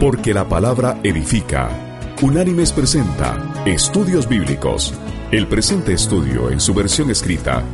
Porque 0.00 0.32
la 0.32 0.48
palabra 0.48 0.98
edifica. 1.02 1.68
Unánimes 2.22 2.72
presenta 2.72 3.36
Estudios 3.66 4.28
Bíblicos. 4.28 4.94
El 5.32 5.48
presente 5.48 5.92
estudio 5.92 6.50
en 6.50 6.60
su 6.60 6.72
versión 6.72 7.10
escrita 7.10 7.64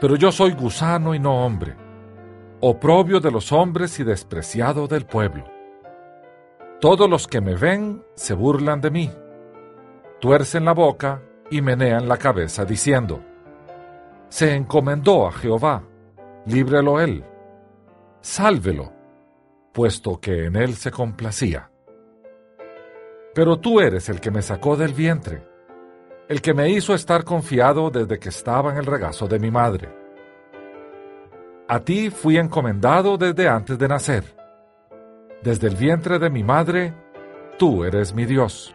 Pero 0.01 0.17
yo 0.17 0.33
soy 0.33 0.53
gusano 0.53 1.15
y 1.15 1.19
no 1.19 1.45
hombre, 1.45 1.77
oprobio 2.61 3.21
de 3.21 3.31
los 3.31 3.53
hombres 3.53 3.99
y 4.01 4.05
despreciado 4.05 4.87
del 4.87 5.07
pueblo. 5.07 5.45
Todos 6.81 7.09
los 7.09 7.27
que 7.27 7.41
me 7.41 7.55
ven 7.55 8.05
se 8.15 8.35
burlan 8.35 8.81
de 8.81 8.91
mí, 8.91 9.11
tuercen 10.21 10.65
la 10.65 10.73
boca 10.73 11.23
y 11.51 11.63
menean 11.63 12.09
la 12.09 12.17
cabeza 12.17 12.65
diciendo, 12.65 13.23
Se 14.29 14.55
encomendó 14.55 15.27
a 15.27 15.33
Jehová, 15.33 15.85
líbrelo 16.47 17.01
él, 17.01 17.25
sálvelo, 18.21 18.93
puesto 19.73 20.21
que 20.21 20.47
en 20.47 20.57
él 20.57 20.75
se 20.75 20.91
complacía. 20.91 21.71
Pero 23.35 23.59
tú 23.59 23.81
eres 23.81 24.09
el 24.09 24.21
que 24.21 24.31
me 24.31 24.43
sacó 24.43 24.77
del 24.77 24.93
vientre 24.93 25.54
el 26.29 26.41
que 26.41 26.55
me 26.55 26.71
hizo 26.71 26.95
estar 26.95 27.25
confiado 27.25 27.91
desde 27.91 28.19
que 28.19 28.31
estaba 28.31 28.73
en 28.73 28.79
el 28.79 28.87
regazo 28.87 29.27
de 29.27 29.39
mi 29.39 29.51
madre. 29.51 29.89
A 31.69 31.81
ti 31.81 32.11
fui 32.11 32.39
encomendado 32.39 33.19
desde 33.19 33.49
antes 33.49 33.79
de 33.79 33.89
nacer. 33.89 34.25
Desde 35.43 35.69
el 35.69 35.77
vientre 35.77 36.19
de 36.19 36.31
mi 36.31 36.43
madre, 36.43 36.95
tú 37.59 37.85
eres 37.85 38.15
mi 38.15 38.25
Dios. 38.25 38.75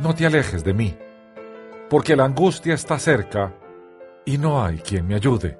No 0.00 0.14
te 0.14 0.24
alejes 0.24 0.64
de 0.64 0.72
mí, 0.72 0.96
porque 1.90 2.16
la 2.16 2.24
angustia 2.24 2.74
está 2.74 2.98
cerca 2.98 3.54
y 4.24 4.38
no 4.38 4.62
hay 4.62 4.78
quien 4.78 5.06
me 5.06 5.14
ayude. 5.14 5.58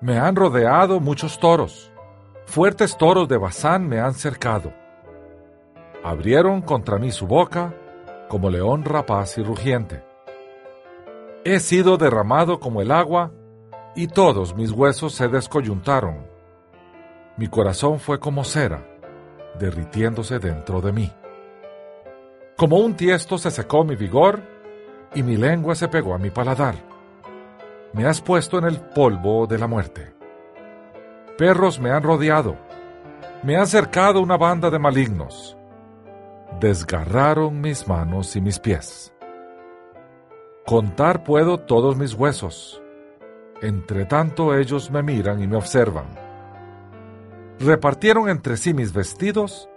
Me 0.00 0.18
han 0.18 0.36
rodeado 0.36 1.00
muchos 1.00 1.38
toros, 1.38 1.90
fuertes 2.44 2.98
toros 2.98 3.28
de 3.28 3.38
Bazán 3.38 3.88
me 3.88 3.98
han 3.98 4.12
cercado. 4.12 4.74
Abrieron 6.04 6.60
contra 6.60 6.98
mí 6.98 7.10
su 7.10 7.26
boca 7.26 7.74
como 8.28 8.50
león 8.50 8.84
rapaz 8.84 9.38
y 9.38 9.42
rugiente. 9.42 10.02
He 11.44 11.60
sido 11.60 11.96
derramado 11.96 12.58
como 12.58 12.82
el 12.82 12.90
agua, 12.90 13.32
y 13.94 14.08
todos 14.08 14.54
mis 14.54 14.72
huesos 14.72 15.14
se 15.14 15.28
descoyuntaron. 15.28 16.26
Mi 17.36 17.48
corazón 17.48 18.00
fue 18.00 18.18
como 18.18 18.44
cera, 18.44 18.86
derritiéndose 19.58 20.38
dentro 20.38 20.80
de 20.80 20.92
mí. 20.92 21.12
Como 22.56 22.78
un 22.78 22.94
tiesto 22.94 23.38
se 23.38 23.50
secó 23.50 23.84
mi 23.84 23.96
vigor, 23.96 24.42
y 25.14 25.22
mi 25.22 25.36
lengua 25.36 25.74
se 25.74 25.88
pegó 25.88 26.14
a 26.14 26.18
mi 26.18 26.30
paladar. 26.30 26.74
Me 27.92 28.06
has 28.06 28.20
puesto 28.20 28.58
en 28.58 28.64
el 28.64 28.80
polvo 28.80 29.46
de 29.46 29.58
la 29.58 29.66
muerte. 29.66 30.14
Perros 31.38 31.78
me 31.80 31.90
han 31.90 32.02
rodeado, 32.02 32.56
me 33.42 33.56
ha 33.56 33.66
cercado 33.66 34.20
una 34.20 34.36
banda 34.36 34.70
de 34.70 34.78
malignos 34.78 35.56
desgarraron 36.60 37.60
mis 37.60 37.86
manos 37.86 38.36
y 38.36 38.40
mis 38.40 38.58
pies. 38.58 39.12
Contar 40.66 41.22
puedo 41.22 41.60
todos 41.60 41.96
mis 41.96 42.14
huesos, 42.14 42.82
entre 43.62 44.04
tanto 44.04 44.54
ellos 44.54 44.90
me 44.90 45.02
miran 45.02 45.42
y 45.42 45.46
me 45.46 45.56
observan. 45.56 46.06
Repartieron 47.60 48.28
entre 48.28 48.56
sí 48.56 48.74
mis 48.74 48.92
vestidos 48.92 49.68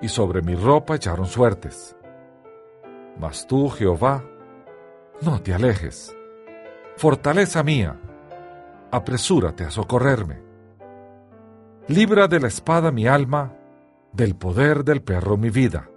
y 0.00 0.08
sobre 0.08 0.42
mi 0.42 0.54
ropa 0.54 0.96
echaron 0.96 1.26
suertes. 1.26 1.96
Mas 3.18 3.46
tú, 3.46 3.68
Jehová, 3.70 4.24
no 5.20 5.40
te 5.40 5.54
alejes. 5.54 6.16
Fortaleza 6.96 7.62
mía, 7.62 7.98
apresúrate 8.90 9.64
a 9.64 9.70
socorrerme. 9.70 10.42
Libra 11.88 12.28
de 12.28 12.40
la 12.40 12.48
espada 12.48 12.90
mi 12.90 13.06
alma, 13.06 13.52
del 14.14 14.36
poder 14.36 14.84
del 14.84 15.02
perro 15.02 15.36
mi 15.36 15.50
vida 15.50 15.90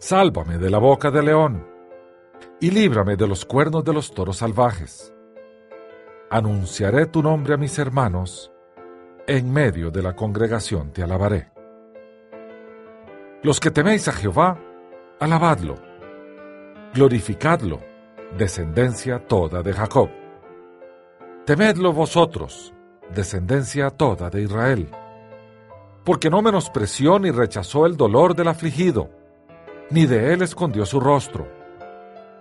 Sálvame 0.00 0.56
de 0.56 0.70
la 0.70 0.78
boca 0.78 1.10
del 1.10 1.26
león, 1.26 1.66
y 2.58 2.70
líbrame 2.70 3.16
de 3.16 3.28
los 3.28 3.44
cuernos 3.44 3.84
de 3.84 3.92
los 3.92 4.14
toros 4.14 4.38
salvajes. 4.38 5.12
Anunciaré 6.30 7.04
tu 7.04 7.22
nombre 7.22 7.52
a 7.52 7.58
mis 7.58 7.78
hermanos, 7.78 8.50
en 9.26 9.52
medio 9.52 9.90
de 9.90 10.02
la 10.02 10.16
congregación 10.16 10.90
te 10.90 11.02
alabaré. 11.02 11.52
Los 13.42 13.60
que 13.60 13.70
teméis 13.70 14.08
a 14.08 14.12
Jehová, 14.12 14.58
alabadlo, 15.20 15.74
glorificadlo, 16.94 17.80
descendencia 18.38 19.26
toda 19.26 19.62
de 19.62 19.74
Jacob. 19.74 20.08
Temedlo 21.44 21.92
vosotros, 21.92 22.72
descendencia 23.14 23.90
toda 23.90 24.30
de 24.30 24.40
Israel, 24.44 24.88
porque 26.04 26.30
no 26.30 26.42
menospreció 26.42 27.18
ni 27.18 27.30
rechazó 27.30 27.86
el 27.86 27.96
dolor 27.96 28.34
del 28.34 28.48
afligido 28.48 29.20
ni 29.90 30.06
de 30.06 30.32
él 30.32 30.42
escondió 30.42 30.86
su 30.86 31.00
rostro, 31.00 31.48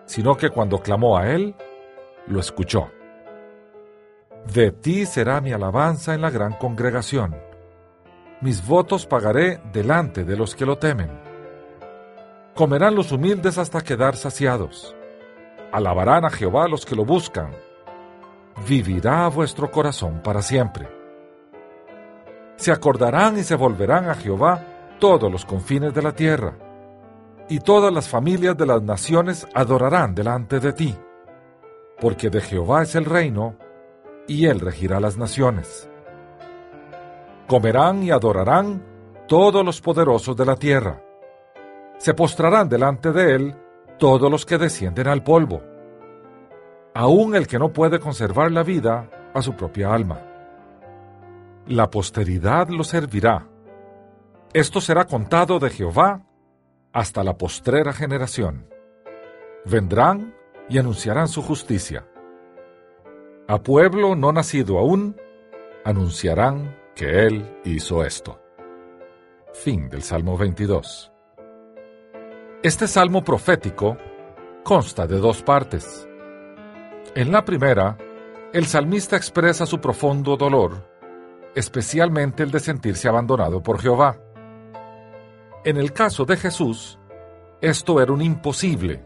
sino 0.06 0.38
que 0.38 0.50
cuando 0.50 0.82
clamó 0.82 1.18
a 1.18 1.30
él, 1.30 1.56
lo 2.28 2.40
escuchó. 2.40 2.92
De 4.54 4.72
ti 4.72 5.06
será 5.06 5.42
mi 5.42 5.52
alabanza 5.52 6.14
en 6.14 6.22
la 6.22 6.30
gran 6.30 6.54
congregación. 6.54 7.36
Mis 8.42 8.66
votos 8.66 9.06
pagaré 9.06 9.60
delante 9.74 10.24
de 10.24 10.38
los 10.38 10.56
que 10.56 10.66
lo 10.66 10.78
temen. 10.78 11.10
Comerán 12.56 12.96
los 12.96 13.12
humildes 13.12 13.58
hasta 13.58 13.82
quedar 13.82 14.16
saciados. 14.16 14.96
Alabarán 15.72 16.26
a 16.26 16.30
Jehová 16.30 16.68
los 16.68 16.86
que 16.86 16.96
lo 16.96 17.04
buscan. 17.04 17.52
Vivirá 18.68 19.28
vuestro 19.28 19.70
corazón 19.70 20.22
para 20.24 20.42
siempre. 20.42 20.99
Se 22.60 22.74
acordarán 22.74 23.38
y 23.38 23.44
se 23.44 23.56
volverán 23.56 24.10
a 24.10 24.16
Jehová 24.16 24.62
todos 25.00 25.32
los 25.32 25.46
confines 25.46 25.94
de 25.94 26.02
la 26.02 26.12
tierra 26.12 26.58
y 27.48 27.62
todas 27.62 27.92
las 27.94 28.10
familias 28.10 28.58
de 28.58 28.66
las 28.66 28.84
naciones 28.84 29.48
adorarán 29.54 30.14
delante 30.14 30.60
de 30.60 30.74
ti, 30.74 30.94
porque 32.02 32.30
de 32.30 32.42
Jehová 32.42 32.84
es 32.84 32.96
el 32.96 33.06
reino, 33.06 33.56
y 34.28 34.46
él 34.46 34.60
regirá 34.60 35.00
las 35.00 35.18
naciones. 35.18 35.90
Comerán 37.48 38.04
y 38.04 38.12
adorarán 38.12 38.84
todos 39.26 39.66
los 39.66 39.80
poderosos 39.80 40.36
de 40.36 40.46
la 40.46 40.58
tierra. 40.58 41.02
Se 41.98 42.14
postrarán 42.14 42.68
delante 42.68 43.14
de 43.14 43.36
él 43.36 43.56
todos 43.98 44.30
los 44.30 44.46
que 44.46 44.58
descienden 44.58 45.08
al 45.08 45.24
polvo, 45.24 45.64
aun 46.94 47.36
el 47.36 47.48
que 47.48 47.58
no 47.58 47.72
puede 47.72 48.00
conservar 48.00 48.52
la 48.52 48.64
vida 48.64 49.10
a 49.34 49.42
su 49.42 49.56
propia 49.56 49.94
alma. 49.94 50.29
La 51.70 51.92
posteridad 51.92 52.68
lo 52.70 52.84
servirá. 52.84 53.48
Esto 54.54 54.82
será 54.82 55.06
contado 55.06 55.60
de 55.60 55.70
Jehová 55.70 56.26
hasta 56.92 57.24
la 57.24 57.38
postrera 57.38 57.94
generación. 57.94 58.68
Vendrán 59.66 60.34
y 60.68 60.80
anunciarán 60.80 61.28
su 61.28 61.44
justicia. 61.44 62.08
A 63.48 63.62
pueblo 63.62 64.16
no 64.16 64.32
nacido 64.32 64.80
aún, 64.80 65.16
anunciarán 65.86 66.76
que 66.96 67.28
Él 67.28 67.60
hizo 67.66 68.04
esto. 68.04 68.42
Fin 69.54 69.90
del 69.90 70.02
Salmo 70.02 70.40
22. 70.40 71.12
Este 72.64 72.88
salmo 72.88 73.24
profético 73.24 73.96
consta 74.64 75.06
de 75.06 75.20
dos 75.20 75.44
partes. 75.44 76.10
En 77.14 77.32
la 77.32 77.46
primera, 77.46 77.96
el 78.54 78.66
salmista 78.66 79.16
expresa 79.16 79.68
su 79.68 79.80
profundo 79.80 80.36
dolor, 80.36 80.90
especialmente 81.56 82.44
el 82.44 82.52
de 82.52 82.60
sentirse 82.60 83.08
abandonado 83.08 83.62
por 83.62 83.80
Jehová. 83.80 84.18
En 85.66 85.78
el 85.78 85.94
caso 85.94 86.26
de 86.26 86.38
Jesús, 86.38 87.00
esto 87.62 88.02
era 88.02 88.14
un 88.14 88.22
imposible, 88.22 89.06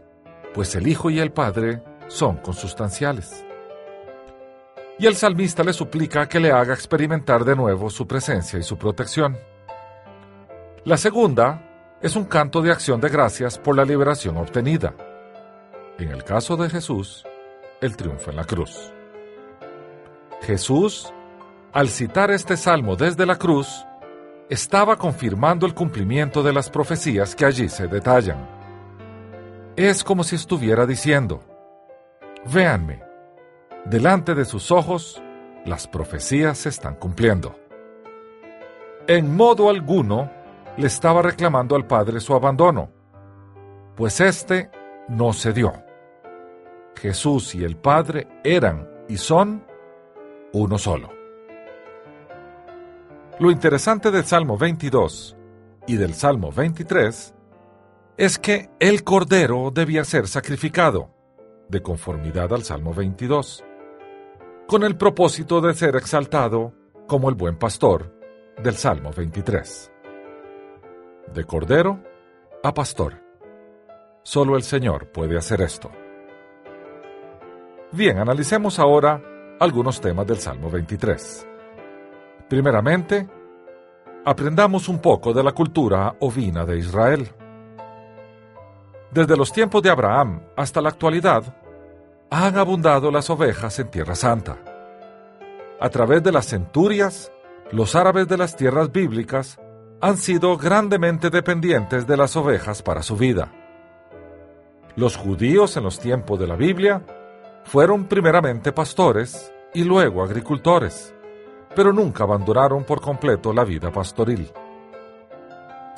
pues 0.52 0.74
el 0.74 0.86
Hijo 0.86 1.10
y 1.10 1.18
el 1.18 1.32
Padre 1.32 1.82
son 2.06 2.36
consustanciales. 2.36 3.44
Y 4.98 5.06
el 5.06 5.16
salmista 5.16 5.64
le 5.64 5.72
suplica 5.72 6.28
que 6.28 6.38
le 6.38 6.52
haga 6.52 6.72
experimentar 6.72 7.44
de 7.44 7.56
nuevo 7.56 7.90
su 7.90 8.06
presencia 8.06 8.58
y 8.58 8.62
su 8.62 8.78
protección. 8.78 9.36
La 10.84 10.96
segunda 10.96 11.96
es 12.00 12.14
un 12.14 12.26
canto 12.26 12.62
de 12.62 12.70
acción 12.70 13.00
de 13.00 13.08
gracias 13.08 13.58
por 13.58 13.74
la 13.74 13.84
liberación 13.84 14.36
obtenida. 14.36 14.94
En 15.98 16.10
el 16.10 16.22
caso 16.22 16.56
de 16.56 16.70
Jesús, 16.70 17.24
el 17.80 17.96
triunfo 17.96 18.30
en 18.30 18.36
la 18.36 18.44
cruz. 18.44 18.92
Jesús, 20.42 21.12
al 21.74 21.88
citar 21.88 22.30
este 22.30 22.56
salmo 22.56 22.94
desde 22.94 23.26
la 23.26 23.34
cruz, 23.34 23.84
estaba 24.48 24.94
confirmando 24.96 25.66
el 25.66 25.74
cumplimiento 25.74 26.40
de 26.40 26.52
las 26.52 26.70
profecías 26.70 27.34
que 27.34 27.44
allí 27.44 27.68
se 27.68 27.88
detallan. 27.88 28.48
Es 29.74 30.04
como 30.04 30.22
si 30.22 30.36
estuviera 30.36 30.86
diciendo, 30.86 31.42
Véanme, 32.46 33.02
delante 33.86 34.36
de 34.36 34.44
sus 34.44 34.70
ojos 34.70 35.20
las 35.64 35.88
profecías 35.88 36.58
se 36.58 36.68
están 36.68 36.94
cumpliendo. 36.94 37.58
En 39.08 39.34
modo 39.34 39.68
alguno 39.68 40.30
le 40.76 40.86
estaba 40.86 41.22
reclamando 41.22 41.74
al 41.74 41.88
Padre 41.88 42.20
su 42.20 42.34
abandono, 42.34 42.90
pues 43.96 44.20
éste 44.20 44.70
no 45.08 45.32
se 45.32 45.52
dio. 45.52 45.72
Jesús 46.94 47.52
y 47.56 47.64
el 47.64 47.76
Padre 47.76 48.28
eran 48.44 48.88
y 49.08 49.16
son 49.16 49.66
uno 50.52 50.78
solo. 50.78 51.23
Lo 53.40 53.50
interesante 53.50 54.12
del 54.12 54.24
Salmo 54.24 54.56
22 54.56 55.36
y 55.88 55.96
del 55.96 56.14
Salmo 56.14 56.52
23 56.52 57.34
es 58.16 58.38
que 58.38 58.70
el 58.78 59.02
Cordero 59.02 59.72
debía 59.74 60.04
ser 60.04 60.28
sacrificado, 60.28 61.10
de 61.68 61.82
conformidad 61.82 62.52
al 62.52 62.62
Salmo 62.62 62.94
22, 62.94 63.64
con 64.68 64.84
el 64.84 64.96
propósito 64.96 65.60
de 65.60 65.74
ser 65.74 65.96
exaltado 65.96 66.74
como 67.08 67.28
el 67.28 67.34
buen 67.34 67.58
pastor 67.58 68.14
del 68.62 68.76
Salmo 68.76 69.10
23. 69.10 69.90
De 71.34 71.44
Cordero 71.44 72.04
a 72.62 72.72
Pastor. 72.72 73.20
Solo 74.22 74.56
el 74.56 74.62
Señor 74.62 75.10
puede 75.10 75.36
hacer 75.36 75.60
esto. 75.60 75.90
Bien, 77.90 78.16
analicemos 78.18 78.78
ahora 78.78 79.20
algunos 79.58 80.00
temas 80.00 80.24
del 80.24 80.38
Salmo 80.38 80.70
23. 80.70 81.48
Primeramente, 82.54 83.28
aprendamos 84.24 84.88
un 84.88 85.00
poco 85.00 85.32
de 85.32 85.42
la 85.42 85.50
cultura 85.50 86.14
ovina 86.20 86.64
de 86.64 86.78
Israel. 86.78 87.28
Desde 89.10 89.36
los 89.36 89.52
tiempos 89.52 89.82
de 89.82 89.90
Abraham 89.90 90.40
hasta 90.54 90.80
la 90.80 90.90
actualidad, 90.90 91.42
han 92.30 92.56
abundado 92.56 93.10
las 93.10 93.28
ovejas 93.28 93.76
en 93.80 93.90
Tierra 93.90 94.14
Santa. 94.14 94.56
A 95.80 95.88
través 95.88 96.22
de 96.22 96.30
las 96.30 96.46
centurias, 96.46 97.32
los 97.72 97.96
árabes 97.96 98.28
de 98.28 98.36
las 98.36 98.54
tierras 98.54 98.92
bíblicas 98.92 99.58
han 100.00 100.16
sido 100.16 100.56
grandemente 100.56 101.30
dependientes 101.30 102.06
de 102.06 102.16
las 102.16 102.36
ovejas 102.36 102.84
para 102.84 103.02
su 103.02 103.16
vida. 103.16 103.50
Los 104.94 105.16
judíos 105.16 105.76
en 105.76 105.82
los 105.82 105.98
tiempos 105.98 106.38
de 106.38 106.46
la 106.46 106.54
Biblia 106.54 107.02
fueron 107.64 108.04
primeramente 108.04 108.70
pastores 108.70 109.52
y 109.74 109.82
luego 109.82 110.22
agricultores, 110.22 111.14
pero 111.74 111.92
nunca 111.92 112.24
abandonaron 112.24 112.84
por 112.84 113.00
completo 113.00 113.52
la 113.52 113.64
vida 113.64 113.90
pastoril. 113.90 114.50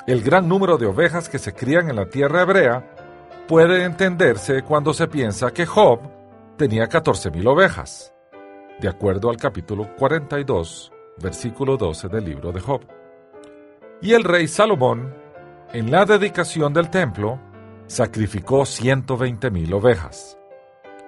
El 0.06 0.22
gran 0.22 0.48
número 0.48 0.78
de 0.78 0.86
ovejas 0.86 1.28
que 1.28 1.38
se 1.38 1.52
crían 1.52 1.90
en 1.90 1.96
la 1.96 2.06
tierra 2.06 2.42
hebrea 2.42 2.96
puede 3.48 3.84
entenderse 3.84 4.62
cuando 4.62 4.92
se 4.92 5.08
piensa 5.08 5.52
que 5.52 5.66
Job 5.66 6.00
tenía 6.56 6.88
14.000 6.88 7.46
ovejas, 7.48 8.12
de 8.80 8.88
acuerdo 8.88 9.30
al 9.30 9.36
capítulo 9.36 9.94
42, 9.96 10.92
versículo 11.18 11.76
12 11.76 12.08
del 12.08 12.24
libro 12.24 12.52
de 12.52 12.60
Job. 12.60 12.80
Y 14.00 14.12
el 14.12 14.24
rey 14.24 14.46
Salomón, 14.46 15.14
en 15.72 15.90
la 15.90 16.04
dedicación 16.04 16.72
del 16.72 16.90
templo, 16.90 17.40
sacrificó 17.86 18.60
120.000 18.62 19.74
ovejas 19.74 20.36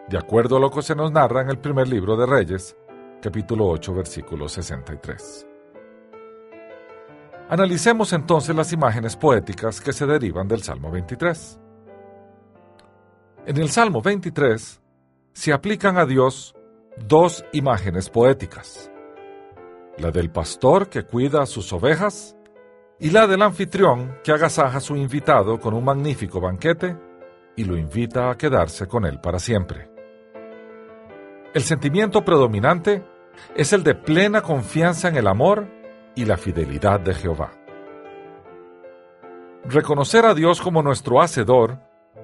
de 0.08 0.18
acuerdo 0.18 0.56
a 0.56 0.60
lo 0.60 0.70
que 0.70 0.82
se 0.82 0.94
nos 0.94 1.12
narra 1.12 1.42
en 1.42 1.50
el 1.50 1.58
primer 1.58 1.88
libro 1.88 2.16
de 2.16 2.26
Reyes, 2.26 2.76
capítulo 3.20 3.66
8, 3.66 3.94
versículo 3.94 4.48
63. 4.48 5.46
Analicemos 7.50 8.12
entonces 8.12 8.54
las 8.54 8.72
imágenes 8.72 9.16
poéticas 9.16 9.80
que 9.80 9.92
se 9.92 10.06
derivan 10.06 10.48
del 10.48 10.62
Salmo 10.62 10.90
23. 10.90 11.58
En 13.46 13.56
el 13.56 13.70
Salmo 13.70 14.02
23 14.02 14.80
se 15.32 15.52
aplican 15.52 15.96
a 15.96 16.04
Dios 16.04 16.54
dos 17.06 17.44
imágenes 17.52 18.10
poéticas, 18.10 18.90
la 19.96 20.10
del 20.10 20.30
pastor 20.30 20.88
que 20.88 21.04
cuida 21.04 21.42
a 21.42 21.46
sus 21.46 21.72
ovejas 21.72 22.36
y 23.00 23.10
la 23.10 23.26
del 23.26 23.42
anfitrión 23.42 24.18
que 24.22 24.32
agasaja 24.32 24.78
a 24.78 24.82
su 24.82 24.96
invitado 24.96 25.58
con 25.58 25.74
un 25.74 25.84
magnífico 25.84 26.40
banquete 26.40 26.96
y 27.56 27.64
lo 27.64 27.76
invita 27.76 28.30
a 28.30 28.36
quedarse 28.36 28.86
con 28.86 29.06
él 29.06 29.20
para 29.20 29.38
siempre. 29.38 29.97
El 31.54 31.62
sentimiento 31.62 32.24
predominante 32.24 33.02
es 33.56 33.72
el 33.72 33.82
de 33.82 33.94
plena 33.94 34.42
confianza 34.42 35.08
en 35.08 35.16
el 35.16 35.26
amor 35.26 35.66
y 36.14 36.26
la 36.26 36.36
fidelidad 36.36 37.00
de 37.00 37.14
Jehová. 37.14 37.52
Reconocer 39.64 40.26
a 40.26 40.34
Dios 40.34 40.60
como 40.60 40.82
nuestro 40.82 41.22
Hacedor 41.22 41.78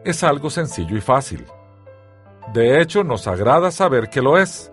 es 0.05 0.23
algo 0.23 0.51
sencillo 0.51 0.95
y 0.97 1.01
fácil. 1.01 1.47
De 2.53 2.83
hecho, 2.83 3.03
nos 3.03 3.27
agrada 3.27 3.71
saber 3.71 4.11
que 4.11 4.21
lo 4.21 4.37
es. 4.37 4.71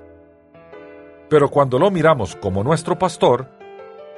Pero 1.30 1.50
cuando 1.50 1.80
lo 1.80 1.90
miramos 1.90 2.36
como 2.36 2.62
nuestro 2.62 3.00
pastor, 3.00 3.48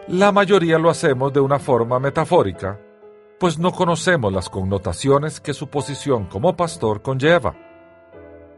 la 0.08 0.32
mayoría 0.32 0.80
lo 0.80 0.90
hacemos 0.90 1.32
de 1.32 1.42
una 1.42 1.60
forma 1.60 2.00
metafórica, 2.00 2.80
pues 3.40 3.60
no 3.60 3.72
conocemos 3.72 4.34
las 4.34 4.50
connotaciones 4.50 5.40
que 5.40 5.54
su 5.54 5.68
posición 5.68 6.26
como 6.26 6.56
pastor 6.56 7.04
conlleva 7.04 7.56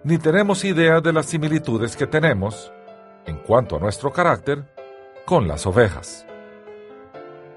ni 0.05 0.19
tenemos 0.19 0.63
idea 0.63 1.01
de 1.01 1.11
las 1.11 1.25
similitudes 1.25 1.97
que 1.97 2.05
tenemos, 2.05 2.71
en 3.25 3.37
cuanto 3.37 3.75
a 3.75 3.79
nuestro 3.79 4.13
carácter, 4.13 4.63
con 5.25 5.47
las 5.47 5.65
ovejas. 5.65 6.27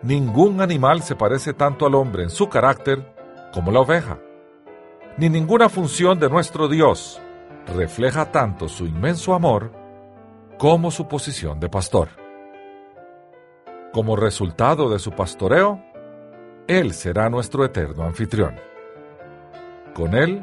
Ningún 0.00 0.62
animal 0.62 1.02
se 1.02 1.14
parece 1.14 1.52
tanto 1.52 1.84
al 1.84 1.94
hombre 1.94 2.22
en 2.22 2.30
su 2.30 2.48
carácter 2.48 3.04
como 3.52 3.70
la 3.70 3.80
oveja, 3.80 4.18
ni 5.18 5.28
ninguna 5.28 5.68
función 5.68 6.18
de 6.18 6.30
nuestro 6.30 6.68
Dios 6.68 7.20
refleja 7.66 8.32
tanto 8.32 8.66
su 8.66 8.86
inmenso 8.86 9.34
amor 9.34 9.70
como 10.56 10.90
su 10.90 11.06
posición 11.06 11.60
de 11.60 11.68
pastor. 11.68 12.08
Como 13.92 14.16
resultado 14.16 14.88
de 14.88 14.98
su 14.98 15.10
pastoreo, 15.10 15.84
Él 16.66 16.94
será 16.94 17.28
nuestro 17.28 17.66
eterno 17.66 18.04
anfitrión. 18.04 18.58
Con 19.92 20.14
Él 20.14 20.42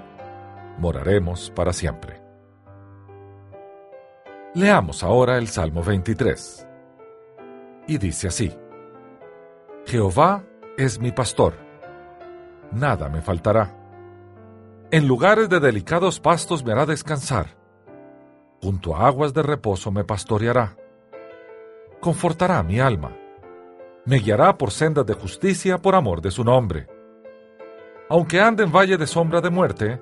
moraremos 0.78 1.52
para 1.52 1.74
siempre. 1.74 2.22
Leamos 4.54 5.04
ahora 5.04 5.38
el 5.38 5.48
Salmo 5.48 5.84
23. 5.84 6.68
Y 7.88 7.98
dice 7.98 8.28
así, 8.28 8.58
Jehová 9.86 10.44
es 10.78 11.00
mi 11.00 11.12
pastor, 11.12 11.54
nada 12.72 13.10
me 13.10 13.22
faltará. 13.22 13.76
En 14.92 15.08
lugares 15.08 15.50
de 15.50 15.60
delicados 15.60 16.20
pastos 16.20 16.64
me 16.64 16.72
hará 16.72 16.86
descansar, 16.86 17.48
junto 18.62 18.96
a 18.96 19.08
aguas 19.08 19.34
de 19.34 19.44
reposo 19.44 19.92
me 19.92 20.04
pastoreará. 20.04 20.78
Confortará 22.00 22.64
mi 22.64 22.80
alma, 22.80 23.12
me 24.06 24.20
guiará 24.20 24.58
por 24.58 24.72
sendas 24.72 25.06
de 25.06 25.14
justicia 25.14 25.78
por 25.80 25.96
amor 25.96 26.22
de 26.22 26.32
su 26.32 26.44
nombre. 26.44 26.88
Aunque 28.10 28.40
ande 28.40 28.64
en 28.64 28.72
valle 28.72 28.98
de 28.98 29.08
sombra 29.08 29.42
de 29.42 29.50
muerte, 29.50 30.02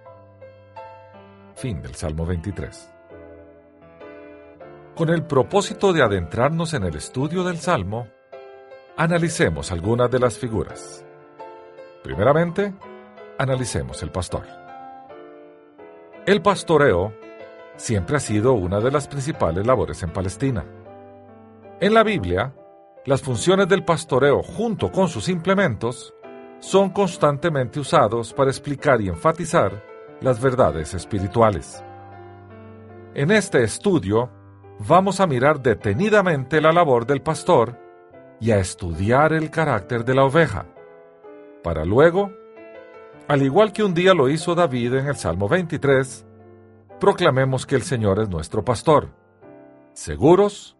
Fin 1.61 1.79
del 1.79 1.93
Salmo 1.93 2.25
23. 2.25 2.89
Con 4.95 5.09
el 5.09 5.23
propósito 5.27 5.93
de 5.93 6.01
adentrarnos 6.01 6.73
en 6.73 6.85
el 6.85 6.95
estudio 6.95 7.43
del 7.43 7.59
Salmo, 7.59 8.07
analicemos 8.97 9.71
algunas 9.71 10.09
de 10.09 10.17
las 10.17 10.39
figuras. 10.39 11.05
Primeramente, 12.01 12.73
analicemos 13.37 14.01
el 14.01 14.09
pastor. 14.09 14.41
El 16.25 16.41
pastoreo 16.41 17.13
siempre 17.75 18.17
ha 18.17 18.19
sido 18.19 18.53
una 18.53 18.79
de 18.79 18.89
las 18.89 19.07
principales 19.07 19.63
labores 19.63 20.01
en 20.01 20.11
Palestina. 20.11 20.65
En 21.79 21.93
la 21.93 22.01
Biblia, 22.01 22.55
las 23.05 23.21
funciones 23.21 23.67
del 23.67 23.85
pastoreo 23.85 24.41
junto 24.41 24.91
con 24.91 25.09
sus 25.09 25.29
implementos 25.29 26.11
son 26.57 26.89
constantemente 26.89 27.79
usados 27.79 28.33
para 28.33 28.49
explicar 28.49 28.99
y 28.99 29.09
enfatizar 29.09 29.90
las 30.21 30.39
verdades 30.39 30.93
espirituales. 30.93 31.83
En 33.13 33.31
este 33.31 33.63
estudio 33.63 34.29
vamos 34.87 35.19
a 35.19 35.27
mirar 35.27 35.61
detenidamente 35.61 36.61
la 36.61 36.71
labor 36.71 37.05
del 37.05 37.21
pastor 37.21 37.77
y 38.39 38.51
a 38.51 38.59
estudiar 38.59 39.33
el 39.33 39.49
carácter 39.49 40.05
de 40.05 40.15
la 40.15 40.23
oveja, 40.23 40.65
para 41.63 41.85
luego, 41.85 42.31
al 43.27 43.41
igual 43.43 43.73
que 43.73 43.83
un 43.83 43.93
día 43.93 44.13
lo 44.13 44.29
hizo 44.29 44.55
David 44.55 44.95
en 44.95 45.07
el 45.07 45.15
Salmo 45.15 45.47
23, 45.47 46.25
proclamemos 46.99 47.65
que 47.65 47.75
el 47.75 47.83
Señor 47.83 48.19
es 48.19 48.29
nuestro 48.29 48.63
pastor, 48.63 49.09
seguros 49.93 50.77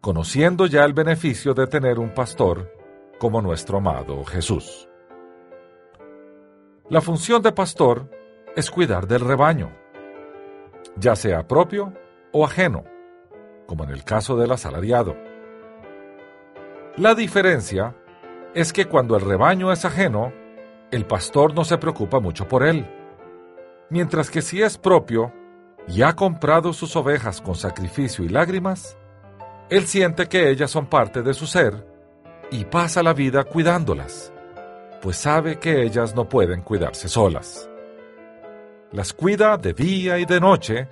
conociendo 0.00 0.66
ya 0.66 0.84
el 0.84 0.94
beneficio 0.94 1.52
de 1.52 1.66
tener 1.66 1.98
un 1.98 2.10
pastor 2.14 2.72
como 3.18 3.42
nuestro 3.42 3.78
amado 3.78 4.24
Jesús. 4.24 4.88
La 6.88 7.00
función 7.00 7.42
de 7.42 7.52
pastor 7.52 8.19
es 8.56 8.70
cuidar 8.70 9.06
del 9.06 9.20
rebaño, 9.20 9.70
ya 10.96 11.16
sea 11.16 11.46
propio 11.46 11.92
o 12.32 12.44
ajeno, 12.44 12.84
como 13.66 13.84
en 13.84 13.90
el 13.90 14.04
caso 14.04 14.36
del 14.36 14.52
asalariado. 14.52 15.16
La 16.96 17.14
diferencia 17.14 17.94
es 18.54 18.72
que 18.72 18.86
cuando 18.86 19.16
el 19.16 19.22
rebaño 19.22 19.72
es 19.72 19.84
ajeno, 19.84 20.32
el 20.90 21.06
pastor 21.06 21.54
no 21.54 21.64
se 21.64 21.78
preocupa 21.78 22.18
mucho 22.18 22.48
por 22.48 22.66
él, 22.66 22.86
mientras 23.90 24.30
que 24.30 24.42
si 24.42 24.60
es 24.62 24.76
propio 24.76 25.32
y 25.86 26.02
ha 26.02 26.14
comprado 26.14 26.72
sus 26.72 26.96
ovejas 26.96 27.40
con 27.40 27.54
sacrificio 27.54 28.24
y 28.24 28.28
lágrimas, 28.28 28.98
él 29.70 29.86
siente 29.86 30.26
que 30.26 30.50
ellas 30.50 30.70
son 30.70 30.86
parte 30.86 31.22
de 31.22 31.32
su 31.32 31.46
ser 31.46 31.86
y 32.50 32.64
pasa 32.64 33.04
la 33.04 33.12
vida 33.12 33.44
cuidándolas, 33.44 34.32
pues 35.00 35.16
sabe 35.16 35.60
que 35.60 35.82
ellas 35.82 36.14
no 36.16 36.28
pueden 36.28 36.62
cuidarse 36.62 37.08
solas. 37.08 37.69
Las 38.92 39.12
cuida 39.12 39.56
de 39.56 39.72
día 39.72 40.18
y 40.18 40.24
de 40.24 40.40
noche, 40.40 40.88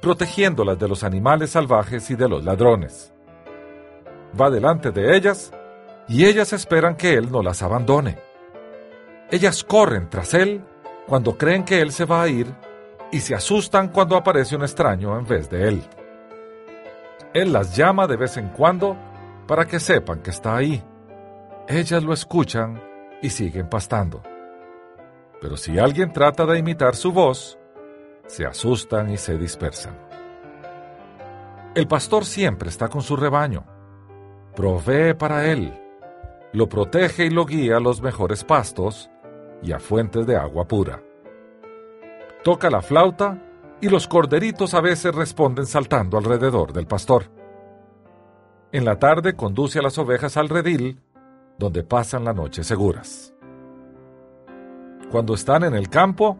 protegiéndolas 0.00 0.78
de 0.78 0.88
los 0.88 1.04
animales 1.04 1.50
salvajes 1.50 2.10
y 2.10 2.14
de 2.14 2.26
los 2.26 2.42
ladrones. 2.42 3.12
Va 4.40 4.48
delante 4.48 4.90
de 4.92 5.14
ellas 5.14 5.52
y 6.08 6.24
ellas 6.24 6.54
esperan 6.54 6.96
que 6.96 7.12
él 7.12 7.30
no 7.30 7.42
las 7.42 7.62
abandone. 7.62 8.18
Ellas 9.30 9.62
corren 9.62 10.08
tras 10.08 10.32
él 10.32 10.64
cuando 11.06 11.36
creen 11.36 11.64
que 11.64 11.82
él 11.82 11.92
se 11.92 12.06
va 12.06 12.22
a 12.22 12.28
ir 12.28 12.46
y 13.12 13.20
se 13.20 13.34
asustan 13.34 13.88
cuando 13.88 14.16
aparece 14.16 14.56
un 14.56 14.62
extraño 14.62 15.18
en 15.18 15.26
vez 15.26 15.50
de 15.50 15.68
él. 15.68 15.82
Él 17.34 17.52
las 17.52 17.76
llama 17.76 18.06
de 18.06 18.16
vez 18.16 18.38
en 18.38 18.48
cuando 18.48 18.96
para 19.46 19.66
que 19.66 19.80
sepan 19.80 20.22
que 20.22 20.30
está 20.30 20.56
ahí. 20.56 20.82
Ellas 21.68 22.02
lo 22.02 22.14
escuchan 22.14 22.82
y 23.20 23.28
siguen 23.28 23.68
pastando. 23.68 24.22
Pero 25.44 25.58
si 25.58 25.78
alguien 25.78 26.10
trata 26.10 26.46
de 26.46 26.58
imitar 26.58 26.96
su 26.96 27.12
voz, 27.12 27.58
se 28.26 28.46
asustan 28.46 29.10
y 29.10 29.18
se 29.18 29.36
dispersan. 29.36 29.94
El 31.74 31.86
pastor 31.86 32.24
siempre 32.24 32.70
está 32.70 32.88
con 32.88 33.02
su 33.02 33.14
rebaño, 33.14 33.62
provee 34.56 35.12
para 35.12 35.44
él, 35.52 35.78
lo 36.54 36.66
protege 36.66 37.26
y 37.26 37.28
lo 37.28 37.44
guía 37.44 37.76
a 37.76 37.80
los 37.80 38.00
mejores 38.00 38.42
pastos 38.42 39.10
y 39.62 39.72
a 39.72 39.78
fuentes 39.78 40.26
de 40.26 40.34
agua 40.34 40.66
pura. 40.66 41.02
Toca 42.42 42.70
la 42.70 42.80
flauta 42.80 43.38
y 43.82 43.90
los 43.90 44.08
corderitos 44.08 44.72
a 44.72 44.80
veces 44.80 45.14
responden 45.14 45.66
saltando 45.66 46.16
alrededor 46.16 46.72
del 46.72 46.86
pastor. 46.86 47.24
En 48.72 48.86
la 48.86 48.98
tarde 48.98 49.36
conduce 49.36 49.78
a 49.78 49.82
las 49.82 49.98
ovejas 49.98 50.38
al 50.38 50.48
redil, 50.48 51.02
donde 51.58 51.84
pasan 51.84 52.24
la 52.24 52.32
noche 52.32 52.64
seguras. 52.64 53.33
Cuando 55.14 55.34
están 55.34 55.62
en 55.62 55.74
el 55.74 55.90
campo, 55.90 56.38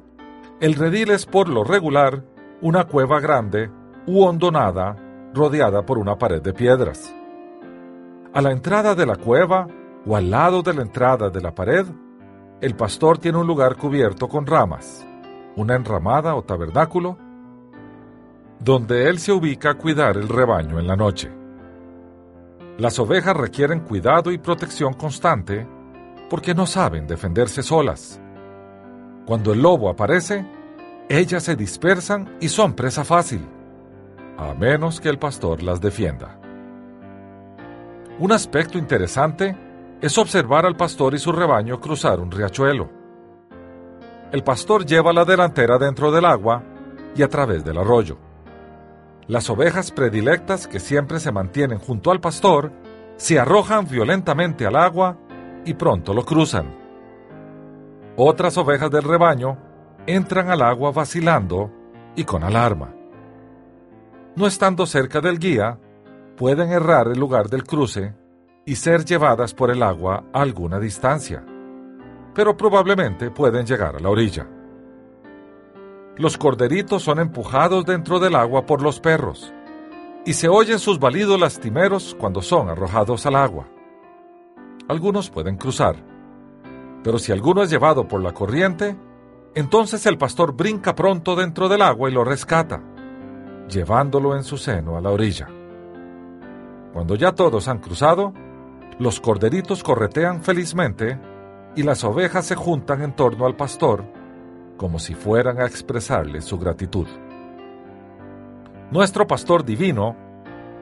el 0.61 0.75
redil 0.75 1.13
es 1.13 1.27
por 1.27 1.49
lo 1.49 1.63
regular 1.63 2.25
una 2.61 2.83
cueva 2.83 3.21
grande 3.21 3.71
u 4.09 4.25
hondonada 4.25 4.97
rodeada 5.33 5.87
por 5.87 5.97
una 5.97 6.19
pared 6.19 6.43
de 6.43 6.53
piedras. 6.53 7.15
A 8.33 8.43
la 8.43 8.51
entrada 8.51 8.97
de 8.97 9.07
la 9.07 9.15
cueva 9.15 9.69
o 10.05 10.17
al 10.17 10.29
lado 10.29 10.61
de 10.61 10.75
la 10.75 10.83
entrada 10.83 11.31
de 11.31 11.41
la 11.41 11.55
pared, 11.55 11.87
el 12.61 12.75
pastor 12.75 13.19
tiene 13.19 13.39
un 13.39 13.47
lugar 13.47 13.77
cubierto 13.77 14.27
con 14.27 14.45
ramas, 14.45 15.07
una 15.55 15.77
enramada 15.77 16.35
o 16.35 16.43
tabernáculo, 16.43 17.17
donde 18.59 19.09
él 19.09 19.21
se 19.21 19.31
ubica 19.31 19.71
a 19.71 19.79
cuidar 19.79 20.17
el 20.17 20.29
rebaño 20.29 20.81
en 20.81 20.89
la 20.89 20.97
noche. 20.97 21.31
Las 22.79 22.99
ovejas 22.99 23.37
requieren 23.37 23.85
cuidado 23.85 24.33
y 24.33 24.39
protección 24.39 24.95
constante 24.95 25.65
porque 26.29 26.57
no 26.57 26.67
saben 26.67 27.07
defenderse 27.07 27.63
solas. 27.63 28.21
Cuando 29.27 29.53
el 29.53 29.63
lobo 29.63 29.89
aparece, 29.89 30.45
ellas 31.09 31.43
se 31.43 31.57
dispersan 31.57 32.37
y 32.41 32.49
son 32.49 32.75
presa 32.75 33.05
fácil, 33.05 33.47
a 34.37 34.53
menos 34.55 35.01
que 35.01 35.09
el 35.09 35.19
pastor 35.19 35.63
las 35.63 35.81
defienda. 35.81 36.39
Un 38.19 38.33
aspecto 38.33 38.79
interesante 38.79 39.57
es 40.01 40.19
observar 40.19 40.67
al 40.67 40.77
pastor 40.77 41.15
y 41.15 41.19
su 41.19 41.33
rebaño 41.33 41.81
cruzar 41.81 42.21
un 42.21 42.31
riachuelo. 42.31 42.91
El 44.31 44.45
pastor 44.45 44.85
lleva 44.85 45.13
la 45.13 45.25
delantera 45.25 45.79
dentro 45.79 46.13
del 46.13 46.27
agua 46.27 46.63
y 47.17 47.23
a 47.23 47.29
través 47.29 47.65
del 47.65 47.79
arroyo. 47.79 48.19
Las 49.27 49.49
ovejas 49.49 49.91
predilectas 49.91 50.67
que 50.67 50.81
siempre 50.81 51.19
se 51.19 51.33
mantienen 51.33 51.79
junto 51.79 52.11
al 52.11 52.21
pastor 52.21 52.73
se 53.17 53.39
arrojan 53.39 53.89
violentamente 53.89 54.67
al 54.67 54.77
agua 54.77 55.17
y 55.65 55.73
pronto 55.75 56.13
lo 56.13 56.27
cruzan. 56.27 56.84
Otras 58.17 58.57
ovejas 58.59 58.91
del 58.93 59.03
rebaño 59.03 59.59
entran 60.07 60.49
al 60.49 60.63
agua 60.63 60.93
vacilando 60.93 61.71
y 62.15 62.25
con 62.25 62.45
alarma. 62.45 62.95
No 64.37 64.47
estando 64.47 64.87
cerca 64.87 65.21
del 65.21 65.41
guía, 65.41 65.81
pueden 66.37 66.71
errar 66.71 67.09
el 67.09 67.19
lugar 67.19 67.49
del 67.49 67.65
cruce 67.65 68.15
y 68.65 68.77
ser 68.77 69.05
llevadas 69.05 69.53
por 69.53 69.71
el 69.71 69.83
agua 69.83 70.25
a 70.33 70.43
alguna 70.43 70.79
distancia, 70.79 71.45
pero 72.35 72.57
probablemente 72.57 73.33
pueden 73.33 73.67
llegar 73.67 73.97
a 73.97 74.01
la 74.01 74.11
orilla. 74.11 74.47
Los 76.17 76.39
corderitos 76.39 77.03
son 77.03 77.19
empujados 77.19 77.85
dentro 77.85 78.21
del 78.21 78.37
agua 78.37 78.65
por 78.65 78.81
los 78.81 79.01
perros, 79.01 79.53
y 80.25 80.35
se 80.35 80.49
oyen 80.49 80.79
sus 80.79 81.01
balidos 81.01 81.39
lastimeros 81.39 82.17
cuando 82.19 82.43
son 82.43 82.69
arrojados 82.69 83.27
al 83.27 83.35
agua. 83.35 83.67
Algunos 84.89 85.31
pueden 85.31 85.57
cruzar, 85.57 85.97
pero 87.05 87.19
si 87.19 87.31
alguno 87.31 87.63
es 87.63 87.71
llevado 87.71 88.09
por 88.09 88.23
la 88.23 88.33
corriente, 88.33 88.97
entonces 89.55 90.05
el 90.07 90.19
pastor 90.19 90.55
brinca 90.55 90.97
pronto 90.97 91.37
dentro 91.37 91.69
del 91.69 91.83
agua 91.83 92.11
y 92.11 92.13
lo 92.13 92.25
rescata, 92.25 92.83
llevándolo 93.69 94.35
en 94.35 94.43
su 94.43 94.57
seno 94.57 94.97
a 94.97 95.01
la 95.01 95.11
orilla. 95.11 95.47
Cuando 96.93 97.15
ya 97.15 97.33
todos 97.33 97.69
han 97.69 97.79
cruzado, 97.79 98.33
los 98.99 99.21
corderitos 99.21 99.83
corretean 99.83 100.43
felizmente 100.43 101.21
y 101.77 101.83
las 101.83 102.03
ovejas 102.05 102.47
se 102.47 102.57
juntan 102.57 103.03
en 103.03 103.15
torno 103.15 103.47
al 103.47 103.55
pastor 103.55 104.05
como 104.77 104.99
si 104.99 105.15
fueran 105.15 105.61
a 105.61 105.67
expresarle 105.67 106.41
su 106.41 106.59
gratitud. 106.59 107.07
Nuestro 108.91 109.27
pastor 109.27 109.65
divino 109.65 110.17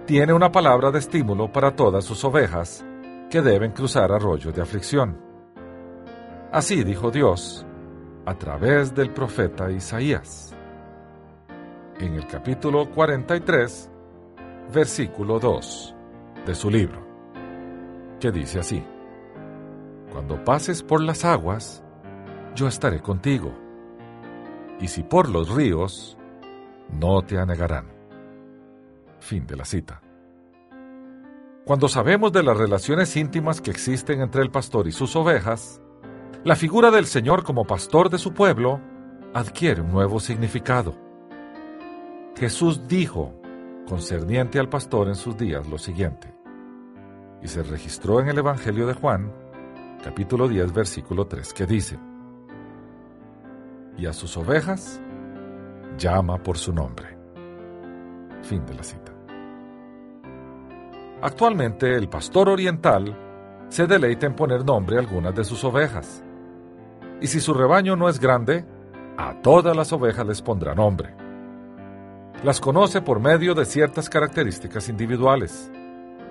tiene 0.07 0.33
una 0.33 0.51
palabra 0.51 0.91
de 0.91 0.99
estímulo 0.99 1.53
para 1.53 1.77
todas 1.77 2.05
sus 2.05 2.25
ovejas 2.25 2.85
que 3.31 3.43
deben 3.43 3.73
cruzar 3.73 4.13
arroyos 4.13 4.55
de 4.55 4.63
aflicción. 4.63 5.32
Así 6.53 6.85
dijo 6.85 7.11
Dios 7.11 7.65
a 8.27 8.35
través 8.35 8.95
del 8.95 9.11
profeta 9.11 9.71
Isaías. 9.71 10.55
En 11.99 12.13
el 12.13 12.27
capítulo 12.27 12.91
43, 12.91 13.91
versículo 14.71 15.41
2 15.41 15.95
de 16.45 16.55
su 16.55 16.69
libro, 16.69 17.01
que 18.21 18.31
dice 18.31 18.59
así, 18.59 18.85
Cuando 20.13 20.45
pases 20.45 20.83
por 20.83 21.01
las 21.01 21.25
aguas, 21.25 21.83
yo 22.55 22.69
estaré 22.69 23.01
contigo 23.01 23.55
y 24.79 24.89
si 24.89 25.03
por 25.05 25.31
los 25.31 25.55
ríos, 25.55 26.19
no 26.91 27.23
te 27.23 27.39
anegarán. 27.39 27.87
Fin 29.21 29.47
de 29.47 29.57
la 29.57 29.65
cita. 29.65 30.03
Cuando 31.65 31.89
sabemos 31.89 32.31
de 32.31 32.43
las 32.43 32.59
relaciones 32.59 33.17
íntimas 33.17 33.63
que 33.63 33.71
existen 33.71 34.21
entre 34.21 34.43
el 34.43 34.51
pastor 34.51 34.87
y 34.87 34.93
sus 34.93 35.17
ovejas, 35.17 35.81
la 36.45 36.57
figura 36.57 36.91
del 36.91 37.07
Señor 37.07 37.45
como 37.45 37.65
pastor 37.65 38.11
de 38.11 38.19
su 38.19 38.35
pueblo 38.35 38.81
adquiere 39.33 39.81
un 39.81 39.93
nuevo 39.93 40.19
significado. 40.19 40.95
Jesús 42.37 42.89
dijo 42.89 43.33
concerniente 43.87 44.59
al 44.59 44.69
pastor 44.69 45.09
en 45.09 45.15
sus 45.15 45.37
días 45.37 45.69
lo 45.69 45.79
siguiente, 45.79 46.35
y 47.41 47.47
se 47.47 47.63
registró 47.63 48.21
en 48.21 48.29
el 48.29 48.39
Evangelio 48.39 48.87
de 48.87 48.95
Juan, 48.95 49.33
capítulo 50.03 50.49
10, 50.49 50.73
versículo 50.73 51.27
3, 51.27 51.55
que 51.55 51.67
dice, 51.67 51.99
y 53.97 54.07
a 54.07 54.13
sus 54.13 54.37
ovejas 54.37 55.01
llama 55.97 56.43
por 56.43 56.59
su 56.59 56.73
nombre. 56.73 57.17
Fin 58.43 58.67
de 58.67 58.75
la 58.75 58.83
cita. 58.83 59.13
Actualmente 61.21 61.95
el 61.95 62.09
pastor 62.09 62.49
oriental 62.49 63.17
se 63.69 63.87
deleita 63.87 64.27
en 64.27 64.35
poner 64.35 64.65
nombre 64.65 64.97
a 64.97 65.01
algunas 65.01 65.35
de 65.37 65.45
sus 65.45 65.63
ovejas. 65.63 66.25
Y 67.23 67.29
si 67.29 67.39
su 67.39 67.55
rebaño 67.55 67.95
no 67.95 68.09
es 68.09 68.19
grande, 68.19 68.65
a 69.17 69.41
todas 69.43 69.77
las 69.77 69.93
ovejas 69.93 70.27
les 70.27 70.43
pondrá 70.43 70.75
nombre. 70.75 71.15
Las 72.43 72.61
conoce 72.61 73.01
por 73.01 73.21
medio 73.21 73.55
de 73.55 73.65
ciertas 73.65 74.11
características 74.11 74.89
individuales. 74.89 75.71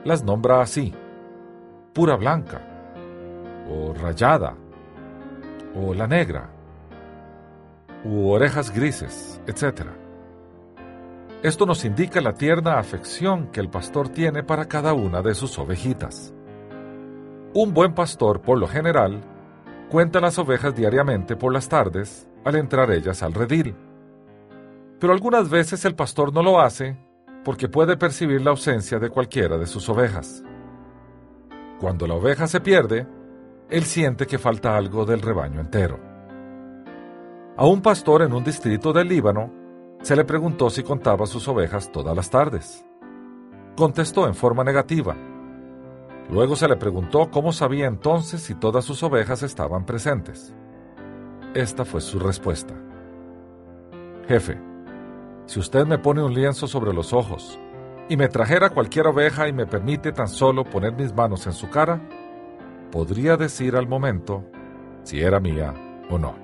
Las 0.04 0.22
nombra 0.22 0.62
así, 0.62 0.94
pura 1.94 2.18
blanca, 2.18 2.62
o 3.70 3.94
rayada, 3.94 4.54
o 5.74 5.94
la 5.94 6.08
negra, 6.08 6.50
u 8.04 8.30
orejas 8.30 8.70
grises, 8.70 9.40
etc. 9.48 9.84
Esto 11.42 11.66
nos 11.66 11.86
indica 11.86 12.20
la 12.20 12.34
tierna 12.34 12.80
afección 12.80 13.48
que 13.48 13.62
el 13.62 13.70
pastor 13.70 14.10
tiene 14.10 14.44
para 14.44 14.66
cada 14.66 14.94
una 14.94 15.22
de 15.22 15.36
sus 15.36 15.58
ovejitas. 15.58 16.34
Un 17.54 17.74
buen 17.74 17.94
pastor, 17.94 18.42
por 18.42 18.58
lo 18.58 18.68
general, 18.68 19.22
cuenta 19.92 20.22
las 20.22 20.40
ovejas 20.40 20.74
diariamente 20.74 21.36
por 21.36 21.52
las 21.52 21.68
tardes 21.68 22.26
al 22.46 22.56
entrar 22.56 22.90
ellas 22.92 23.22
al 23.24 23.34
redil. 23.34 23.76
Pero 25.02 25.12
algunas 25.12 25.50
veces 25.50 25.84
el 25.84 25.96
pastor 25.96 26.34
no 26.34 26.42
lo 26.42 26.62
hace 26.62 26.98
porque 27.44 27.68
puede 27.68 27.98
percibir 27.98 28.42
la 28.42 28.52
ausencia 28.52 29.00
de 29.00 29.10
cualquiera 29.10 29.58
de 29.58 29.68
sus 29.68 29.90
ovejas. 29.90 30.46
Cuando 31.78 32.08
la 32.08 32.14
oveja 32.14 32.48
se 32.48 32.62
pierde, 32.62 33.06
él 33.70 33.84
siente 33.84 34.26
que 34.28 34.40
falta 34.40 34.78
algo 34.78 35.06
del 35.06 35.22
rebaño 35.22 35.60
entero. 35.60 36.00
A 37.58 37.66
un 37.66 37.82
pastor 37.82 38.22
en 38.22 38.32
un 38.32 38.46
distrito 38.46 38.94
del 38.94 39.10
Líbano 39.10 39.52
se 40.02 40.16
le 40.16 40.24
preguntó 40.24 40.70
si 40.70 40.84
contaba 40.84 41.26
sus 41.26 41.46
ovejas 41.50 41.92
todas 41.92 42.16
las 42.16 42.30
tardes. 42.30 42.86
Contestó 43.76 44.26
en 44.26 44.36
forma 44.36 44.64
negativa. 44.64 45.18
Luego 46.30 46.56
se 46.56 46.68
le 46.68 46.78
preguntó 46.78 47.30
cómo 47.30 47.52
sabía 47.52 47.88
entonces 47.88 48.42
si 48.42 48.56
todas 48.56 48.86
sus 48.86 49.04
ovejas 49.04 49.44
estaban 49.44 49.86
presentes. 49.86 50.54
Esta 51.54 51.84
fue 51.84 52.00
su 52.00 52.20
respuesta. 52.20 52.74
Jefe, 54.28 54.58
si 55.46 55.60
usted 55.60 55.86
me 55.86 55.98
pone 55.98 56.24
un 56.24 56.34
lienzo 56.34 56.68
sobre 56.68 56.94
los 56.94 57.12
ojos 57.12 57.60
y 58.08 58.16
me 58.16 58.30
trajera 58.30 58.70
cualquier 58.70 59.08
oveja 59.08 59.48
y 59.50 59.54
me 59.54 59.66
permite 59.66 60.14
tan 60.14 60.30
solo 60.30 60.64
poner 60.64 60.94
mis 60.94 61.14
manos 61.14 61.46
en 61.48 61.54
su 61.54 61.70
cara, 61.70 62.02
podría 62.92 63.36
decir 63.36 63.76
al 63.76 63.88
momento 63.88 64.46
si 65.04 65.22
era 65.22 65.40
mía 65.40 65.74
o 66.10 66.18
no. 66.18 66.36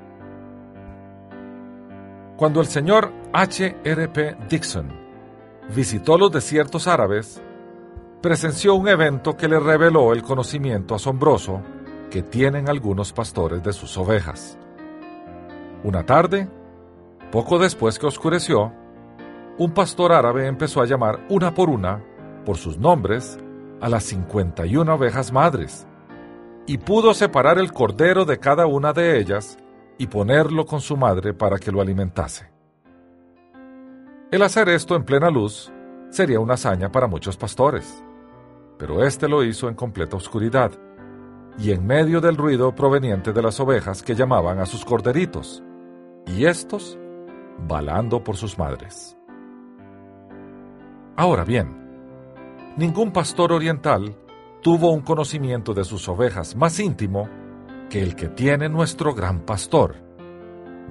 Cuando 2.36 2.62
el 2.62 2.68
señor 2.68 3.12
H. 3.34 3.78
R. 3.84 4.08
P. 4.10 4.36
Dixon 4.50 4.88
visitó 5.76 6.18
los 6.18 6.32
desiertos 6.32 6.88
árabes, 6.88 7.42
presenció 8.22 8.74
un 8.76 8.88
evento 8.88 9.38
que 9.38 9.48
le 9.48 9.60
reveló 9.60 10.14
el 10.14 10.24
conocimiento 10.24 10.96
asombroso 10.96 11.62
que 12.10 12.24
tienen 12.24 12.70
algunos 12.70 13.14
pastores 13.14 13.62
de 13.64 13.74
sus 13.74 13.98
ovejas. 13.98 14.58
Una 15.84 16.06
tarde, 16.06 16.50
poco 17.32 17.60
después 17.60 18.00
que 18.00 18.08
oscureció, 18.08 18.74
un 19.60 19.72
pastor 19.72 20.14
árabe 20.14 20.48
empezó 20.48 20.82
a 20.82 20.86
llamar 20.86 21.26
una 21.30 21.54
por 21.54 21.70
una, 21.70 22.04
por 22.46 22.58
sus 22.58 22.78
nombres, 22.78 23.38
a 23.82 23.90
las 23.90 24.04
51 24.06 24.94
ovejas 24.94 25.32
madres, 25.32 25.88
y 26.66 26.80
pudo 26.80 27.14
separar 27.14 27.60
el 27.60 27.72
cordero 27.72 28.26
de 28.26 28.40
cada 28.40 28.66
una 28.66 28.94
de 28.94 29.20
ellas 29.20 29.58
y 29.98 30.08
ponerlo 30.08 30.66
con 30.66 30.82
su 30.82 30.98
madre 30.98 31.34
para 31.34 31.58
que 31.60 31.72
lo 31.72 31.82
alimentase. 31.82 32.50
El 34.32 34.42
hacer 34.42 34.70
esto 34.70 34.96
en 34.96 35.06
plena 35.06 35.30
luz 35.30 35.72
sería 36.10 36.40
una 36.40 36.56
hazaña 36.56 36.92
para 36.92 37.08
muchos 37.08 37.38
pastores, 37.38 38.04
pero 38.78 39.04
éste 39.04 39.28
lo 39.28 39.44
hizo 39.44 39.70
en 39.70 39.76
completa 39.76 40.18
oscuridad 40.18 40.72
y 41.58 41.72
en 41.72 41.86
medio 41.86 42.22
del 42.22 42.38
ruido 42.38 42.74
proveniente 42.76 43.34
de 43.34 43.42
las 43.42 43.60
ovejas 43.60 44.04
que 44.04 44.16
llamaban 44.16 44.60
a 44.60 44.66
sus 44.66 44.86
corderitos, 44.86 45.64
y 46.28 46.46
estos 46.46 46.98
balando 47.68 48.24
por 48.24 48.38
sus 48.38 48.58
madres. 48.58 49.18
Ahora 51.16 51.44
bien, 51.44 51.76
ningún 52.76 53.12
pastor 53.12 53.52
oriental 53.52 54.16
tuvo 54.62 54.92
un 54.92 55.02
conocimiento 55.02 55.74
de 55.74 55.84
sus 55.84 56.08
ovejas 56.08 56.56
más 56.56 56.80
íntimo 56.80 57.28
que 57.90 58.04
el 58.04 58.16
que 58.16 58.28
tiene 58.28 58.70
nuestro 58.70 59.16
gran 59.16 59.40
pastor, 59.40 59.96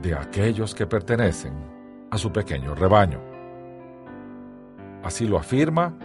de 0.02 0.14
aquellos 0.14 0.74
que 0.74 0.86
pertenecen 0.86 1.54
a 2.10 2.18
su 2.18 2.32
pequeño 2.32 2.74
rebaño. 2.74 3.20
Así 5.04 5.26
lo 5.28 5.38
afirma 5.38 5.96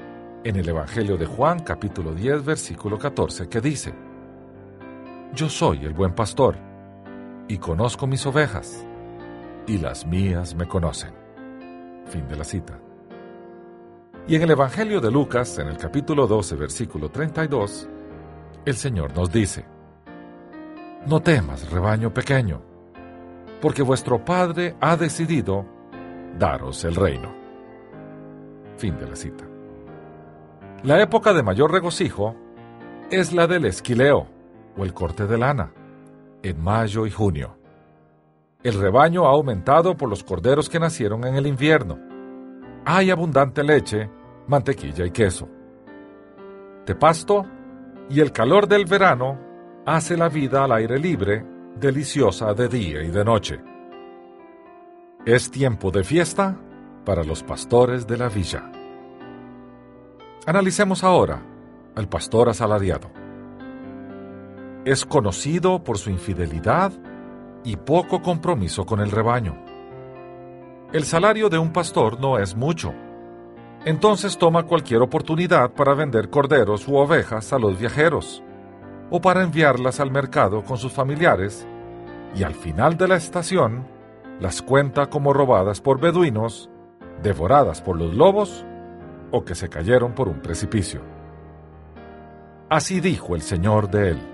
en 0.44 0.56
el 0.56 0.68
Evangelio 0.68 1.18
de 1.18 1.26
Juan 1.26 1.60
capítulo 1.60 2.14
10 2.14 2.44
versículo 2.44 2.98
14 2.98 3.48
que 3.48 3.62
dice, 3.62 3.94
Yo 5.34 5.50
soy 5.50 5.86
el 5.86 5.94
buen 5.94 6.14
pastor, 6.16 6.56
y 7.48 7.58
conozco 7.58 8.08
mis 8.08 8.26
ovejas, 8.26 8.86
y 9.68 9.78
las 9.78 10.06
mías 10.06 10.56
me 10.56 10.68
conocen. 10.68 11.14
Fin 12.06 12.28
de 12.28 12.36
la 12.36 12.44
cita. 12.44 12.80
Y 14.28 14.36
en 14.36 14.42
el 14.42 14.52
Evangelio 14.52 15.00
de 15.00 15.12
Lucas, 15.12 15.58
en 15.60 15.68
el 15.68 15.78
capítulo 15.78 16.26
12, 16.26 16.56
versículo 16.56 17.10
32, 17.10 17.88
el 18.66 18.76
Señor 18.76 19.16
nos 19.16 19.32
dice, 19.32 19.66
No 21.06 21.20
temas, 21.20 21.70
rebaño 21.70 22.12
pequeño, 22.14 22.62
porque 23.62 23.84
vuestro 23.84 24.26
Padre 24.26 24.76
ha 24.80 24.98
decidido 24.98 25.66
daros 26.40 26.84
el 26.84 26.96
reino. 26.96 27.32
Fin 28.78 28.98
de 28.98 29.08
la 29.08 29.16
cita. 29.16 29.51
La 30.84 31.00
época 31.00 31.32
de 31.34 31.44
mayor 31.44 31.72
regocijo 31.72 32.36
es 33.12 33.34
la 33.34 33.46
del 33.46 33.66
esquileo, 33.66 34.28
o 34.76 34.84
el 34.84 34.96
corte 34.96 35.28
de 35.28 35.38
lana, 35.38 35.72
en 36.42 36.60
mayo 36.60 37.06
y 37.06 37.12
junio. 37.12 37.56
El 38.64 38.74
rebaño 38.74 39.28
ha 39.28 39.30
aumentado 39.30 39.96
por 39.96 40.10
los 40.10 40.24
corderos 40.24 40.70
que 40.70 40.80
nacieron 40.80 41.24
en 41.26 41.36
el 41.36 41.46
invierno. 41.46 42.00
Hay 42.84 43.12
abundante 43.12 43.64
leche, 43.64 44.10
mantequilla 44.48 45.06
y 45.06 45.12
queso. 45.12 45.48
De 46.88 46.96
pasto 46.96 47.46
y 48.10 48.20
el 48.20 48.32
calor 48.32 48.68
del 48.68 48.86
verano 48.86 49.38
hace 49.86 50.18
la 50.18 50.30
vida 50.30 50.64
al 50.64 50.72
aire 50.72 50.98
libre 50.98 51.46
deliciosa 51.80 52.56
de 52.56 52.68
día 52.68 53.04
y 53.04 53.12
de 53.12 53.24
noche. 53.24 53.62
Es 55.28 55.52
tiempo 55.52 55.92
de 55.92 56.04
fiesta 56.04 56.58
para 57.06 57.24
los 57.24 57.44
pastores 57.44 58.08
de 58.08 58.18
la 58.18 58.30
villa. 58.30 58.81
Analicemos 60.48 61.04
ahora 61.04 61.44
al 61.96 62.10
pastor 62.10 62.50
asalariado. 62.50 63.12
Es 64.86 65.06
conocido 65.06 65.84
por 65.84 66.00
su 66.00 66.10
infidelidad 66.10 66.92
y 67.64 67.76
poco 67.76 68.24
compromiso 68.24 68.84
con 68.84 69.02
el 69.02 69.12
rebaño. 69.12 69.64
El 70.94 71.04
salario 71.04 71.48
de 71.50 71.60
un 71.60 71.72
pastor 71.72 72.20
no 72.20 72.40
es 72.40 72.56
mucho. 72.56 72.92
Entonces 73.86 74.40
toma 74.40 74.64
cualquier 74.64 75.04
oportunidad 75.04 75.74
para 75.74 75.94
vender 75.94 76.32
corderos 76.32 76.88
u 76.88 76.96
ovejas 76.96 77.54
a 77.54 77.60
los 77.60 77.78
viajeros, 77.78 78.42
o 79.12 79.22
para 79.22 79.44
enviarlas 79.44 80.00
al 80.00 80.10
mercado 80.10 80.64
con 80.64 80.80
sus 80.80 80.92
familiares, 80.92 81.68
y 82.36 82.42
al 82.42 82.56
final 82.56 82.98
de 82.98 83.08
la 83.08 83.16
estación 83.16 83.86
las 84.40 84.64
cuenta 84.64 85.08
como 85.08 85.34
robadas 85.34 85.82
por 85.82 86.00
beduinos, 86.00 86.72
devoradas 87.22 87.84
por 87.84 87.96
los 87.96 88.16
lobos, 88.16 88.66
o 89.32 89.44
que 89.44 89.56
se 89.56 89.70
cayeron 89.70 90.14
por 90.14 90.28
un 90.28 90.42
precipicio. 90.42 91.02
Así 92.70 93.00
dijo 93.00 93.36
el 93.36 93.42
Señor 93.42 93.90
de 93.90 94.12
él 94.12 94.32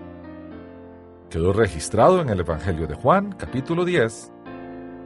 quedó 1.29 1.53
registrado 1.53 2.21
en 2.21 2.29
el 2.29 2.39
Evangelio 2.39 2.87
de 2.87 2.95
Juan, 2.95 3.33
capítulo 3.33 3.85
10, 3.85 4.31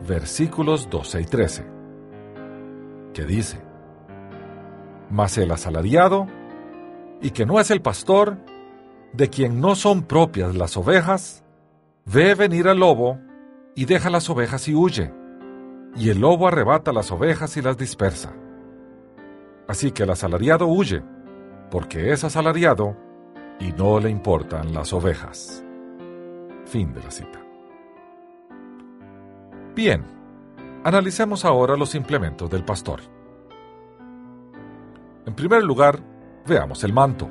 versículos 0.08 0.90
12 0.90 1.22
y 1.22 1.26
13, 1.26 1.66
que 3.14 3.26
dice, 3.26 3.62
Mas 5.10 5.38
el 5.38 5.52
asalariado, 5.52 6.28
y 7.22 7.32
que 7.32 7.46
no 7.46 7.60
es 7.60 7.72
el 7.72 7.82
pastor, 7.82 8.38
de 9.14 9.30
quien 9.30 9.60
no 9.60 9.76
son 9.76 10.04
propias 10.04 10.56
las 10.56 10.78
ovejas, 10.78 11.44
ve 12.06 12.36
venir 12.36 12.68
al 12.68 12.80
lobo 12.80 13.20
y 13.76 13.86
deja 13.86 14.10
las 14.10 14.30
ovejas 14.30 14.68
y 14.68 14.76
huye, 14.76 15.14
y 15.96 16.10
el 16.10 16.22
lobo 16.22 16.48
arrebata 16.48 16.94
las 16.94 17.12
ovejas 17.12 17.58
y 17.58 17.62
las 17.62 17.78
dispersa. 17.78 18.34
Así 19.72 19.94
que 19.94 20.04
el 20.04 20.10
asalariado 20.10 20.68
huye, 20.68 21.02
porque 21.70 22.12
es 22.12 22.26
asalariado 22.26 22.98
y 23.58 23.72
no 23.72 24.02
le 24.02 24.10
importan 24.10 24.74
las 24.74 24.92
ovejas. 24.92 25.64
Fin 26.66 26.92
de 26.92 27.02
la 27.02 27.10
cita. 27.10 27.40
Bien, 29.74 30.04
analicemos 30.84 31.46
ahora 31.46 31.78
los 31.78 31.96
implementos 31.96 32.50
del 32.50 32.66
pastor. 32.66 33.00
En 35.26 35.34
primer 35.36 35.64
lugar, 35.64 36.04
veamos 36.46 36.84
el 36.84 36.92
manto. 36.92 37.30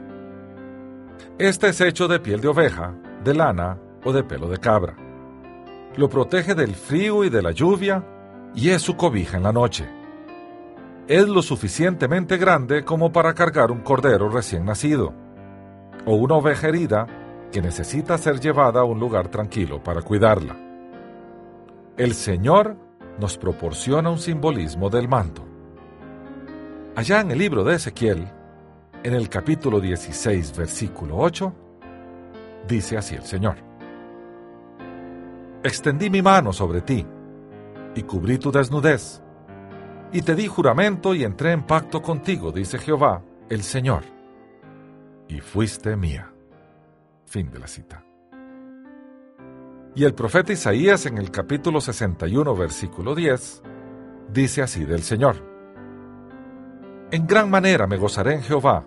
Este 1.37 1.69
es 1.69 1.81
hecho 1.83 2.09
de 2.09 2.21
piel 2.21 2.41
de 2.41 2.49
oveja, 2.49 2.95
de 3.23 3.35
lana 3.35 3.79
o 4.03 4.15
de 4.15 4.25
pelo 4.25 4.49
de 4.49 4.57
cabra. 4.57 4.97
Lo 5.95 6.09
protege 6.09 6.55
del 6.55 6.75
frío 6.75 7.23
y 7.23 7.29
de 7.29 7.43
la 7.43 7.51
lluvia 7.51 8.03
y 8.55 8.71
es 8.71 8.81
su 8.81 8.97
cobija 8.97 9.37
en 9.37 9.43
la 9.43 9.53
noche. 9.53 10.00
Es 11.11 11.27
lo 11.27 11.43
suficientemente 11.43 12.37
grande 12.37 12.85
como 12.85 13.11
para 13.11 13.35
cargar 13.35 13.73
un 13.73 13.81
cordero 13.81 14.29
recién 14.29 14.65
nacido 14.65 15.13
o 16.07 16.15
una 16.15 16.37
oveja 16.37 16.69
herida 16.69 17.09
que 17.51 17.61
necesita 17.61 18.17
ser 18.17 18.39
llevada 18.39 18.83
a 18.83 18.85
un 18.85 19.01
lugar 19.01 19.27
tranquilo 19.27 19.83
para 19.83 20.03
cuidarla. 20.03 20.57
El 21.97 22.15
Señor 22.15 22.77
nos 23.19 23.37
proporciona 23.39 24.09
un 24.09 24.21
simbolismo 24.21 24.89
del 24.89 25.09
manto. 25.09 25.45
Allá 26.95 27.23
en 27.23 27.33
el 27.33 27.39
libro 27.39 27.65
de 27.65 27.75
Ezequiel, 27.75 28.29
en 29.03 29.13
el 29.13 29.29
capítulo 29.29 29.81
16, 29.81 30.57
versículo 30.57 31.17
8, 31.19 31.53
dice 32.69 32.97
así 32.97 33.17
el 33.17 33.25
Señor. 33.25 33.57
Extendí 35.65 36.09
mi 36.09 36.23
mano 36.23 36.53
sobre 36.53 36.83
ti 36.83 37.05
y 37.97 38.03
cubrí 38.05 38.39
tu 38.39 38.53
desnudez, 38.53 39.21
y 40.13 40.23
te 40.23 40.35
di 40.35 40.47
juramento 40.47 41.15
y 41.15 41.25
entré 41.25 41.53
en 41.53 41.63
pacto 41.63 42.03
contigo, 42.03 42.53
dice 42.53 42.79
Jehová, 42.79 43.23
el 43.49 43.63
Señor, 43.63 44.03
y 45.29 45.41
fuiste 45.41 45.97
mía. 45.97 46.33
Fin 47.27 47.51
de 47.51 47.61
la 47.61 47.69
cita. 47.69 48.05
Y 49.95 50.05
el 50.05 50.15
profeta 50.15 50.53
Isaías 50.53 51.07
en 51.07 51.19
el 51.19 51.31
capítulo 51.31 51.81
61, 51.81 52.57
versículo 52.57 53.15
10, 53.15 53.63
dice 54.33 54.63
así 54.63 54.85
del 54.85 55.03
Señor. 55.03 55.37
En 57.13 57.27
gran 57.27 57.51
manera 57.51 57.87
me 57.87 57.97
gozaré 57.97 58.35
en 58.35 58.43
Jehová. 58.43 58.85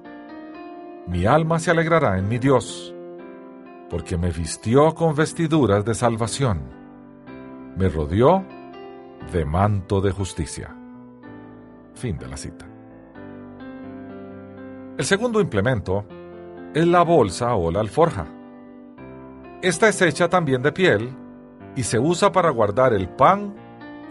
Mi 1.08 1.26
alma 1.26 1.60
se 1.60 1.72
alegrará 1.72 2.18
en 2.18 2.28
mi 2.28 2.38
Dios, 2.38 2.94
porque 3.90 4.18
me 4.18 4.32
vistió 4.32 4.94
con 4.96 5.16
vestiduras 5.16 5.84
de 5.86 5.94
salvación. 5.94 6.62
Me 7.78 7.90
rodeó 7.90 8.46
de 9.32 9.46
manto 9.46 10.02
de 10.02 10.12
justicia. 10.12 10.83
Fin 11.96 12.18
de 12.18 12.28
la 12.28 12.38
cita. 12.38 12.66
El 14.98 15.06
segundo 15.06 15.42
implemento 15.42 16.06
es 16.74 16.88
la 16.88 17.04
bolsa 17.04 17.56
o 17.56 17.72
la 17.72 17.80
alforja. 17.80 18.28
Esta 19.62 19.90
es 19.90 20.02
hecha 20.02 20.30
también 20.30 20.62
de 20.62 20.72
piel 20.72 21.10
y 21.76 21.84
se 21.84 22.00
usa 22.00 22.32
para 22.32 22.50
guardar 22.50 22.94
el 22.94 23.10
pan, 23.10 23.56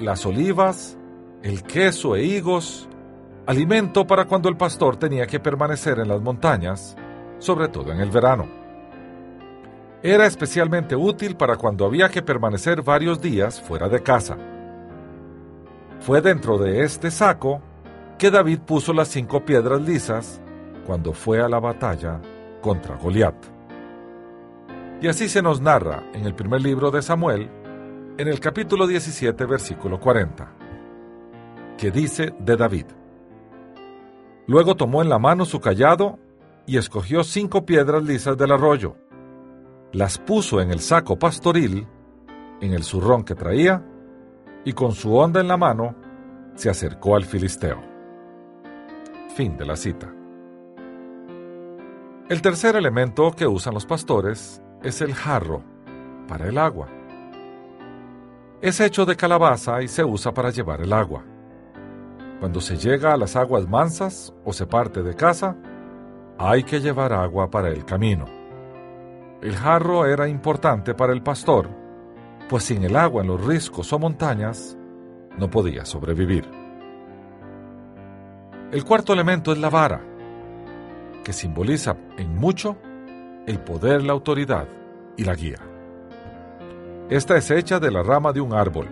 las 0.00 0.24
olivas, 0.26 0.98
el 1.42 1.62
queso 1.62 2.16
e 2.16 2.24
higos 2.24 2.88
alimento 3.46 4.06
para 4.06 4.24
cuando 4.24 4.48
el 4.48 4.56
pastor 4.56 4.96
tenía 4.96 5.26
que 5.26 5.40
permanecer 5.40 5.98
en 5.98 6.08
las 6.08 6.20
montañas, 6.20 6.96
sobre 7.38 7.68
todo 7.68 7.92
en 7.92 8.00
el 8.00 8.10
verano. 8.10 8.46
Era 10.02 10.26
especialmente 10.26 10.96
útil 10.96 11.36
para 11.36 11.56
cuando 11.56 11.84
había 11.84 12.08
que 12.08 12.22
permanecer 12.22 12.82
varios 12.82 13.20
días 13.20 13.60
fuera 13.60 13.88
de 13.88 14.02
casa. 14.02 14.36
Fue 16.00 16.20
dentro 16.20 16.58
de 16.58 16.82
este 16.82 17.10
saco 17.10 17.62
que 18.22 18.30
David 18.30 18.60
puso 18.60 18.92
las 18.92 19.08
cinco 19.08 19.44
piedras 19.44 19.82
lisas 19.82 20.40
cuando 20.86 21.12
fue 21.12 21.42
a 21.42 21.48
la 21.48 21.58
batalla 21.58 22.20
contra 22.60 22.94
Goliat. 22.94 23.34
Y 25.00 25.08
así 25.08 25.28
se 25.28 25.42
nos 25.42 25.60
narra 25.60 26.04
en 26.14 26.24
el 26.24 26.32
primer 26.32 26.60
libro 26.60 26.92
de 26.92 27.02
Samuel, 27.02 27.50
en 28.18 28.28
el 28.28 28.38
capítulo 28.38 28.86
17, 28.86 29.44
versículo 29.44 29.98
40, 29.98 30.52
que 31.76 31.90
dice 31.90 32.32
de 32.38 32.56
David. 32.56 32.86
Luego 34.46 34.76
tomó 34.76 35.02
en 35.02 35.08
la 35.08 35.18
mano 35.18 35.44
su 35.44 35.58
callado 35.58 36.20
y 36.64 36.76
escogió 36.76 37.24
cinco 37.24 37.66
piedras 37.66 38.04
lisas 38.04 38.38
del 38.38 38.52
arroyo. 38.52 38.94
Las 39.90 40.18
puso 40.18 40.60
en 40.60 40.70
el 40.70 40.78
saco 40.78 41.18
pastoril, 41.18 41.88
en 42.60 42.72
el 42.72 42.84
zurrón 42.84 43.24
que 43.24 43.34
traía, 43.34 43.84
y 44.64 44.74
con 44.74 44.92
su 44.92 45.12
onda 45.12 45.40
en 45.40 45.48
la 45.48 45.56
mano 45.56 45.96
se 46.54 46.70
acercó 46.70 47.16
al 47.16 47.24
filisteo. 47.24 47.90
Fin 49.34 49.56
de 49.56 49.64
la 49.64 49.76
cita. 49.76 50.12
El 52.28 52.42
tercer 52.42 52.76
elemento 52.76 53.32
que 53.32 53.46
usan 53.46 53.72
los 53.72 53.86
pastores 53.86 54.60
es 54.82 55.00
el 55.00 55.14
jarro 55.14 55.62
para 56.28 56.48
el 56.48 56.58
agua. 56.58 56.88
Es 58.60 58.78
hecho 58.80 59.06
de 59.06 59.16
calabaza 59.16 59.80
y 59.80 59.88
se 59.88 60.04
usa 60.04 60.34
para 60.34 60.50
llevar 60.50 60.82
el 60.82 60.92
agua. 60.92 61.24
Cuando 62.40 62.60
se 62.60 62.76
llega 62.76 63.14
a 63.14 63.16
las 63.16 63.34
aguas 63.34 63.66
mansas 63.66 64.34
o 64.44 64.52
se 64.52 64.66
parte 64.66 65.02
de 65.02 65.14
casa, 65.14 65.56
hay 66.36 66.62
que 66.62 66.80
llevar 66.80 67.14
agua 67.14 67.50
para 67.50 67.70
el 67.70 67.86
camino. 67.86 68.26
El 69.40 69.56
jarro 69.56 70.04
era 70.04 70.28
importante 70.28 70.94
para 70.94 71.14
el 71.14 71.22
pastor, 71.22 71.70
pues 72.50 72.64
sin 72.64 72.84
el 72.84 72.96
agua 72.96 73.22
en 73.22 73.28
los 73.28 73.42
riscos 73.42 73.94
o 73.94 73.98
montañas, 73.98 74.76
no 75.38 75.48
podía 75.48 75.86
sobrevivir. 75.86 76.61
El 78.72 78.84
cuarto 78.84 79.12
elemento 79.12 79.52
es 79.52 79.58
la 79.58 79.68
vara, 79.68 80.00
que 81.22 81.34
simboliza 81.34 81.94
en 82.16 82.34
mucho 82.34 82.78
el 83.46 83.60
poder, 83.60 84.02
la 84.02 84.14
autoridad 84.14 84.66
y 85.14 85.24
la 85.24 85.34
guía. 85.34 85.58
Esta 87.10 87.36
es 87.36 87.50
hecha 87.50 87.78
de 87.78 87.90
la 87.90 88.02
rama 88.02 88.32
de 88.32 88.40
un 88.40 88.54
árbol, 88.54 88.88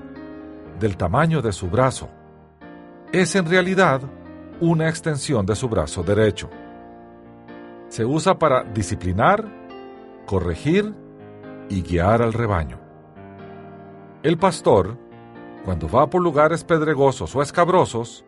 del 0.78 0.98
tamaño 0.98 1.40
de 1.40 1.52
su 1.52 1.70
brazo, 1.70 2.10
es 3.10 3.34
en 3.34 3.46
realidad 3.46 4.02
una 4.60 4.86
extensión 4.86 5.46
de 5.46 5.56
su 5.56 5.66
brazo 5.70 6.02
derecho. 6.02 6.50
Se 7.88 8.04
usa 8.04 8.38
para 8.38 8.62
disciplinar, 8.62 9.46
corregir 10.26 10.94
y 11.70 11.80
guiar 11.80 12.20
al 12.20 12.34
rebaño. 12.34 12.78
El 14.22 14.36
pastor, 14.36 14.98
cuando 15.64 15.88
va 15.88 16.10
por 16.10 16.20
lugares 16.20 16.64
pedregosos 16.64 17.34
o 17.34 17.40
escabrosos, 17.40 18.26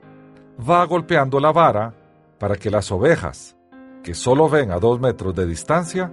va 0.59 0.85
golpeando 0.85 1.41
la 1.41 1.53
vara 1.53 1.95
para 2.39 2.57
que 2.57 2.71
las 2.71 2.91
ovejas, 2.91 3.57
que 4.03 4.15
solo 4.15 4.49
ven 4.49 4.71
a 4.71 4.79
dos 4.79 5.01
metros 5.01 5.35
de 5.35 5.47
distancia, 5.47 6.13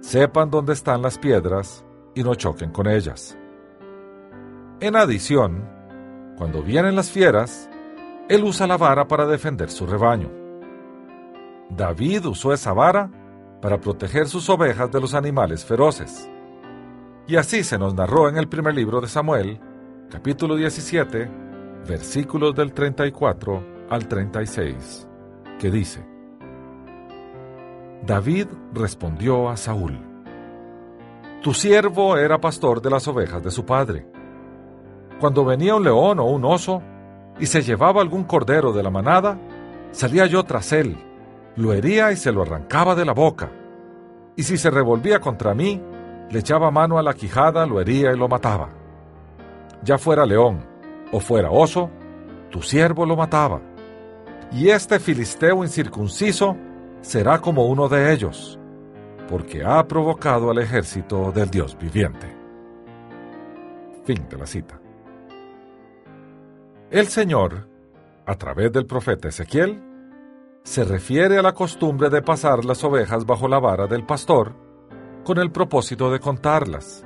sepan 0.00 0.50
dónde 0.50 0.72
están 0.72 1.02
las 1.02 1.18
piedras 1.18 1.84
y 2.14 2.22
no 2.22 2.34
choquen 2.34 2.70
con 2.70 2.86
ellas. 2.86 3.36
En 4.80 4.96
adición, 4.96 5.68
cuando 6.36 6.62
vienen 6.62 6.94
las 6.94 7.10
fieras, 7.10 7.68
él 8.28 8.44
usa 8.44 8.66
la 8.66 8.76
vara 8.76 9.08
para 9.08 9.26
defender 9.26 9.70
su 9.70 9.86
rebaño. 9.86 10.30
David 11.70 12.26
usó 12.26 12.52
esa 12.52 12.72
vara 12.72 13.10
para 13.60 13.80
proteger 13.80 14.28
sus 14.28 14.48
ovejas 14.48 14.90
de 14.92 15.00
los 15.00 15.14
animales 15.14 15.64
feroces. 15.64 16.30
Y 17.26 17.36
así 17.36 17.64
se 17.64 17.78
nos 17.78 17.94
narró 17.94 18.28
en 18.28 18.36
el 18.36 18.48
primer 18.48 18.74
libro 18.74 19.00
de 19.00 19.08
Samuel, 19.08 19.60
capítulo 20.10 20.56
17, 20.56 21.47
versículos 21.88 22.54
del 22.54 22.74
34 22.74 23.88
al 23.88 24.06
36, 24.06 25.08
que 25.58 25.70
dice, 25.70 26.06
David 28.04 28.46
respondió 28.74 29.48
a 29.48 29.56
Saúl, 29.56 29.98
Tu 31.42 31.54
siervo 31.54 32.18
era 32.18 32.40
pastor 32.40 32.82
de 32.82 32.90
las 32.90 33.08
ovejas 33.08 33.42
de 33.42 33.50
su 33.50 33.64
padre. 33.64 34.06
Cuando 35.18 35.46
venía 35.46 35.76
un 35.76 35.84
león 35.84 36.20
o 36.20 36.24
un 36.24 36.44
oso, 36.44 36.82
y 37.40 37.46
se 37.46 37.62
llevaba 37.62 38.02
algún 38.02 38.24
cordero 38.24 38.72
de 38.72 38.82
la 38.82 38.90
manada, 38.90 39.38
salía 39.90 40.26
yo 40.26 40.44
tras 40.44 40.72
él, 40.72 40.98
lo 41.56 41.72
hería 41.72 42.12
y 42.12 42.16
se 42.16 42.32
lo 42.32 42.42
arrancaba 42.42 42.94
de 42.94 43.06
la 43.06 43.14
boca. 43.14 43.50
Y 44.36 44.42
si 44.42 44.58
se 44.58 44.70
revolvía 44.70 45.20
contra 45.20 45.54
mí, 45.54 45.80
le 46.30 46.38
echaba 46.40 46.70
mano 46.70 46.98
a 46.98 47.02
la 47.02 47.14
quijada, 47.14 47.64
lo 47.64 47.80
hería 47.80 48.12
y 48.12 48.18
lo 48.18 48.28
mataba. 48.28 48.68
Ya 49.82 49.96
fuera 49.96 50.26
león 50.26 50.77
o 51.12 51.20
fuera 51.20 51.50
oso, 51.50 51.90
tu 52.50 52.62
siervo 52.62 53.06
lo 53.06 53.16
mataba. 53.16 53.60
Y 54.52 54.68
este 54.70 54.98
filisteo 54.98 55.62
incircunciso 55.62 56.56
será 57.00 57.40
como 57.40 57.66
uno 57.66 57.88
de 57.88 58.12
ellos, 58.12 58.58
porque 59.28 59.64
ha 59.64 59.86
provocado 59.86 60.50
al 60.50 60.58
ejército 60.58 61.32
del 61.32 61.50
Dios 61.50 61.76
viviente. 61.78 62.34
Fin 64.04 64.26
de 64.28 64.36
la 64.36 64.46
cita. 64.46 64.80
El 66.90 67.08
Señor, 67.08 67.68
a 68.24 68.34
través 68.36 68.72
del 68.72 68.86
profeta 68.86 69.28
Ezequiel, 69.28 69.82
se 70.64 70.84
refiere 70.84 71.38
a 71.38 71.42
la 71.42 71.52
costumbre 71.52 72.08
de 72.10 72.22
pasar 72.22 72.64
las 72.64 72.82
ovejas 72.84 73.26
bajo 73.26 73.48
la 73.48 73.58
vara 73.58 73.86
del 73.86 74.04
pastor 74.04 74.54
con 75.24 75.38
el 75.38 75.50
propósito 75.50 76.10
de 76.10 76.20
contarlas, 76.20 77.04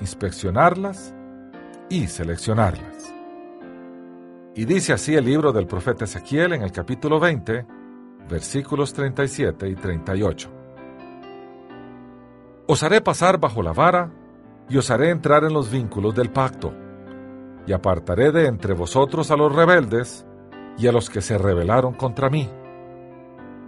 inspeccionarlas 0.00 1.14
y 1.88 2.06
seleccionarlas. 2.06 3.13
Y 4.56 4.66
dice 4.66 4.92
así 4.92 5.16
el 5.16 5.24
libro 5.24 5.52
del 5.52 5.66
profeta 5.66 6.04
Ezequiel 6.04 6.52
en 6.52 6.62
el 6.62 6.70
capítulo 6.70 7.18
20, 7.18 7.66
versículos 8.28 8.92
37 8.92 9.68
y 9.68 9.74
38. 9.74 10.50
Os 12.68 12.82
haré 12.84 13.00
pasar 13.00 13.38
bajo 13.40 13.62
la 13.62 13.72
vara 13.72 14.12
y 14.68 14.76
os 14.76 14.90
haré 14.92 15.10
entrar 15.10 15.42
en 15.42 15.52
los 15.52 15.72
vínculos 15.72 16.14
del 16.14 16.30
pacto, 16.30 16.72
y 17.66 17.72
apartaré 17.72 18.30
de 18.30 18.46
entre 18.46 18.74
vosotros 18.74 19.32
a 19.32 19.36
los 19.36 19.52
rebeldes 19.52 20.24
y 20.78 20.86
a 20.86 20.92
los 20.92 21.10
que 21.10 21.20
se 21.20 21.36
rebelaron 21.36 21.94
contra 21.94 22.30
mí. 22.30 22.48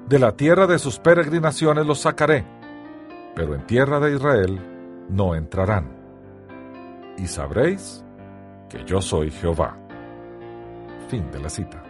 De 0.09 0.21
la 0.21 0.37
tierra 0.37 0.69
de 0.69 0.79
sus 0.79 1.01
peregrinaciones 1.01 1.85
los 1.85 1.99
sacaré, 1.99 2.47
pero 3.35 3.57
en 3.57 3.67
tierra 3.67 3.99
de 3.99 4.15
Israel 4.15 4.61
no 5.11 5.35
entrarán. 5.35 5.97
Y 7.19 7.27
sabréis 7.27 8.05
que 8.69 8.85
yo 8.85 9.01
soy 9.01 9.33
Jehová. 9.33 9.86
Fin 11.09 11.31
de 11.31 11.39
la 11.39 11.49
cita. 11.49 11.83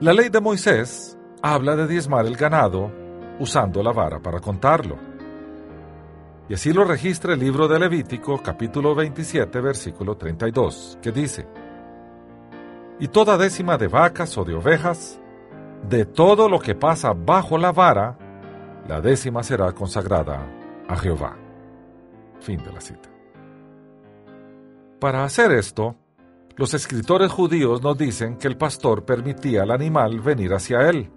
La 0.00 0.12
ley 0.12 0.28
de 0.28 0.40
Moisés 0.40 1.18
habla 1.42 1.76
de 1.76 1.86
diezmar 1.86 2.26
el 2.26 2.36
ganado 2.36 2.90
usando 3.38 3.82
la 3.82 3.92
vara 3.92 4.18
para 4.20 4.40
contarlo. 4.40 4.96
Y 6.48 6.54
así 6.54 6.72
lo 6.72 6.84
registra 6.84 7.34
el 7.34 7.40
libro 7.40 7.66
de 7.66 7.78
Levítico 7.78 8.40
capítulo 8.42 8.94
27 8.94 9.60
versículo 9.60 10.16
32, 10.16 10.98
que 11.02 11.12
dice, 11.12 11.46
Y 13.00 13.08
toda 13.08 13.36
décima 13.36 13.76
de 13.76 13.88
vacas 13.88 14.36
o 14.38 14.44
de 14.44 14.54
ovejas, 14.54 15.20
de 15.88 16.06
todo 16.06 16.48
lo 16.48 16.58
que 16.60 16.74
pasa 16.74 17.12
bajo 17.12 17.58
la 17.58 17.72
vara, 17.72 18.16
la 18.88 19.00
décima 19.00 19.42
será 19.42 19.72
consagrada 19.72 20.46
a 20.88 20.96
Jehová. 20.96 21.36
Fin 22.40 22.62
de 22.62 22.72
la 22.72 22.80
cita. 22.80 23.08
Para 25.00 25.24
hacer 25.24 25.52
esto, 25.52 25.96
los 26.56 26.72
escritores 26.72 27.30
judíos 27.30 27.82
nos 27.82 27.98
dicen 27.98 28.38
que 28.38 28.48
el 28.48 28.56
pastor 28.56 29.04
permitía 29.04 29.62
al 29.62 29.70
animal 29.70 30.20
venir 30.20 30.54
hacia 30.54 30.88
él, 30.88 31.10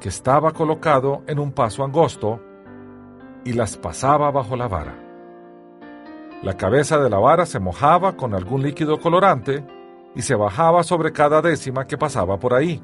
que 0.00 0.08
estaba 0.08 0.50
colocado 0.50 1.22
en 1.28 1.38
un 1.38 1.52
paso 1.52 1.84
angosto, 1.84 2.40
y 3.44 3.52
las 3.52 3.76
pasaba 3.76 4.32
bajo 4.32 4.56
la 4.56 4.66
vara. 4.66 5.00
La 6.42 6.56
cabeza 6.56 6.98
de 6.98 7.08
la 7.08 7.18
vara 7.18 7.46
se 7.46 7.60
mojaba 7.60 8.16
con 8.16 8.34
algún 8.34 8.62
líquido 8.62 8.98
colorante 8.98 9.64
y 10.14 10.22
se 10.22 10.34
bajaba 10.34 10.82
sobre 10.82 11.12
cada 11.12 11.40
décima 11.40 11.86
que 11.86 11.96
pasaba 11.96 12.38
por 12.38 12.52
ahí, 12.52 12.82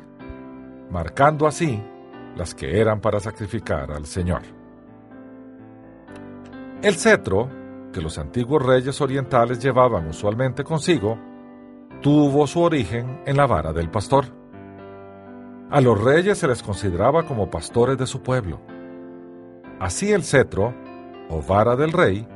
marcando 0.91 1.47
así 1.47 1.83
las 2.37 2.55
que 2.55 2.81
eran 2.81 3.01
para 3.01 3.19
sacrificar 3.19 3.91
al 3.91 4.07
Señor. 4.07 4.43
El 6.83 6.95
cetro, 6.95 7.49
que 7.93 8.01
los 8.01 8.17
antiguos 8.17 8.65
reyes 8.65 9.01
orientales 9.01 9.59
llevaban 9.59 10.07
usualmente 10.07 10.63
consigo, 10.63 11.19
tuvo 12.01 12.47
su 12.47 12.61
origen 12.61 13.21
en 13.27 13.37
la 13.37 13.47
vara 13.47 13.73
del 13.73 13.91
pastor. 13.91 14.25
A 15.71 15.81
los 15.81 16.03
reyes 16.03 16.39
se 16.39 16.49
les 16.49 16.63
consideraba 16.63 17.25
como 17.25 17.51
pastores 17.51 17.99
de 17.99 18.07
su 18.07 18.23
pueblo. 18.23 18.61
Así 19.79 20.11
el 20.13 20.25
cetro, 20.25 20.75
o 21.29 21.43
vara 21.43 21.77
del 21.77 21.93
rey, 21.93 22.27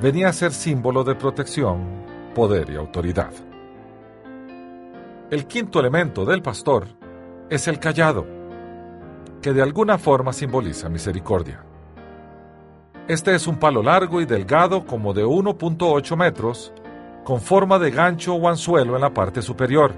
venía 0.00 0.28
a 0.28 0.32
ser 0.32 0.52
símbolo 0.52 1.04
de 1.04 1.14
protección, 1.14 2.04
poder 2.34 2.70
y 2.70 2.76
autoridad. 2.76 3.32
El 5.30 5.46
quinto 5.46 5.80
elemento 5.80 6.24
del 6.24 6.42
pastor 6.42 6.86
es 7.50 7.66
el 7.66 7.78
callado, 7.78 8.26
que 9.42 9.52
de 9.52 9.62
alguna 9.62 9.98
forma 9.98 10.32
simboliza 10.32 10.88
misericordia. 10.88 11.64
Este 13.08 13.34
es 13.34 13.46
un 13.46 13.56
palo 13.56 13.82
largo 13.82 14.20
y 14.20 14.26
delgado 14.26 14.84
como 14.84 15.14
de 15.14 15.24
1.8 15.24 16.16
metros 16.16 16.74
con 17.28 17.42
forma 17.42 17.78
de 17.78 17.90
gancho 17.90 18.36
o 18.36 18.48
anzuelo 18.48 18.94
en 18.94 19.02
la 19.02 19.12
parte 19.12 19.42
superior, 19.42 19.92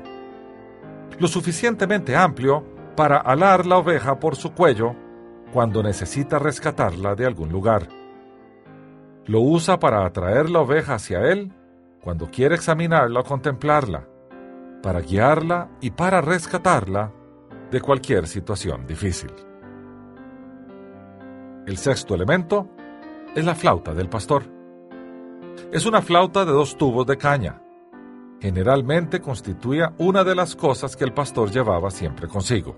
lo 1.20 1.28
suficientemente 1.28 2.16
amplio 2.16 2.64
para 2.96 3.18
alar 3.18 3.66
la 3.66 3.76
oveja 3.76 4.18
por 4.18 4.34
su 4.34 4.52
cuello 4.52 4.96
cuando 5.52 5.80
necesita 5.80 6.40
rescatarla 6.40 7.14
de 7.14 7.26
algún 7.26 7.52
lugar. 7.52 7.86
Lo 9.26 9.42
usa 9.42 9.78
para 9.78 10.04
atraer 10.04 10.50
la 10.50 10.58
oveja 10.58 10.94
hacia 10.94 11.20
él 11.20 11.52
cuando 12.02 12.28
quiere 12.32 12.56
examinarla 12.56 13.20
o 13.20 13.24
contemplarla, 13.24 14.08
para 14.82 14.98
guiarla 14.98 15.68
y 15.80 15.92
para 15.92 16.20
rescatarla 16.20 17.12
de 17.70 17.80
cualquier 17.80 18.26
situación 18.26 18.88
difícil. 18.88 19.30
El 21.64 21.76
sexto 21.76 22.16
elemento 22.16 22.68
es 23.36 23.44
la 23.44 23.54
flauta 23.54 23.94
del 23.94 24.08
pastor. 24.08 24.59
Es 25.72 25.86
una 25.86 26.02
flauta 26.02 26.44
de 26.44 26.52
dos 26.52 26.76
tubos 26.76 27.06
de 27.06 27.16
caña. 27.16 27.62
Generalmente 28.40 29.20
constituía 29.20 29.92
una 29.98 30.24
de 30.24 30.34
las 30.34 30.56
cosas 30.56 30.96
que 30.96 31.04
el 31.04 31.12
pastor 31.12 31.50
llevaba 31.50 31.90
siempre 31.90 32.26
consigo. 32.26 32.76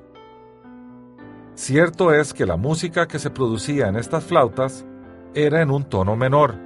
Cierto 1.54 2.12
es 2.12 2.34
que 2.34 2.46
la 2.46 2.56
música 2.56 3.06
que 3.06 3.18
se 3.18 3.30
producía 3.30 3.88
en 3.88 3.96
estas 3.96 4.24
flautas 4.24 4.84
era 5.34 5.62
en 5.62 5.70
un 5.70 5.84
tono 5.84 6.16
menor. 6.16 6.56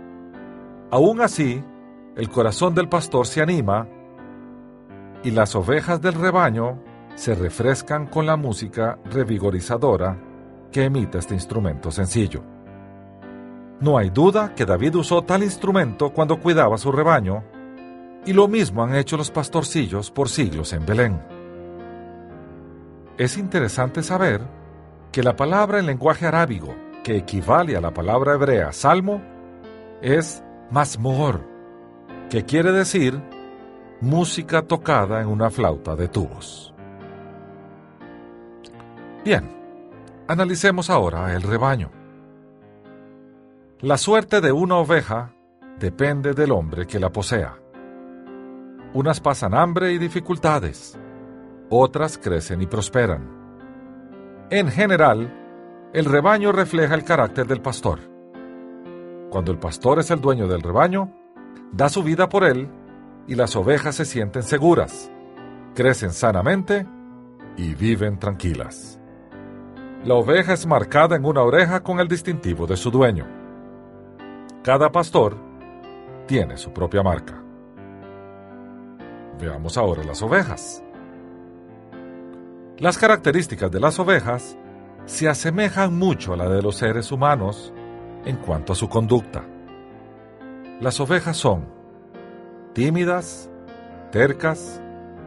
Aún 0.90 1.20
así, 1.20 1.62
el 2.16 2.28
corazón 2.30 2.74
del 2.74 2.88
pastor 2.88 3.26
se 3.26 3.42
anima 3.42 3.86
y 5.22 5.30
las 5.30 5.54
ovejas 5.54 6.00
del 6.00 6.14
rebaño 6.14 6.82
se 7.14 7.34
refrescan 7.34 8.06
con 8.06 8.26
la 8.26 8.36
música 8.36 8.98
revigorizadora 9.04 10.18
que 10.72 10.84
emite 10.84 11.18
este 11.18 11.34
instrumento 11.34 11.90
sencillo. 11.90 12.55
No 13.80 13.98
hay 13.98 14.10
duda 14.10 14.54
que 14.54 14.64
David 14.64 14.96
usó 14.96 15.22
tal 15.22 15.42
instrumento 15.42 16.10
cuando 16.10 16.40
cuidaba 16.40 16.78
su 16.78 16.90
rebaño, 16.90 17.44
y 18.24 18.32
lo 18.32 18.48
mismo 18.48 18.82
han 18.82 18.94
hecho 18.94 19.16
los 19.16 19.30
pastorcillos 19.30 20.10
por 20.10 20.28
siglos 20.28 20.72
en 20.72 20.86
Belén. 20.86 21.20
Es 23.18 23.36
interesante 23.36 24.02
saber 24.02 24.42
que 25.12 25.22
la 25.22 25.36
palabra 25.36 25.78
en 25.78 25.86
lenguaje 25.86 26.26
arábigo, 26.26 26.74
que 27.04 27.16
equivale 27.16 27.76
a 27.76 27.80
la 27.80 27.92
palabra 27.92 28.34
hebrea 28.34 28.72
salmo, 28.72 29.22
es 30.02 30.42
masmor, 30.70 31.40
que 32.30 32.44
quiere 32.44 32.72
decir 32.72 33.20
música 34.00 34.62
tocada 34.62 35.20
en 35.20 35.28
una 35.28 35.50
flauta 35.50 35.96
de 35.96 36.08
tubos. 36.08 36.74
Bien, 39.24 39.48
analicemos 40.28 40.90
ahora 40.90 41.34
el 41.34 41.42
rebaño. 41.42 41.90
La 43.82 43.98
suerte 43.98 44.40
de 44.40 44.52
una 44.52 44.76
oveja 44.76 45.34
depende 45.78 46.32
del 46.32 46.50
hombre 46.50 46.86
que 46.86 46.98
la 46.98 47.12
posea. 47.12 47.58
Unas 48.94 49.20
pasan 49.20 49.52
hambre 49.52 49.92
y 49.92 49.98
dificultades, 49.98 50.98
otras 51.68 52.16
crecen 52.16 52.62
y 52.62 52.66
prosperan. 52.66 53.28
En 54.48 54.68
general, 54.68 55.90
el 55.92 56.06
rebaño 56.06 56.52
refleja 56.52 56.94
el 56.94 57.04
carácter 57.04 57.46
del 57.46 57.60
pastor. 57.60 57.98
Cuando 59.28 59.52
el 59.52 59.58
pastor 59.58 59.98
es 59.98 60.10
el 60.10 60.22
dueño 60.22 60.48
del 60.48 60.62
rebaño, 60.62 61.12
da 61.70 61.90
su 61.90 62.02
vida 62.02 62.30
por 62.30 62.44
él 62.44 62.70
y 63.26 63.34
las 63.34 63.56
ovejas 63.56 63.96
se 63.96 64.06
sienten 64.06 64.42
seguras, 64.42 65.12
crecen 65.74 66.12
sanamente 66.12 66.86
y 67.58 67.74
viven 67.74 68.18
tranquilas. 68.18 68.98
La 70.02 70.14
oveja 70.14 70.54
es 70.54 70.64
marcada 70.64 71.14
en 71.14 71.26
una 71.26 71.42
oreja 71.42 71.82
con 71.82 72.00
el 72.00 72.08
distintivo 72.08 72.66
de 72.66 72.78
su 72.78 72.90
dueño. 72.90 73.44
Cada 74.66 74.90
pastor 74.90 75.36
tiene 76.26 76.56
su 76.56 76.72
propia 76.72 77.00
marca. 77.00 77.40
Veamos 79.40 79.78
ahora 79.78 80.02
las 80.02 80.20
ovejas. 80.22 80.82
Las 82.78 82.98
características 82.98 83.70
de 83.70 83.78
las 83.78 84.00
ovejas 84.00 84.58
se 85.04 85.28
asemejan 85.28 85.96
mucho 85.96 86.32
a 86.32 86.36
la 86.36 86.48
de 86.48 86.62
los 86.62 86.74
seres 86.74 87.12
humanos 87.12 87.72
en 88.24 88.38
cuanto 88.38 88.72
a 88.72 88.74
su 88.74 88.88
conducta. 88.88 89.44
Las 90.80 90.98
ovejas 90.98 91.36
son 91.36 91.68
tímidas, 92.72 93.48
tercas, 94.10 94.82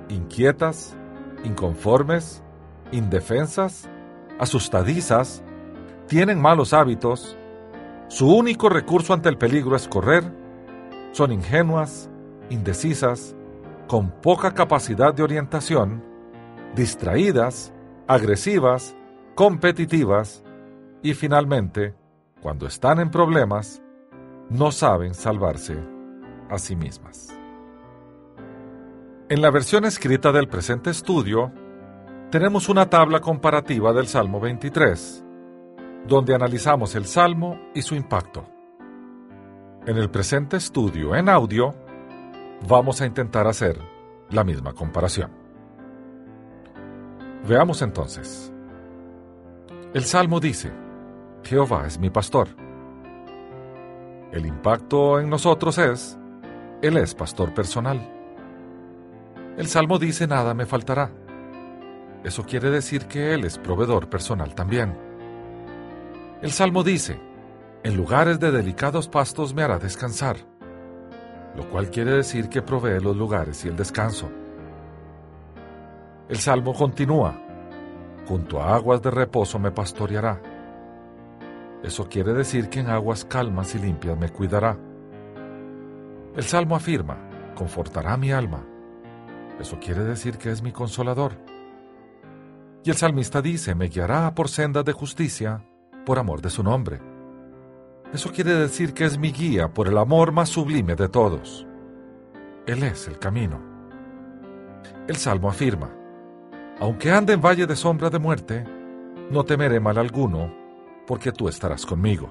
inquietas, 0.10 0.97
inconformes, 1.45 2.43
indefensas, 2.91 3.88
asustadizas, 4.38 5.41
tienen 6.08 6.41
malos 6.41 6.73
hábitos, 6.73 7.38
su 8.10 8.28
único 8.28 8.69
recurso 8.69 9.13
ante 9.13 9.30
el 9.30 9.38
peligro 9.38 9.76
es 9.76 9.88
correr. 9.88 10.24
Son 11.12 11.32
ingenuas, 11.32 12.10
indecisas, 12.50 13.36
con 13.88 14.10
poca 14.10 14.56
capacidad 14.56 15.13
de 15.13 15.22
orientación, 15.22 16.04
distraídas, 16.76 17.72
agresivas, 18.08 18.95
competitivas 19.36 20.43
y 21.04 21.13
finalmente, 21.13 21.93
cuando 22.41 22.65
están 22.65 23.00
en 23.00 23.12
problemas, 23.12 23.80
no 24.50 24.72
saben 24.72 25.13
salvarse 25.13 25.78
a 26.50 26.58
sí 26.58 26.76
mismas. 26.76 27.28
En 29.30 29.43
la 29.43 29.52
versión 29.52 29.86
escrita 29.86 30.32
del 30.32 30.48
presente 30.48 30.89
estudio, 30.89 31.52
tenemos 32.32 32.69
una 32.69 32.89
tabla 32.89 33.19
comparativa 33.19 33.93
del 33.93 34.08
Salmo 34.08 34.39
23 34.39 35.26
donde 36.07 36.35
analizamos 36.35 36.95
el 36.95 37.05
Salmo 37.05 37.59
y 37.73 37.81
su 37.81 37.95
impacto. 37.95 38.45
En 39.85 39.97
el 39.97 40.09
presente 40.09 40.57
estudio 40.57 41.15
en 41.15 41.29
audio, 41.29 41.73
vamos 42.67 43.01
a 43.01 43.05
intentar 43.05 43.47
hacer 43.47 43.79
la 44.29 44.43
misma 44.43 44.73
comparación. 44.73 45.31
Veamos 47.47 47.81
entonces. 47.81 48.51
El 49.93 50.03
Salmo 50.03 50.39
dice, 50.39 50.71
Jehová 51.43 51.88
es 51.88 51.97
mi 51.97 52.09
pastor. 52.09 52.49
El 54.31 54.45
impacto 54.45 55.19
en 55.19 55.29
nosotros 55.29 55.77
es, 55.77 56.17
Él 56.81 56.97
es 56.97 57.15
pastor 57.15 57.53
personal. 57.53 57.99
El 59.57 59.67
Salmo 59.67 59.97
dice, 59.97 60.27
nada 60.27 60.53
me 60.53 60.65
faltará. 60.65 61.12
Eso 62.23 62.43
quiere 62.43 62.69
decir 62.69 63.07
que 63.07 63.33
Él 63.33 63.45
es 63.45 63.57
proveedor 63.57 64.09
personal 64.09 64.53
también. 64.53 65.09
El 66.41 66.52
Salmo 66.52 66.84
dice, 66.84 67.19
en 67.84 67.97
lugares 67.97 68.39
de 68.39 68.49
delicados 68.49 69.10
pastos 69.10 69.54
me 69.54 69.62
hará 69.62 69.78
descansar, 69.78 70.38
lo 71.54 71.67
cual 71.69 71.89
quiere 71.89 72.12
decir 72.12 72.47
que 72.47 72.62
provee 72.62 73.02
los 73.02 73.17
lugares 73.17 73.65
y 73.65 73.67
el 73.67 73.75
descanso. 73.75 74.30
El 76.30 76.38
Salmo 76.38 76.73
continúa, 76.73 77.36
junto 78.25 78.62
a 78.62 78.73
aguas 78.73 79.02
de 79.02 79.12
reposo 79.12 79.60
me 79.60 79.71
pastoreará. 79.71 80.41
Eso 81.84 82.08
quiere 82.08 82.32
decir 82.32 82.69
que 82.69 82.80
en 82.80 82.89
aguas 82.89 83.25
calmas 83.25 83.75
y 83.75 83.80
limpias 83.80 84.17
me 84.17 84.30
cuidará. 84.30 84.78
El 86.38 86.43
Salmo 86.43 86.78
afirma, 86.78 87.17
confortará 87.54 88.15
mi 88.15 88.32
alma. 88.32 88.65
Eso 89.60 89.78
quiere 89.78 90.06
decir 90.06 90.38
que 90.38 90.52
es 90.52 90.62
mi 90.62 90.71
consolador. 90.71 91.34
Y 92.86 92.91
el 92.91 92.95
salmista 92.95 93.41
dice, 93.41 93.75
me 93.75 93.89
guiará 93.89 94.34
por 94.34 94.47
sendas 94.47 94.86
de 94.86 94.93
justicia 94.93 95.65
por 96.05 96.19
amor 96.19 96.41
de 96.41 96.49
su 96.49 96.63
nombre. 96.63 96.99
Eso 98.13 98.31
quiere 98.31 98.53
decir 98.53 98.93
que 98.93 99.05
es 99.05 99.17
mi 99.17 99.31
guía 99.31 99.73
por 99.73 99.88
el 99.88 99.97
amor 99.97 100.31
más 100.31 100.49
sublime 100.49 100.95
de 100.95 101.09
todos. 101.09 101.67
Él 102.65 102.83
es 102.83 103.07
el 103.07 103.19
camino. 103.19 103.59
El 105.07 105.15
Salmo 105.15 105.49
afirma, 105.49 105.89
aunque 106.79 107.12
ande 107.12 107.33
en 107.33 107.41
valle 107.41 107.67
de 107.67 107.75
sombra 107.75 108.09
de 108.09 108.19
muerte, 108.19 108.63
no 109.29 109.43
temeré 109.43 109.79
mal 109.79 109.97
alguno, 109.97 110.53
porque 111.05 111.31
tú 111.31 111.47
estarás 111.47 111.85
conmigo. 111.85 112.29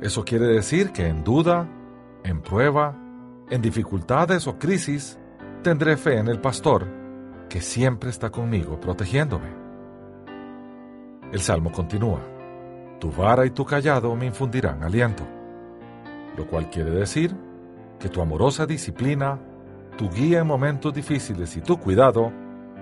Eso 0.00 0.24
quiere 0.24 0.46
decir 0.46 0.92
que 0.92 1.06
en 1.06 1.22
duda, 1.22 1.68
en 2.24 2.42
prueba, 2.42 2.96
en 3.50 3.62
dificultades 3.62 4.46
o 4.46 4.58
crisis, 4.58 5.18
tendré 5.62 5.96
fe 5.96 6.18
en 6.18 6.28
el 6.28 6.40
pastor, 6.40 6.86
que 7.48 7.60
siempre 7.60 8.10
está 8.10 8.30
conmigo 8.30 8.80
protegiéndome. 8.80 9.65
El 11.32 11.40
salmo 11.40 11.72
continúa, 11.72 12.20
tu 13.00 13.10
vara 13.10 13.44
y 13.44 13.50
tu 13.50 13.64
callado 13.64 14.14
me 14.14 14.26
infundirán 14.26 14.84
aliento, 14.84 15.24
lo 16.36 16.46
cual 16.46 16.70
quiere 16.70 16.90
decir 16.90 17.34
que 17.98 18.08
tu 18.08 18.22
amorosa 18.22 18.64
disciplina, 18.64 19.38
tu 19.98 20.08
guía 20.08 20.40
en 20.40 20.46
momentos 20.46 20.94
difíciles 20.94 21.56
y 21.56 21.60
tu 21.62 21.78
cuidado 21.78 22.30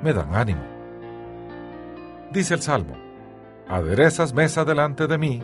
me 0.03 0.13
dan 0.13 0.35
ánimo. 0.35 0.63
Dice 2.33 2.55
el 2.55 2.61
salmo, 2.61 2.95
aderezas 3.67 4.35
mesa 4.35 4.65
delante 4.65 5.07
de 5.07 5.17
mí 5.17 5.43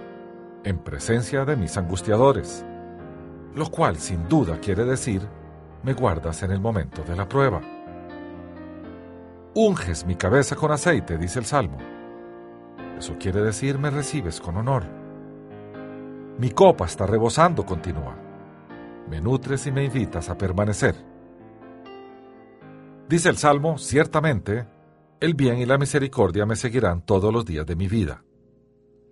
en 0.64 0.78
presencia 0.78 1.46
de 1.46 1.56
mis 1.56 1.76
angustiadores, 1.78 2.66
lo 3.54 3.70
cual 3.70 3.96
sin 3.96 4.28
duda 4.28 4.58
quiere 4.60 4.84
decir 4.84 5.22
me 5.82 5.94
guardas 5.94 6.42
en 6.42 6.50
el 6.50 6.60
momento 6.60 7.02
de 7.02 7.16
la 7.16 7.26
prueba. 7.26 7.62
Unges 9.54 10.04
mi 10.04 10.16
cabeza 10.16 10.54
con 10.54 10.70
aceite, 10.70 11.16
dice 11.16 11.38
el 11.38 11.46
Salmo. 11.46 11.78
Eso 13.00 13.16
quiere 13.18 13.40
decir 13.40 13.78
me 13.78 13.88
recibes 13.88 14.42
con 14.42 14.58
honor. 14.58 14.84
Mi 16.38 16.50
copa 16.50 16.84
está 16.84 17.06
rebosando, 17.06 17.64
continúa. 17.64 18.14
Me 19.08 19.22
nutres 19.22 19.66
y 19.66 19.72
me 19.72 19.84
invitas 19.84 20.28
a 20.28 20.36
permanecer. 20.36 20.94
Dice 23.08 23.30
el 23.30 23.38
Salmo, 23.38 23.78
ciertamente, 23.78 24.66
el 25.18 25.32
bien 25.32 25.60
y 25.60 25.64
la 25.64 25.78
misericordia 25.78 26.44
me 26.44 26.56
seguirán 26.56 27.00
todos 27.06 27.32
los 27.32 27.46
días 27.46 27.64
de 27.64 27.74
mi 27.74 27.88
vida, 27.88 28.22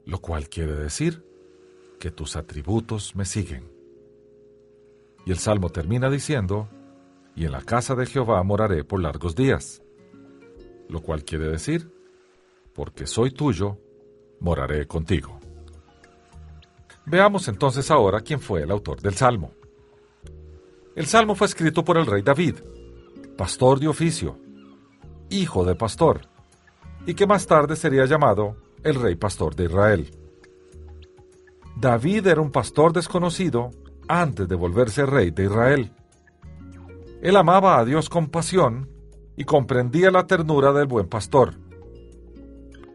lo 0.04 0.20
cual 0.20 0.50
quiere 0.50 0.74
decir 0.74 1.24
que 1.98 2.10
tus 2.10 2.36
atributos 2.36 3.16
me 3.16 3.24
siguen. 3.24 3.72
Y 5.24 5.30
el 5.30 5.38
Salmo 5.38 5.70
termina 5.70 6.10
diciendo, 6.10 6.68
y 7.34 7.46
en 7.46 7.52
la 7.52 7.62
casa 7.62 7.94
de 7.94 8.04
Jehová 8.04 8.42
moraré 8.42 8.84
por 8.84 9.00
largos 9.00 9.34
días, 9.34 9.82
lo 10.90 11.00
cual 11.00 11.24
quiere 11.24 11.48
decir, 11.48 11.97
porque 12.78 13.08
soy 13.08 13.32
tuyo, 13.32 13.76
moraré 14.38 14.86
contigo. 14.86 15.40
Veamos 17.06 17.48
entonces 17.48 17.90
ahora 17.90 18.20
quién 18.20 18.38
fue 18.38 18.62
el 18.62 18.70
autor 18.70 19.00
del 19.00 19.14
Salmo. 19.14 19.50
El 20.94 21.06
Salmo 21.06 21.34
fue 21.34 21.48
escrito 21.48 21.84
por 21.84 21.98
el 21.98 22.06
rey 22.06 22.22
David, 22.22 22.54
pastor 23.36 23.80
de 23.80 23.88
oficio, 23.88 24.38
hijo 25.28 25.64
de 25.64 25.74
pastor, 25.74 26.20
y 27.04 27.14
que 27.14 27.26
más 27.26 27.48
tarde 27.48 27.74
sería 27.74 28.04
llamado 28.04 28.58
el 28.84 28.94
rey 28.94 29.16
pastor 29.16 29.56
de 29.56 29.64
Israel. 29.64 30.16
David 31.74 32.28
era 32.28 32.40
un 32.40 32.52
pastor 32.52 32.92
desconocido 32.92 33.72
antes 34.06 34.46
de 34.46 34.54
volverse 34.54 35.04
rey 35.04 35.32
de 35.32 35.46
Israel. 35.46 35.92
Él 37.22 37.34
amaba 37.34 37.80
a 37.80 37.84
Dios 37.84 38.08
con 38.08 38.28
pasión 38.28 38.88
y 39.36 39.42
comprendía 39.42 40.12
la 40.12 40.28
ternura 40.28 40.72
del 40.72 40.86
buen 40.86 41.08
pastor. 41.08 41.66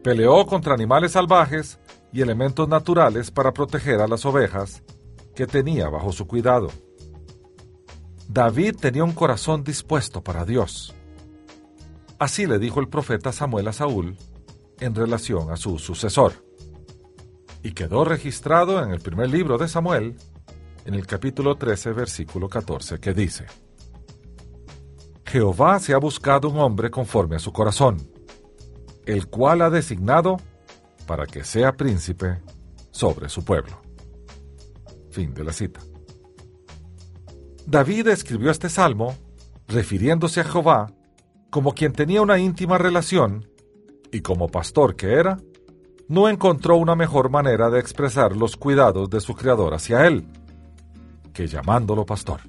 Peleó 0.04 0.44
contra 0.44 0.74
animales 0.74 1.12
salvajes 1.12 1.78
y 2.12 2.20
elementos 2.20 2.68
naturales 2.68 3.30
para 3.30 3.54
proteger 3.54 4.02
a 4.02 4.06
las 4.06 4.26
ovejas 4.26 4.82
que 5.34 5.46
tenía 5.46 5.88
bajo 5.88 6.12
su 6.12 6.26
cuidado. 6.26 6.68
David 8.28 8.76
tenía 8.78 9.02
un 9.02 9.12
corazón 9.12 9.64
dispuesto 9.64 10.22
para 10.22 10.44
Dios. 10.44 10.94
Así 12.18 12.44
le 12.44 12.58
dijo 12.58 12.80
el 12.80 12.88
profeta 12.90 13.32
Samuel 13.32 13.66
a 13.68 13.72
Saúl 13.72 14.18
en 14.78 14.94
relación 14.94 15.50
a 15.50 15.56
su 15.56 15.78
sucesor. 15.78 16.34
Y 17.62 17.72
quedó 17.72 18.04
registrado 18.04 18.84
en 18.84 18.90
el 18.90 19.00
primer 19.00 19.30
libro 19.30 19.56
de 19.56 19.68
Samuel, 19.68 20.18
en 20.84 20.92
el 20.92 21.06
capítulo 21.06 21.56
13, 21.56 21.92
versículo 21.92 22.50
14, 22.50 23.00
que 23.00 23.14
dice, 23.14 23.46
Jehová 25.24 25.80
se 25.80 25.94
ha 25.94 25.98
buscado 25.98 26.50
un 26.50 26.58
hombre 26.58 26.90
conforme 26.90 27.36
a 27.36 27.38
su 27.38 27.54
corazón, 27.54 28.13
el 29.06 29.26
cual 29.28 29.62
ha 29.62 29.70
designado 29.70 30.38
para 31.06 31.26
que 31.26 31.44
sea 31.44 31.72
príncipe 31.72 32.40
sobre 32.90 33.28
su 33.28 33.44
pueblo. 33.44 33.80
Fin 35.10 35.34
de 35.34 35.44
la 35.44 35.52
cita. 35.52 35.80
David 37.66 38.08
escribió 38.08 38.50
este 38.50 38.68
salmo 38.68 39.16
refiriéndose 39.68 40.40
a 40.40 40.44
Jehová 40.44 40.92
como 41.50 41.72
quien 41.72 41.92
tenía 41.92 42.20
una 42.20 42.38
íntima 42.38 42.78
relación 42.78 43.48
y 44.10 44.20
como 44.20 44.48
pastor 44.48 44.96
que 44.96 45.14
era, 45.14 45.38
no 46.08 46.28
encontró 46.28 46.76
una 46.76 46.94
mejor 46.94 47.30
manera 47.30 47.70
de 47.70 47.80
expresar 47.80 48.36
los 48.36 48.56
cuidados 48.56 49.08
de 49.08 49.20
su 49.20 49.34
Creador 49.34 49.74
hacia 49.74 50.06
él 50.06 50.26
que 51.32 51.46
llamándolo 51.46 52.06
pastor. 52.06 52.40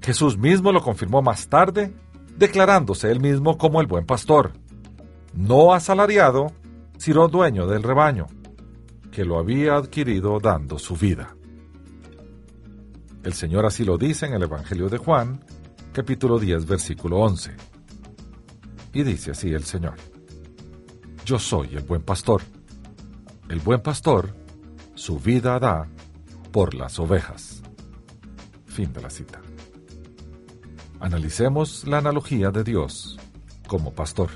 Jesús 0.00 0.36
mismo 0.36 0.72
lo 0.72 0.82
confirmó 0.82 1.22
más 1.22 1.48
tarde, 1.48 1.94
declarándose 2.36 3.10
él 3.10 3.20
mismo 3.20 3.56
como 3.56 3.80
el 3.80 3.86
buen 3.86 4.06
pastor, 4.06 4.52
no 5.36 5.74
asalariado, 5.74 6.52
sino 6.98 7.28
dueño 7.28 7.66
del 7.66 7.82
rebaño, 7.82 8.26
que 9.10 9.24
lo 9.24 9.38
había 9.38 9.76
adquirido 9.76 10.40
dando 10.40 10.78
su 10.78 10.96
vida. 10.96 11.36
El 13.22 13.32
Señor 13.32 13.66
así 13.66 13.84
lo 13.84 13.96
dice 13.96 14.26
en 14.26 14.34
el 14.34 14.42
Evangelio 14.42 14.88
de 14.88 14.98
Juan, 14.98 15.40
capítulo 15.92 16.38
10, 16.38 16.66
versículo 16.66 17.18
11. 17.20 17.52
Y 18.92 19.02
dice 19.02 19.32
así 19.32 19.50
el 19.50 19.64
Señor, 19.64 19.94
Yo 21.24 21.38
soy 21.38 21.74
el 21.74 21.82
buen 21.82 22.02
pastor. 22.02 22.42
El 23.48 23.60
buen 23.60 23.80
pastor 23.80 24.34
su 24.94 25.18
vida 25.18 25.58
da 25.58 25.88
por 26.52 26.74
las 26.74 26.98
ovejas. 26.98 27.62
Fin 28.66 28.92
de 28.92 29.02
la 29.02 29.10
cita. 29.10 29.40
Analicemos 31.00 31.84
la 31.86 31.98
analogía 31.98 32.50
de 32.50 32.62
Dios 32.62 33.18
como 33.66 33.92
pastor. 33.92 34.30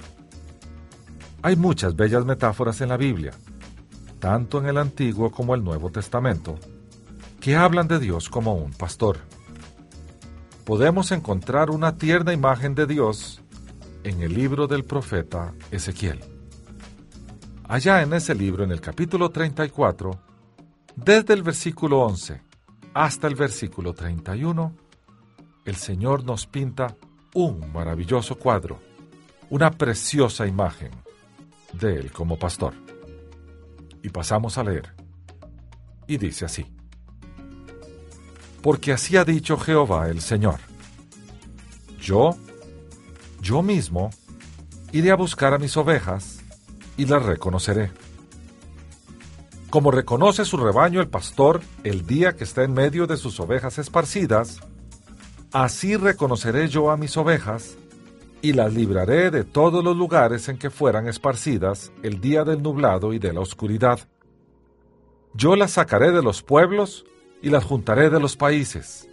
Hay 1.43 1.57
muchas 1.57 1.95
bellas 1.97 2.25
metáforas 2.25 2.81
en 2.81 2.89
la 2.89 2.97
Biblia, 2.97 3.33
tanto 4.19 4.59
en 4.59 4.67
el 4.67 4.79
Antiguo 4.79 5.31
como 5.31 5.55
el 5.55 5.63
Nuevo 5.63 5.91
Testamento, 5.91 6.57
que 7.41 7.57
hablan 7.57 7.89
de 7.89 7.99
Dios 7.99 8.29
como 8.29 8.55
un 8.55 8.73
pastor 8.73 9.19
podemos 10.69 11.13
encontrar 11.13 11.71
una 11.71 11.97
tierna 11.97 12.35
imagen 12.35 12.75
de 12.75 12.87
Dios 12.87 13.41
en 14.05 14.21
el 14.21 14.35
libro 14.35 14.67
del 14.67 14.85
profeta 14.85 15.55
Ezequiel. 15.71 16.21
Allá 17.67 18.03
en 18.03 18.13
ese 18.13 18.35
libro, 18.35 18.65
en 18.65 18.73
el 18.73 18.83
capítulo 18.83 19.31
34, 19.31 20.11
desde 20.95 21.33
el 21.33 21.43
versículo 21.43 22.01
11 22.01 22.43
hasta 22.93 23.29
el 23.29 23.35
versículo 23.35 23.95
31, 23.95 24.77
el 25.65 25.77
Señor 25.77 26.23
nos 26.23 26.47
pinta 26.47 26.95
un 27.33 27.73
maravilloso 27.73 28.39
cuadro, 28.39 28.79
una 29.49 29.71
preciosa 29.71 30.47
imagen 30.47 30.91
de 31.73 31.95
Él 31.95 32.13
como 32.13 32.39
pastor. 32.39 32.75
Y 34.03 34.09
pasamos 34.11 34.59
a 34.59 34.65
leer. 34.65 34.95
Y 36.07 36.17
dice 36.17 36.45
así 36.45 36.67
porque 38.63 38.93
así 38.93 39.17
ha 39.17 39.25
dicho 39.25 39.57
Jehová 39.57 40.09
el 40.09 40.21
Señor. 40.21 40.59
Yo, 42.01 42.37
yo 43.41 43.63
mismo, 43.63 44.11
iré 44.93 45.11
a 45.11 45.17
buscar 45.17 45.55
a 45.55 45.59
mis 45.59 45.77
ovejas 45.77 46.41
y 46.97 47.07
las 47.07 47.23
reconoceré. 47.23 47.91
Como 49.71 49.91
reconoce 49.91 50.45
su 50.45 50.57
rebaño 50.57 51.01
el 51.01 51.09
pastor 51.09 51.61
el 51.85 52.07
día 52.07 52.35
que 52.37 52.45
está 52.45 52.63
en 52.65 52.73
medio 52.73 53.07
de 53.07 53.17
sus 53.17 53.39
ovejas 53.39 53.79
esparcidas, 53.79 54.61
así 55.53 55.97
reconoceré 55.97 56.69
yo 56.69 56.91
a 56.91 56.97
mis 56.97 57.17
ovejas 57.17 57.77
y 58.41 58.53
las 58.53 58.73
libraré 58.73 59.31
de 59.31 59.45
todos 59.45 59.83
los 59.83 59.97
lugares 59.97 60.49
en 60.49 60.59
que 60.59 60.71
fueran 60.71 61.09
esparcidas 61.09 61.93
el 62.03 62.21
día 62.21 62.45
del 62.45 62.63
nublado 62.63 63.13
y 63.13 63.19
de 63.19 63.33
la 63.33 63.41
oscuridad. 63.41 64.01
Yo 65.35 65.57
las 65.57 65.73
sacaré 65.73 66.13
de 66.13 66.23
los 66.23 66.43
pueblos 66.43 67.05
y 67.43 67.51
las 67.51 67.65
juntaré 67.65 68.11
de 68.11 68.21
los 68.21 68.37
países. 68.37 69.09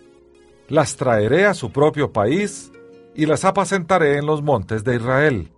Las 0.68 0.96
traeré 0.96 1.46
a 1.46 1.54
su 1.54 1.72
propio 1.72 2.12
país 2.12 2.72
y 3.16 3.26
las 3.26 3.46
apacentaré 3.46 4.18
en 4.18 4.26
los 4.26 4.42
montes 4.42 4.84
de 4.84 4.96
Israel, 4.96 5.52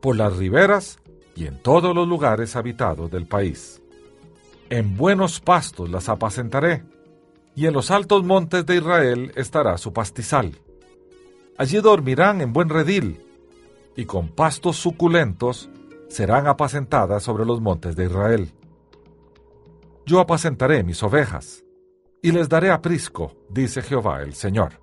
por 0.00 0.16
las 0.16 0.36
riberas 0.36 0.98
y 1.34 1.46
en 1.46 1.60
todos 1.62 1.94
los 1.94 2.08
lugares 2.08 2.56
habitados 2.56 3.10
del 3.10 3.26
país. 3.26 3.82
En 4.70 4.96
buenos 4.96 5.40
pastos 5.40 5.90
las 5.90 6.08
apacentaré, 6.08 6.84
y 7.54 7.66
en 7.66 7.74
los 7.74 7.90
altos 7.90 8.24
montes 8.24 8.64
de 8.64 8.76
Israel 8.76 9.32
estará 9.36 9.76
su 9.76 9.92
pastizal. 9.92 10.58
Allí 11.58 11.80
dormirán 11.80 12.40
en 12.40 12.52
buen 12.52 12.68
redil, 12.68 13.20
y 13.94 14.06
con 14.06 14.28
pastos 14.28 14.76
suculentos 14.76 15.68
serán 16.08 16.46
apacentadas 16.46 17.22
sobre 17.22 17.44
los 17.44 17.60
montes 17.60 17.96
de 17.96 18.06
Israel. 18.06 18.52
Yo 20.06 20.20
apacentaré 20.20 20.82
mis 20.82 21.02
ovejas, 21.02 21.64
y 22.22 22.32
les 22.32 22.48
daré 22.48 22.70
aprisco, 22.70 23.36
dice 23.48 23.82
Jehová 23.82 24.22
el 24.22 24.34
Señor. 24.34 24.80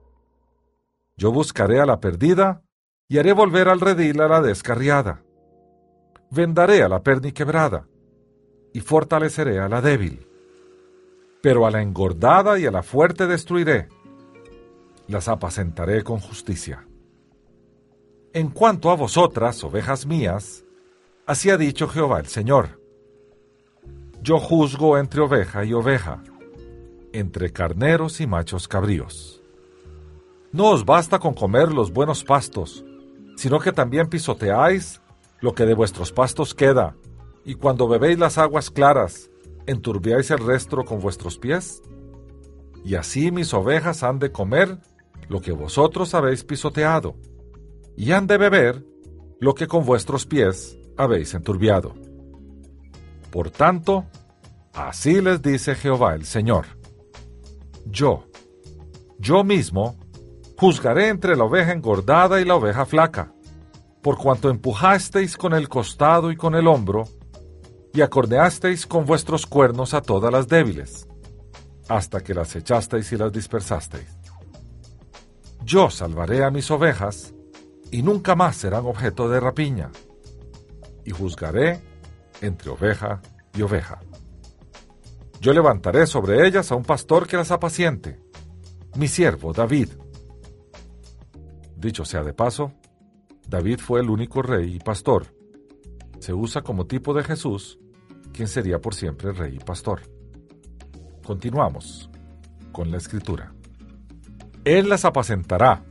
Yo 1.17 1.31
buscaré 1.31 1.79
a 1.79 1.85
la 1.85 1.99
perdida, 1.99 2.63
y 3.07 3.17
haré 3.17 3.33
volver 3.33 3.67
al 3.67 3.79
redil 3.79 4.21
a 4.21 4.27
la 4.27 4.41
descarriada. 4.41 5.23
Vendaré 6.29 6.83
a 6.83 6.89
la 6.89 7.01
perniquebrada, 7.01 7.87
y 8.73 8.81
fortaleceré 8.81 9.59
a 9.59 9.67
la 9.67 9.81
débil. 9.81 10.27
Pero 11.41 11.65
a 11.65 11.71
la 11.71 11.81
engordada 11.81 12.59
y 12.59 12.65
a 12.65 12.71
la 12.71 12.83
fuerte 12.83 13.25
destruiré, 13.25 13.87
las 15.09 15.27
apacentaré 15.27 16.03
con 16.03 16.19
justicia. 16.19 16.87
En 18.31 18.49
cuanto 18.49 18.91
a 18.91 18.95
vosotras, 18.95 19.63
ovejas 19.63 20.05
mías, 20.05 20.63
así 21.25 21.49
ha 21.49 21.57
dicho 21.57 21.87
Jehová 21.87 22.19
el 22.19 22.27
Señor. 22.27 22.79
Yo 24.21 24.37
juzgo 24.39 24.99
entre 24.99 25.21
oveja 25.21 25.65
y 25.65 25.73
oveja, 25.73 26.21
entre 27.11 27.51
carneros 27.51 28.21
y 28.21 28.27
machos 28.27 28.67
cabríos. 28.67 29.41
No 30.51 30.69
os 30.69 30.85
basta 30.85 31.17
con 31.17 31.33
comer 31.33 31.71
los 31.71 31.91
buenos 31.91 32.23
pastos, 32.23 32.85
sino 33.35 33.59
que 33.59 33.71
también 33.71 34.07
pisoteáis 34.07 35.01
lo 35.41 35.55
que 35.55 35.65
de 35.65 35.73
vuestros 35.73 36.11
pastos 36.11 36.53
queda, 36.53 36.95
y 37.45 37.55
cuando 37.55 37.87
bebéis 37.87 38.19
las 38.19 38.37
aguas 38.37 38.69
claras, 38.69 39.31
enturbiáis 39.65 40.29
el 40.29 40.39
resto 40.39 40.83
con 40.83 40.99
vuestros 40.99 41.39
pies. 41.39 41.81
Y 42.83 42.95
así 42.95 43.31
mis 43.31 43.53
ovejas 43.53 44.03
han 44.03 44.19
de 44.19 44.31
comer 44.31 44.77
lo 45.29 45.41
que 45.41 45.51
vosotros 45.51 46.13
habéis 46.13 46.43
pisoteado, 46.43 47.15
y 47.95 48.11
han 48.11 48.27
de 48.27 48.37
beber 48.37 48.83
lo 49.39 49.55
que 49.55 49.67
con 49.67 49.85
vuestros 49.85 50.25
pies 50.25 50.77
habéis 50.97 51.33
enturbiado. 51.33 51.93
Por 53.31 53.51
tanto, 53.51 54.05
así 54.73 55.21
les 55.21 55.41
dice 55.41 55.75
Jehová 55.75 56.15
el 56.15 56.25
Señor. 56.25 56.65
Yo, 57.85 58.25
yo 59.17 59.43
mismo, 59.43 59.97
juzgaré 60.57 61.07
entre 61.07 61.35
la 61.37 61.45
oveja 61.45 61.71
engordada 61.71 62.41
y 62.41 62.45
la 62.45 62.55
oveja 62.55 62.85
flaca, 62.85 63.33
por 64.01 64.17
cuanto 64.17 64.49
empujasteis 64.49 65.37
con 65.37 65.53
el 65.53 65.69
costado 65.69 66.31
y 66.31 66.35
con 66.35 66.55
el 66.55 66.67
hombro, 66.67 67.05
y 67.93 68.01
acordeasteis 68.01 68.85
con 68.85 69.05
vuestros 69.05 69.45
cuernos 69.45 69.93
a 69.93 70.01
todas 70.01 70.31
las 70.31 70.47
débiles, 70.47 71.07
hasta 71.87 72.21
que 72.21 72.33
las 72.33 72.55
echasteis 72.55 73.11
y 73.11 73.17
las 73.17 73.31
dispersasteis. 73.31 74.18
Yo 75.63 75.89
salvaré 75.89 76.43
a 76.43 76.51
mis 76.51 76.69
ovejas, 76.71 77.33
y 77.91 78.03
nunca 78.03 78.35
más 78.35 78.55
serán 78.57 78.85
objeto 78.85 79.29
de 79.29 79.39
rapiña, 79.39 79.91
y 81.05 81.11
juzgaré 81.11 81.81
entre 82.41 82.69
oveja 82.69 83.21
y 83.53 83.61
oveja. 83.61 83.99
Yo 85.41 85.53
levantaré 85.53 86.05
sobre 86.05 86.47
ellas 86.47 86.71
a 86.71 86.75
un 86.75 86.83
pastor 86.83 87.27
que 87.27 87.37
las 87.37 87.51
apaciente, 87.51 88.19
mi 88.95 89.07
siervo 89.07 89.53
David. 89.53 89.89
Dicho 91.77 92.03
sea 92.03 92.23
de 92.23 92.33
paso, 92.33 92.73
David 93.47 93.79
fue 93.79 94.01
el 94.01 94.09
único 94.09 94.41
rey 94.41 94.75
y 94.75 94.79
pastor. 94.79 95.27
Se 96.19 96.33
usa 96.33 96.61
como 96.61 96.85
tipo 96.85 97.13
de 97.13 97.23
Jesús, 97.23 97.79
quien 98.33 98.47
sería 98.47 98.79
por 98.79 98.93
siempre 98.93 99.31
rey 99.31 99.55
y 99.55 99.63
pastor. 99.63 100.01
Continuamos 101.25 102.09
con 102.71 102.91
la 102.91 102.97
escritura. 102.97 103.53
Él 104.65 104.89
las 104.89 105.05
apacentará, 105.05 105.83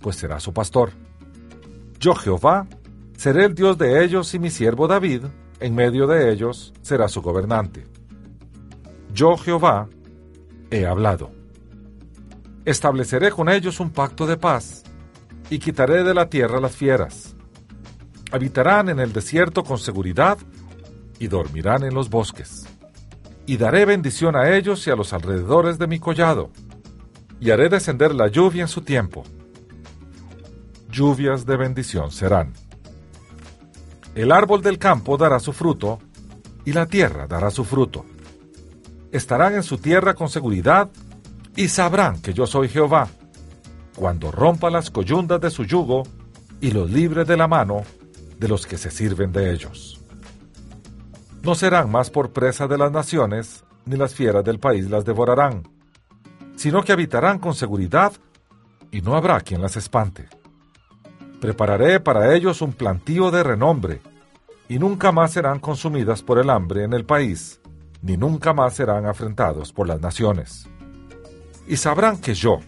pues 0.00 0.16
será 0.16 0.40
su 0.40 0.52
pastor. 0.52 0.90
Yo 1.98 2.14
Jehová 2.14 2.66
seré 3.16 3.44
el 3.44 3.54
Dios 3.54 3.78
de 3.78 4.04
ellos 4.04 4.34
y 4.34 4.38
mi 4.38 4.50
siervo 4.50 4.88
David, 4.88 5.24
en 5.60 5.74
medio 5.74 6.06
de 6.06 6.32
ellos, 6.32 6.72
será 6.82 7.08
su 7.08 7.20
gobernante. 7.22 7.86
Yo 9.12 9.36
Jehová 9.36 9.88
he 10.70 10.86
hablado. 10.86 11.30
Estableceré 12.64 13.30
con 13.30 13.48
ellos 13.48 13.78
un 13.80 13.90
pacto 13.90 14.26
de 14.26 14.36
paz, 14.36 14.84
y 15.50 15.58
quitaré 15.58 16.02
de 16.02 16.14
la 16.14 16.30
tierra 16.30 16.60
las 16.60 16.76
fieras. 16.76 17.36
Habitarán 18.32 18.88
en 18.88 19.00
el 19.00 19.12
desierto 19.12 19.64
con 19.64 19.78
seguridad, 19.78 20.38
y 21.18 21.26
dormirán 21.26 21.84
en 21.84 21.94
los 21.94 22.08
bosques. 22.08 22.66
Y 23.46 23.56
daré 23.56 23.84
bendición 23.84 24.36
a 24.36 24.56
ellos 24.56 24.86
y 24.86 24.90
a 24.90 24.96
los 24.96 25.12
alrededores 25.12 25.78
de 25.78 25.86
mi 25.86 25.98
collado 25.98 26.50
y 27.40 27.50
haré 27.50 27.68
descender 27.68 28.14
la 28.14 28.28
lluvia 28.28 28.62
en 28.62 28.68
su 28.68 28.82
tiempo. 28.82 29.24
Lluvias 30.90 31.46
de 31.46 31.56
bendición 31.56 32.10
serán. 32.10 32.52
El 34.14 34.30
árbol 34.30 34.60
del 34.60 34.78
campo 34.78 35.16
dará 35.16 35.40
su 35.40 35.52
fruto, 35.52 35.98
y 36.64 36.72
la 36.72 36.86
tierra 36.86 37.26
dará 37.26 37.50
su 37.50 37.64
fruto. 37.64 38.04
Estarán 39.10 39.54
en 39.54 39.62
su 39.62 39.78
tierra 39.78 40.14
con 40.14 40.28
seguridad, 40.28 40.90
y 41.56 41.68
sabrán 41.68 42.20
que 42.20 42.34
yo 42.34 42.46
soy 42.46 42.68
Jehová, 42.68 43.08
cuando 43.96 44.30
rompa 44.30 44.68
las 44.68 44.90
coyundas 44.90 45.40
de 45.40 45.50
su 45.50 45.64
yugo, 45.64 46.02
y 46.60 46.72
los 46.72 46.90
libre 46.90 47.24
de 47.24 47.36
la 47.38 47.48
mano 47.48 47.82
de 48.38 48.48
los 48.48 48.66
que 48.66 48.76
se 48.76 48.90
sirven 48.90 49.32
de 49.32 49.50
ellos. 49.52 50.00
No 51.42 51.54
serán 51.54 51.90
más 51.90 52.10
por 52.10 52.32
presa 52.32 52.66
de 52.66 52.76
las 52.76 52.92
naciones, 52.92 53.64
ni 53.86 53.96
las 53.96 54.14
fieras 54.14 54.44
del 54.44 54.58
país 54.58 54.90
las 54.90 55.06
devorarán 55.06 55.79
sino 56.60 56.82
que 56.82 56.92
habitarán 56.92 57.38
con 57.38 57.54
seguridad 57.54 58.12
y 58.90 59.00
no 59.00 59.16
habrá 59.16 59.40
quien 59.40 59.62
las 59.62 59.78
espante. 59.78 60.28
Prepararé 61.40 62.00
para 62.00 62.34
ellos 62.34 62.60
un 62.60 62.74
plantío 62.74 63.30
de 63.30 63.42
renombre, 63.42 64.02
y 64.68 64.78
nunca 64.78 65.10
más 65.10 65.32
serán 65.32 65.58
consumidas 65.58 66.22
por 66.22 66.38
el 66.38 66.50
hambre 66.50 66.84
en 66.84 66.92
el 66.92 67.06
país, 67.06 67.62
ni 68.02 68.18
nunca 68.18 68.52
más 68.52 68.74
serán 68.74 69.06
afrentados 69.06 69.72
por 69.72 69.88
las 69.88 70.02
naciones. 70.02 70.68
Y 71.66 71.78
sabrán 71.78 72.18
que 72.18 72.34
yo, 72.34 72.58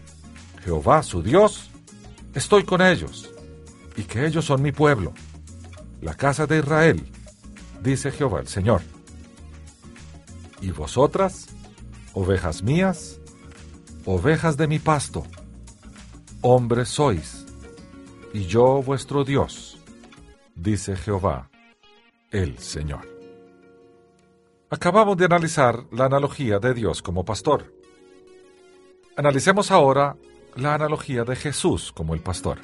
Jehová 0.63 1.03
su 1.03 1.21
Dios, 1.21 1.69
estoy 2.33 2.63
con 2.63 2.81
ellos, 2.81 3.31
y 3.95 4.05
que 4.05 4.25
ellos 4.25 4.43
son 4.43 4.63
mi 4.63 4.71
pueblo, 4.71 5.13
la 6.01 6.15
casa 6.15 6.47
de 6.47 6.57
Israel, 6.57 7.05
dice 7.83 8.09
Jehová 8.09 8.39
el 8.39 8.47
Señor. 8.47 8.81
Y 10.61 10.71
vosotras, 10.71 11.45
ovejas 12.15 12.63
mías, 12.63 13.19
ovejas 14.05 14.57
de 14.57 14.67
mi 14.67 14.79
pasto, 14.79 15.23
hombres 16.41 16.89
sois, 16.89 17.45
y 18.33 18.45
yo 18.45 18.81
vuestro 18.81 19.23
Dios, 19.23 19.79
dice 20.55 20.95
Jehová, 20.95 21.49
el 22.31 22.57
Señor. 22.57 23.07
Acabamos 24.69 25.15
de 25.17 25.25
analizar 25.25 25.85
la 25.91 26.05
analogía 26.05 26.59
de 26.59 26.73
Dios 26.73 27.01
como 27.01 27.23
pastor. 27.23 27.71
Analicemos 29.15 29.71
ahora 29.71 30.17
la 30.55 30.73
analogía 30.73 31.23
de 31.23 31.35
Jesús 31.35 31.91
como 31.91 32.13
el 32.13 32.21
pastor. 32.21 32.59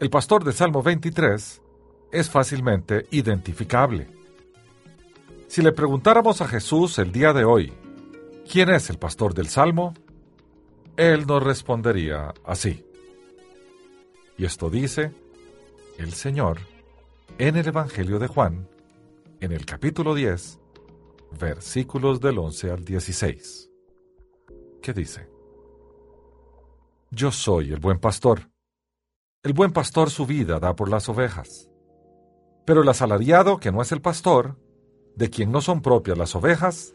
El 0.00 0.10
pastor 0.10 0.42
de 0.42 0.52
Salmo 0.52 0.82
23 0.82 1.62
es 2.10 2.30
fácilmente 2.30 3.06
identificable. 3.10 4.08
Si 5.46 5.62
le 5.62 5.72
preguntáramos 5.72 6.40
a 6.40 6.48
Jesús 6.48 6.98
el 6.98 7.12
día 7.12 7.32
de 7.32 7.44
hoy, 7.44 7.72
¿Quién 8.50 8.68
es 8.70 8.90
el 8.90 8.98
pastor 8.98 9.34
del 9.34 9.48
Salmo? 9.48 9.94
Él 10.96 11.26
nos 11.26 11.42
respondería 11.42 12.32
así. 12.44 12.84
Y 14.36 14.44
esto 14.44 14.70
dice 14.70 15.12
el 15.98 16.12
Señor 16.12 16.58
en 17.38 17.56
el 17.56 17.66
Evangelio 17.66 18.18
de 18.18 18.28
Juan, 18.28 18.68
en 19.40 19.52
el 19.52 19.64
capítulo 19.64 20.14
10, 20.14 20.60
versículos 21.40 22.20
del 22.20 22.38
11 22.38 22.70
al 22.70 22.84
16. 22.84 23.70
¿Qué 24.80 24.92
dice? 24.92 25.28
Yo 27.10 27.32
soy 27.32 27.72
el 27.72 27.80
buen 27.80 27.98
pastor. 27.98 28.50
El 29.42 29.52
buen 29.52 29.72
pastor 29.72 30.10
su 30.10 30.26
vida 30.26 30.60
da 30.60 30.76
por 30.76 30.90
las 30.90 31.08
ovejas. 31.08 31.70
Pero 32.64 32.82
el 32.82 32.88
asalariado, 32.88 33.58
que 33.58 33.72
no 33.72 33.82
es 33.82 33.92
el 33.92 34.00
pastor, 34.00 34.58
de 35.16 35.30
quien 35.30 35.50
no 35.50 35.60
son 35.60 35.82
propias 35.82 36.18
las 36.18 36.34
ovejas, 36.34 36.94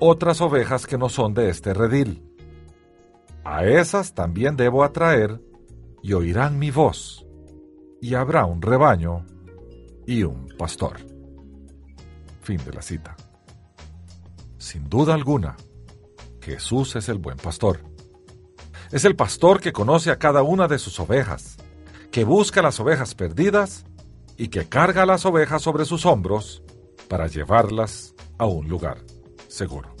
otras 0.00 0.40
ovejas 0.40 0.86
que 0.86 0.98
no 0.98 1.08
son 1.08 1.34
de 1.34 1.50
este 1.50 1.74
redil. 1.74 2.22
A 3.44 3.64
esas 3.64 4.14
también 4.14 4.56
debo 4.56 4.84
atraer, 4.84 5.40
y 6.02 6.12
oirán 6.12 6.58
mi 6.58 6.70
voz, 6.70 7.26
y 8.00 8.14
habrá 8.14 8.44
un 8.44 8.62
rebaño 8.62 9.24
y 10.06 10.22
un 10.22 10.48
pastor. 10.58 10.98
Fin 12.42 12.60
de 12.64 12.72
la 12.72 12.82
cita. 12.82 13.16
Sin 14.58 14.88
duda 14.88 15.14
alguna, 15.14 15.56
Jesús 16.40 16.96
es 16.96 17.08
el 17.08 17.18
buen 17.18 17.36
pastor. 17.36 17.80
Es 18.92 19.04
el 19.04 19.16
pastor 19.16 19.60
que 19.60 19.72
conoce 19.72 20.10
a 20.10 20.18
cada 20.18 20.42
una 20.42 20.68
de 20.68 20.78
sus 20.78 21.00
ovejas, 21.00 21.56
que 22.12 22.24
busca 22.24 22.62
las 22.62 22.78
ovejas 22.78 23.14
perdidas 23.14 23.84
y 24.36 24.48
que 24.48 24.68
carga 24.68 25.06
las 25.06 25.26
ovejas 25.26 25.62
sobre 25.62 25.84
sus 25.84 26.06
hombros 26.06 26.62
para 27.08 27.26
llevarlas 27.26 28.14
a 28.38 28.46
un 28.46 28.68
lugar 28.68 28.98
seguro. 29.56 29.94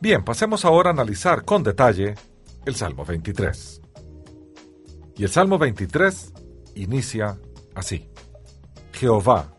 Bien, 0.00 0.22
pasemos 0.22 0.64
ahora 0.64 0.90
a 0.90 0.92
analizar 0.92 1.44
con 1.44 1.62
detalle 1.62 2.14
el 2.66 2.74
Salmo 2.74 3.04
23. 3.04 3.80
Y 5.16 5.22
el 5.22 5.30
Salmo 5.30 5.58
23 5.58 6.32
inicia 6.74 7.38
así. 7.74 8.10
Jehová 8.92 9.54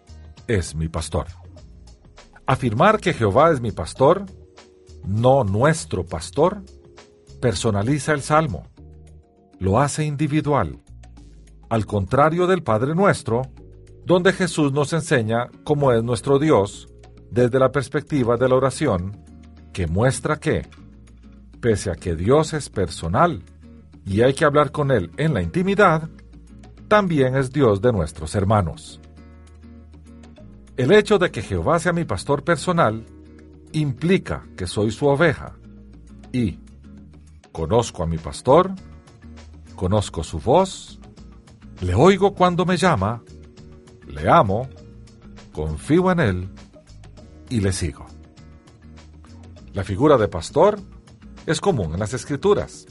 es 0.47 0.75
mi 0.75 0.87
pastor. 0.87 1.27
Afirmar 2.45 2.99
que 2.99 3.13
Jehová 3.13 3.51
es 3.51 3.61
mi 3.61 3.71
pastor, 3.71 4.25
no 5.07 5.43
nuestro 5.43 6.05
pastor, 6.05 6.61
personaliza 7.41 8.13
el 8.13 8.21
Salmo, 8.21 8.63
lo 9.59 9.79
hace 9.79 10.05
individual, 10.05 10.79
al 11.69 11.85
contrario 11.85 12.45
del 12.45 12.61
Padre 12.61 12.93
Nuestro, 12.93 13.43
donde 14.05 14.33
Jesús 14.33 14.71
nos 14.71 14.93
enseña 14.93 15.49
cómo 15.63 15.91
es 15.91 16.03
nuestro 16.03 16.37
Dios 16.37 16.87
desde 17.31 17.59
la 17.59 17.71
perspectiva 17.71 18.37
de 18.37 18.49
la 18.49 18.55
oración, 18.55 19.17
que 19.73 19.87
muestra 19.87 20.37
que, 20.37 20.65
pese 21.59 21.91
a 21.91 21.95
que 21.95 22.15
Dios 22.15 22.53
es 22.53 22.69
personal 22.69 23.43
y 24.05 24.21
hay 24.21 24.33
que 24.33 24.45
hablar 24.45 24.71
con 24.71 24.91
Él 24.91 25.11
en 25.17 25.33
la 25.33 25.41
intimidad, 25.41 26.09
también 26.87 27.35
es 27.35 27.51
Dios 27.51 27.81
de 27.81 27.91
nuestros 27.91 28.35
hermanos. 28.35 29.01
El 30.77 30.91
hecho 30.91 31.17
de 31.17 31.31
que 31.31 31.41
Jehová 31.41 31.79
sea 31.79 31.93
mi 31.93 32.05
pastor 32.05 32.43
personal 32.43 33.05
implica 33.71 34.45
que 34.55 34.67
soy 34.67 34.91
su 34.91 35.07
oveja 35.07 35.55
y 36.31 36.59
conozco 37.51 38.03
a 38.03 38.07
mi 38.07 38.17
pastor, 38.17 38.71
conozco 39.75 40.23
su 40.23 40.39
voz, 40.39 40.99
le 41.81 41.95
oigo 41.95 42.33
cuando 42.33 42.65
me 42.65 42.77
llama, 42.77 43.21
le 44.07 44.29
amo, 44.29 44.69
confío 45.51 46.11
en 46.11 46.19
él 46.19 46.49
y 47.49 47.59
le 47.61 47.71
sigo. 47.71 48.05
La 49.73 49.83
figura 49.83 50.17
de 50.17 50.27
pastor 50.27 50.79
es 51.45 51.59
común 51.59 51.93
en 51.93 51.99
las 51.99 52.13
escrituras 52.13 52.87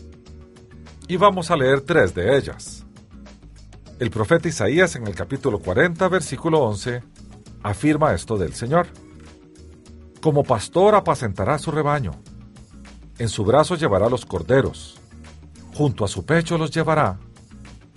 y 1.09 1.17
vamos 1.17 1.51
a 1.51 1.57
leer 1.57 1.81
tres 1.81 2.15
de 2.15 2.37
ellas. 2.37 2.85
El 3.99 4.11
profeta 4.11 4.49
Isaías 4.49 4.97
en 4.97 5.07
el 5.07 5.15
capítulo 5.15 5.59
40, 5.61 6.09
versículo 6.09 6.61
11, 6.61 7.03
afirma 7.63 8.13
esto 8.13 8.37
del 8.37 8.55
Señor. 8.55 8.89
Como 10.21 10.43
pastor 10.43 10.95
apacentará 10.95 11.59
su 11.59 11.71
rebaño, 11.71 12.13
en 13.19 13.29
su 13.29 13.45
brazo 13.45 13.77
llevará 13.77 14.09
los 14.09 14.27
corderos, 14.27 14.99
junto 15.75 16.05
a 16.05 16.09
su 16.09 16.25
pecho 16.25 16.59
los 16.59 16.71
llevará 16.71 17.19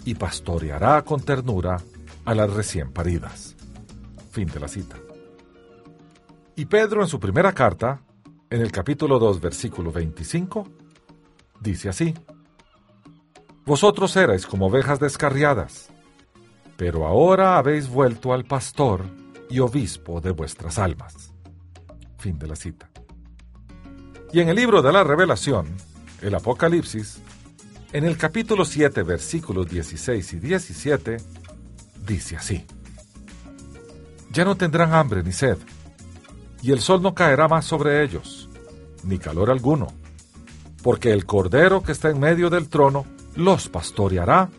y 0.05 0.15
pastoreará 0.15 1.03
con 1.03 1.21
ternura 1.21 1.81
a 2.25 2.35
las 2.35 2.51
recién 2.53 2.91
paridas. 2.91 3.55
Fin 4.31 4.47
de 4.47 4.59
la 4.59 4.67
cita. 4.67 4.97
Y 6.57 6.65
Pedro 6.65 7.03
en 7.03 7.07
su 7.07 7.19
primera 7.19 7.53
carta, 7.53 8.01
en 8.49 8.61
el 8.61 8.71
capítulo 8.71 9.19
2, 9.19 9.39
versículo 9.39 9.91
25, 9.91 10.67
dice 11.61 11.87
así, 11.87 12.15
Vosotros 13.63 14.15
erais 14.15 14.47
como 14.47 14.65
ovejas 14.65 14.99
descarriadas, 14.99 15.89
pero 16.75 17.05
ahora 17.05 17.59
habéis 17.59 17.87
vuelto 17.87 18.33
al 18.33 18.45
pastor 18.45 19.05
y 19.51 19.59
obispo 19.59 20.19
de 20.19 20.31
vuestras 20.31 20.79
almas. 20.79 21.31
Fin 22.17 22.39
de 22.39 22.47
la 22.47 22.55
cita. 22.55 22.89
Y 24.33 24.39
en 24.39 24.49
el 24.49 24.55
libro 24.55 24.81
de 24.81 24.91
la 24.91 25.03
revelación, 25.03 25.67
el 26.23 26.33
Apocalipsis, 26.33 27.21
en 27.93 28.03
el 28.03 28.17
capítulo 28.17 28.65
7, 28.65 29.03
versículos 29.03 29.69
16 29.69 30.33
y 30.33 30.39
17, 30.39 31.17
dice 32.03 32.35
así. 32.35 32.65
Ya 34.31 34.43
no 34.43 34.55
tendrán 34.55 34.95
hambre 34.95 35.21
ni 35.21 35.33
sed, 35.33 35.59
y 36.61 36.71
el 36.71 36.79
sol 36.79 37.01
no 37.01 37.13
caerá 37.13 37.47
más 37.47 37.65
sobre 37.65 38.03
ellos, 38.03 38.49
ni 39.03 39.17
calor 39.17 39.49
alguno, 39.49 39.87
porque 40.83 41.11
el 41.11 41.25
Cordero 41.25 41.83
que 41.83 41.91
está 41.91 42.09
en 42.09 42.19
medio 42.19 42.49
del 42.49 42.69
trono 42.69 43.05
los 43.35 43.69
pastoreará 43.69 44.49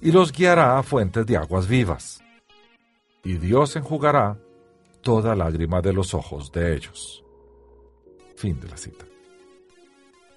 y 0.00 0.12
los 0.12 0.32
guiará 0.32 0.78
a 0.78 0.82
fuentes 0.82 1.26
de 1.26 1.36
aguas 1.36 1.68
vivas, 1.68 2.22
y 3.24 3.34
Dios 3.34 3.76
enjugará 3.76 4.38
toda 5.02 5.34
lágrima 5.34 5.80
de 5.80 5.92
los 5.92 6.14
ojos 6.14 6.50
de 6.52 6.74
ellos. 6.74 7.24
Fin 8.36 8.58
de 8.60 8.68
la 8.68 8.76
cita. 8.76 9.04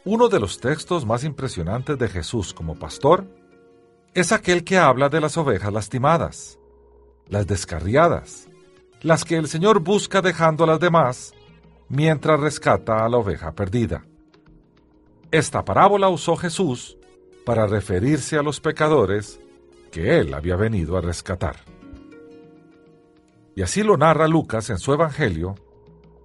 Uno 0.03 0.27
de 0.27 0.39
los 0.39 0.59
textos 0.59 1.05
más 1.05 1.23
impresionantes 1.23 1.97
de 1.97 2.07
Jesús 2.07 2.53
como 2.53 2.77
pastor 2.77 3.25
es 4.13 4.31
aquel 4.31 4.63
que 4.63 4.77
habla 4.77 5.09
de 5.09 5.19
las 5.19 5.35
ovejas 5.35 5.73
lastimadas, 5.73 6.59
las 7.27 7.47
descarriadas, 7.47 8.47
las 9.05 9.23
que 9.23 9.35
el 9.35 9.47
Señor 9.47 9.81
busca 9.81 10.19
dejando 10.23 10.63
a 10.63 10.67
las 10.67 10.79
demás 10.79 11.35
mientras 11.89 12.39
rescata 12.39 13.05
a 13.05 13.07
la 13.09 13.17
oveja 13.17 13.53
perdida. 13.53 14.03
Esta 15.29 15.63
parábola 15.63 16.09
usó 16.09 16.35
Jesús 16.35 16.97
para 17.45 17.67
referirse 17.67 18.35
a 18.35 18.41
los 18.41 18.59
pecadores 18.59 19.39
que 19.91 20.17
él 20.17 20.33
había 20.33 20.55
venido 20.55 20.97
a 20.97 21.01
rescatar. 21.01 21.57
Y 23.55 23.61
así 23.61 23.83
lo 23.83 23.95
narra 23.95 24.27
Lucas 24.27 24.71
en 24.71 24.79
su 24.79 24.91
Evangelio, 24.91 25.53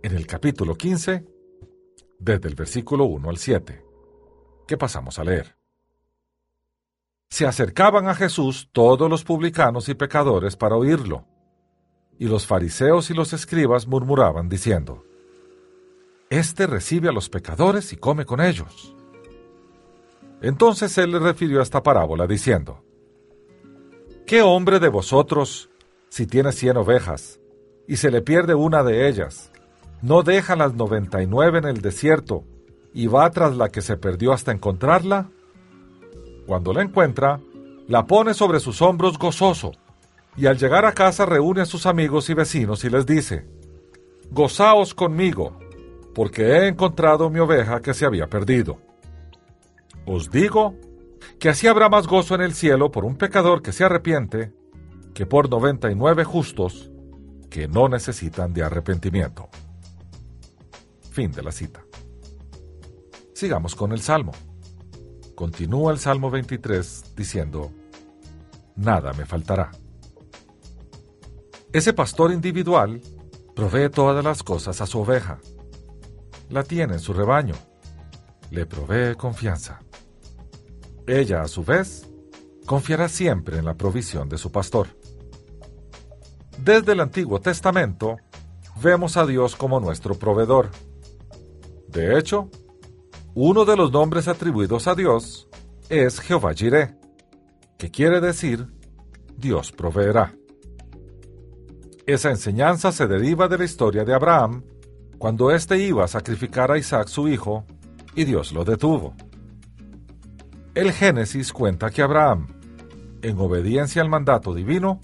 en 0.03 0.16
el 0.16 0.26
capítulo 0.26 0.74
15, 0.74 1.26
desde 2.18 2.49
el 2.49 2.55
versículo 2.55 3.05
1 3.05 3.28
al 3.28 3.37
7, 3.37 3.85
que 4.66 4.78
pasamos 4.78 5.18
a 5.18 5.24
leer. 5.24 5.55
Se 7.28 7.47
acercaban 7.47 8.09
a 8.09 8.14
Jesús 8.14 8.70
todos 8.72 9.11
los 9.11 9.22
publicanos 9.22 9.91
y 9.91 9.95
pecadores 9.95 10.57
para 10.57 10.76
oírlo, 10.76 11.26
y 12.20 12.26
los 12.26 12.46
fariseos 12.46 13.08
y 13.08 13.14
los 13.14 13.32
escribas 13.32 13.86
murmuraban 13.86 14.50
diciendo, 14.50 15.02
Este 16.28 16.66
recibe 16.66 17.08
a 17.08 17.12
los 17.12 17.30
pecadores 17.30 17.94
y 17.94 17.96
come 17.96 18.26
con 18.26 18.42
ellos. 18.42 18.94
Entonces 20.42 20.98
él 20.98 21.12
le 21.12 21.18
refirió 21.18 21.62
esta 21.62 21.82
parábola 21.82 22.26
diciendo, 22.26 22.84
¿Qué 24.26 24.42
hombre 24.42 24.80
de 24.80 24.90
vosotros, 24.90 25.70
si 26.10 26.26
tiene 26.26 26.52
cien 26.52 26.76
ovejas, 26.76 27.40
y 27.88 27.96
se 27.96 28.10
le 28.10 28.20
pierde 28.20 28.54
una 28.54 28.82
de 28.82 29.08
ellas, 29.08 29.50
no 30.02 30.22
deja 30.22 30.56
las 30.56 30.74
99 30.74 31.60
en 31.60 31.64
el 31.64 31.80
desierto 31.80 32.44
y 32.92 33.06
va 33.06 33.30
tras 33.30 33.56
la 33.56 33.70
que 33.70 33.80
se 33.80 33.96
perdió 33.96 34.34
hasta 34.34 34.52
encontrarla? 34.52 35.30
Cuando 36.46 36.74
la 36.74 36.82
encuentra, 36.82 37.40
la 37.88 38.06
pone 38.06 38.34
sobre 38.34 38.60
sus 38.60 38.82
hombros 38.82 39.18
gozoso, 39.18 39.72
y 40.37 40.47
al 40.47 40.59
llegar 40.59 40.85
a 40.85 40.93
casa 40.93 41.26
reúne 41.26 41.62
a 41.62 41.66
sus 41.66 41.87
amigos 41.87 42.31
y 42.31 42.35
vecinos 42.35 42.85
y 42.85 42.91
les 42.91 43.07
dice, 43.07 43.47
Gozaos 44.31 44.95
conmigo, 44.95 45.59
porque 46.14 46.43
he 46.43 46.68
encontrado 46.68 47.31
mi 47.31 47.41
oveja 47.41 47.81
que 47.81 47.95
se 47.95 48.07
había 48.07 48.28
perdido. 48.28 48.78
Os 50.07 50.31
digo 50.31 50.76
que 51.39 51.49
así 51.49 51.66
habrá 51.66 51.89
más 51.89 52.07
gozo 52.07 52.35
en 52.35 52.43
el 52.43 52.55
cielo 52.55 52.91
por 52.91 53.05
un 53.05 53.16
pecador 53.16 53.62
que 53.62 53.72
se 53.72 53.85
arrepiente 53.85 54.53
que 55.14 55.26
por 55.26 55.51
99 55.51 56.24
justos 56.24 56.91
que 57.51 57.66
no 57.68 57.89
necesitan 57.89 58.55
de 58.55 58.62
arrepentimiento. 58.62 59.49
Fin 61.11 61.33
de 61.33 61.43
la 61.43 61.51
cita. 61.51 61.83
Sigamos 63.35 63.74
con 63.74 63.93
el 63.93 64.01
Salmo. 64.01 64.33
continúa 65.35 65.91
el 65.93 65.99
Salmo 65.99 66.31
23 66.31 67.16
diciendo, 67.16 67.72
Nada 68.76 69.12
me 69.14 69.26
faltará. 69.26 69.70
Ese 71.72 71.92
pastor 71.92 72.32
individual 72.32 73.00
provee 73.54 73.88
todas 73.90 74.24
las 74.24 74.42
cosas 74.42 74.80
a 74.80 74.86
su 74.86 74.98
oveja. 74.98 75.38
La 76.48 76.64
tiene 76.64 76.94
en 76.94 77.00
su 77.00 77.12
rebaño. 77.12 77.54
Le 78.50 78.66
provee 78.66 79.14
confianza. 79.14 79.78
Ella, 81.06 81.42
a 81.42 81.48
su 81.48 81.62
vez, 81.62 82.10
confiará 82.66 83.08
siempre 83.08 83.58
en 83.58 83.66
la 83.66 83.74
provisión 83.74 84.28
de 84.28 84.36
su 84.36 84.50
pastor. 84.50 84.88
Desde 86.58 86.92
el 86.92 87.00
Antiguo 87.00 87.40
Testamento, 87.40 88.16
vemos 88.82 89.16
a 89.16 89.24
Dios 89.24 89.54
como 89.54 89.78
nuestro 89.78 90.18
proveedor. 90.18 90.70
De 91.86 92.18
hecho, 92.18 92.50
uno 93.34 93.64
de 93.64 93.76
los 93.76 93.92
nombres 93.92 94.26
atribuidos 94.26 94.88
a 94.88 94.96
Dios 94.96 95.48
es 95.88 96.18
Jehová 96.18 96.52
Jireh, 96.52 96.96
que 97.78 97.92
quiere 97.92 98.20
decir 98.20 98.66
Dios 99.36 99.70
proveerá. 99.70 100.34
Esa 102.11 102.30
enseñanza 102.30 102.90
se 102.90 103.06
deriva 103.06 103.46
de 103.46 103.56
la 103.56 103.62
historia 103.62 104.04
de 104.04 104.12
Abraham, 104.12 104.64
cuando 105.16 105.52
éste 105.52 105.78
iba 105.78 106.04
a 106.04 106.08
sacrificar 106.08 106.72
a 106.72 106.76
Isaac 106.76 107.06
su 107.06 107.28
hijo, 107.28 107.64
y 108.16 108.24
Dios 108.24 108.50
lo 108.50 108.64
detuvo. 108.64 109.14
El 110.74 110.90
Génesis 110.90 111.52
cuenta 111.52 111.88
que 111.90 112.02
Abraham, 112.02 112.48
en 113.22 113.38
obediencia 113.38 114.02
al 114.02 114.08
mandato 114.08 114.52
divino, 114.52 115.00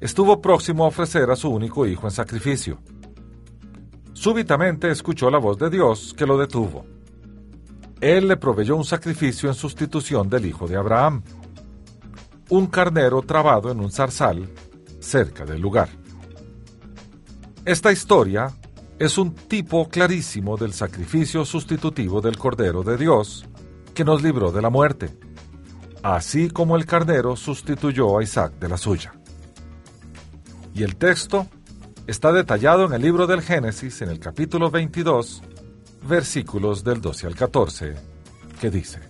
estuvo 0.00 0.40
próximo 0.40 0.84
a 0.84 0.88
ofrecer 0.88 1.30
a 1.30 1.36
su 1.36 1.50
único 1.50 1.86
hijo 1.86 2.08
en 2.08 2.10
sacrificio. 2.10 2.80
Súbitamente 4.12 4.90
escuchó 4.90 5.30
la 5.30 5.38
voz 5.38 5.56
de 5.56 5.70
Dios 5.70 6.16
que 6.18 6.26
lo 6.26 6.36
detuvo. 6.36 6.84
Él 8.00 8.26
le 8.26 8.36
proveyó 8.38 8.74
un 8.74 8.84
sacrificio 8.84 9.48
en 9.48 9.54
sustitución 9.54 10.28
del 10.28 10.46
hijo 10.46 10.66
de 10.66 10.74
Abraham, 10.74 11.22
un 12.48 12.66
carnero 12.66 13.22
trabado 13.22 13.70
en 13.70 13.78
un 13.78 13.92
zarzal 13.92 14.48
cerca 14.98 15.44
del 15.44 15.60
lugar. 15.60 16.03
Esta 17.64 17.90
historia 17.90 18.52
es 18.98 19.16
un 19.16 19.34
tipo 19.34 19.88
clarísimo 19.88 20.58
del 20.58 20.74
sacrificio 20.74 21.46
sustitutivo 21.46 22.20
del 22.20 22.36
Cordero 22.36 22.82
de 22.82 22.98
Dios 22.98 23.46
que 23.94 24.04
nos 24.04 24.22
libró 24.22 24.52
de 24.52 24.60
la 24.60 24.68
muerte, 24.68 25.16
así 26.02 26.50
como 26.50 26.76
el 26.76 26.84
carnero 26.84 27.36
sustituyó 27.36 28.18
a 28.18 28.22
Isaac 28.22 28.58
de 28.60 28.68
la 28.68 28.76
suya. 28.76 29.14
Y 30.74 30.82
el 30.82 30.96
texto 30.96 31.46
está 32.06 32.32
detallado 32.32 32.84
en 32.84 32.92
el 32.92 33.00
libro 33.00 33.26
del 33.26 33.40
Génesis, 33.40 34.02
en 34.02 34.10
el 34.10 34.18
capítulo 34.18 34.70
22, 34.70 35.42
versículos 36.06 36.84
del 36.84 37.00
12 37.00 37.28
al 37.28 37.34
14, 37.34 37.94
que 38.60 38.70
dice, 38.70 39.00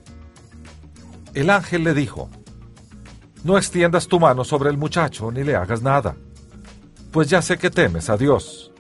El 1.35 1.51
ángel 1.51 1.83
le 1.83 1.93
dijo, 1.93 2.31
No 3.43 3.59
extiendas 3.59 4.07
tu 4.07 4.21
mano 4.21 4.45
sobre 4.45 4.71
el 4.71 4.79
muchacho 4.79 5.33
ni 5.33 5.43
le 5.43 5.57
hagas 5.57 5.83
nada, 5.83 6.15
pues 7.15 7.29
ya 7.29 7.41
sé 7.43 7.59
que 7.59 7.71
temes 7.71 8.11
a 8.11 8.17
Dios, 8.17 8.73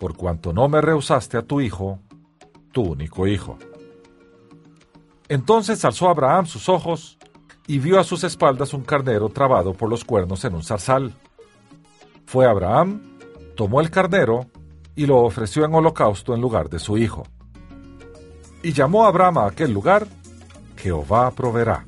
por 0.00 0.16
cuanto 0.16 0.52
no 0.52 0.68
me 0.68 0.80
rehusaste 0.80 1.36
a 1.36 1.42
tu 1.42 1.60
hijo, 1.60 2.00
tu 2.72 2.82
único 2.82 3.28
hijo. 3.28 3.56
Entonces 5.28 5.84
alzó 5.84 6.08
Abraham 6.08 6.46
sus 6.46 6.68
ojos 6.68 7.18
y 7.68 7.78
vio 7.78 8.00
a 8.00 8.04
sus 8.04 8.24
espaldas 8.24 8.74
un 8.74 8.82
carnero 8.82 9.28
trabado 9.28 9.74
por 9.74 9.88
los 9.88 10.04
cuernos 10.04 10.44
en 10.44 10.56
un 10.56 10.64
zarzal. 10.64 11.14
Fue 12.26 12.46
Abraham, 12.46 13.00
tomó 13.54 13.80
el 13.80 13.90
carnero 13.92 14.46
y 14.96 15.06
lo 15.06 15.18
ofreció 15.18 15.64
en 15.64 15.72
holocausto 15.72 16.34
en 16.34 16.40
lugar 16.40 16.68
de 16.68 16.80
su 16.80 16.98
hijo. 16.98 17.22
Y 18.64 18.72
llamó 18.72 19.04
a 19.04 19.08
Abraham 19.08 19.38
a 19.38 19.46
aquel 19.46 19.72
lugar, 19.72 20.08
Jehová 20.78 21.30
proveerá. 21.30 21.86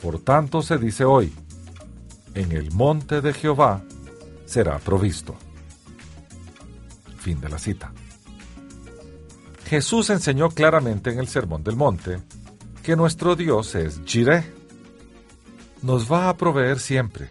Por 0.00 0.18
tanto 0.20 0.62
se 0.62 0.78
dice 0.78 1.04
hoy, 1.04 1.30
en 2.34 2.52
el 2.52 2.72
monte 2.72 3.20
de 3.20 3.34
Jehová 3.34 3.82
será 4.48 4.78
provisto. 4.78 5.36
Fin 7.18 7.38
de 7.40 7.50
la 7.50 7.58
cita. 7.58 7.92
Jesús 9.66 10.08
enseñó 10.08 10.48
claramente 10.48 11.10
en 11.10 11.18
el 11.18 11.28
Sermón 11.28 11.62
del 11.62 11.76
Monte 11.76 12.22
que 12.82 12.96
nuestro 12.96 13.36
Dios 13.36 13.74
es 13.74 14.00
Jireh. 14.06 14.54
Nos 15.82 16.10
va 16.10 16.30
a 16.30 16.36
proveer 16.36 16.78
siempre. 16.78 17.30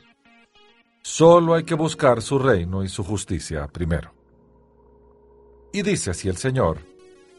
Solo 1.02 1.56
hay 1.56 1.64
que 1.64 1.74
buscar 1.74 2.22
su 2.22 2.38
reino 2.38 2.84
y 2.84 2.90
su 2.90 3.04
justicia 3.04 3.68
primero. 3.68 4.14
Y 5.74 5.82
dice 5.82 6.12
así 6.12 6.30
el 6.30 6.38
Señor, 6.38 6.78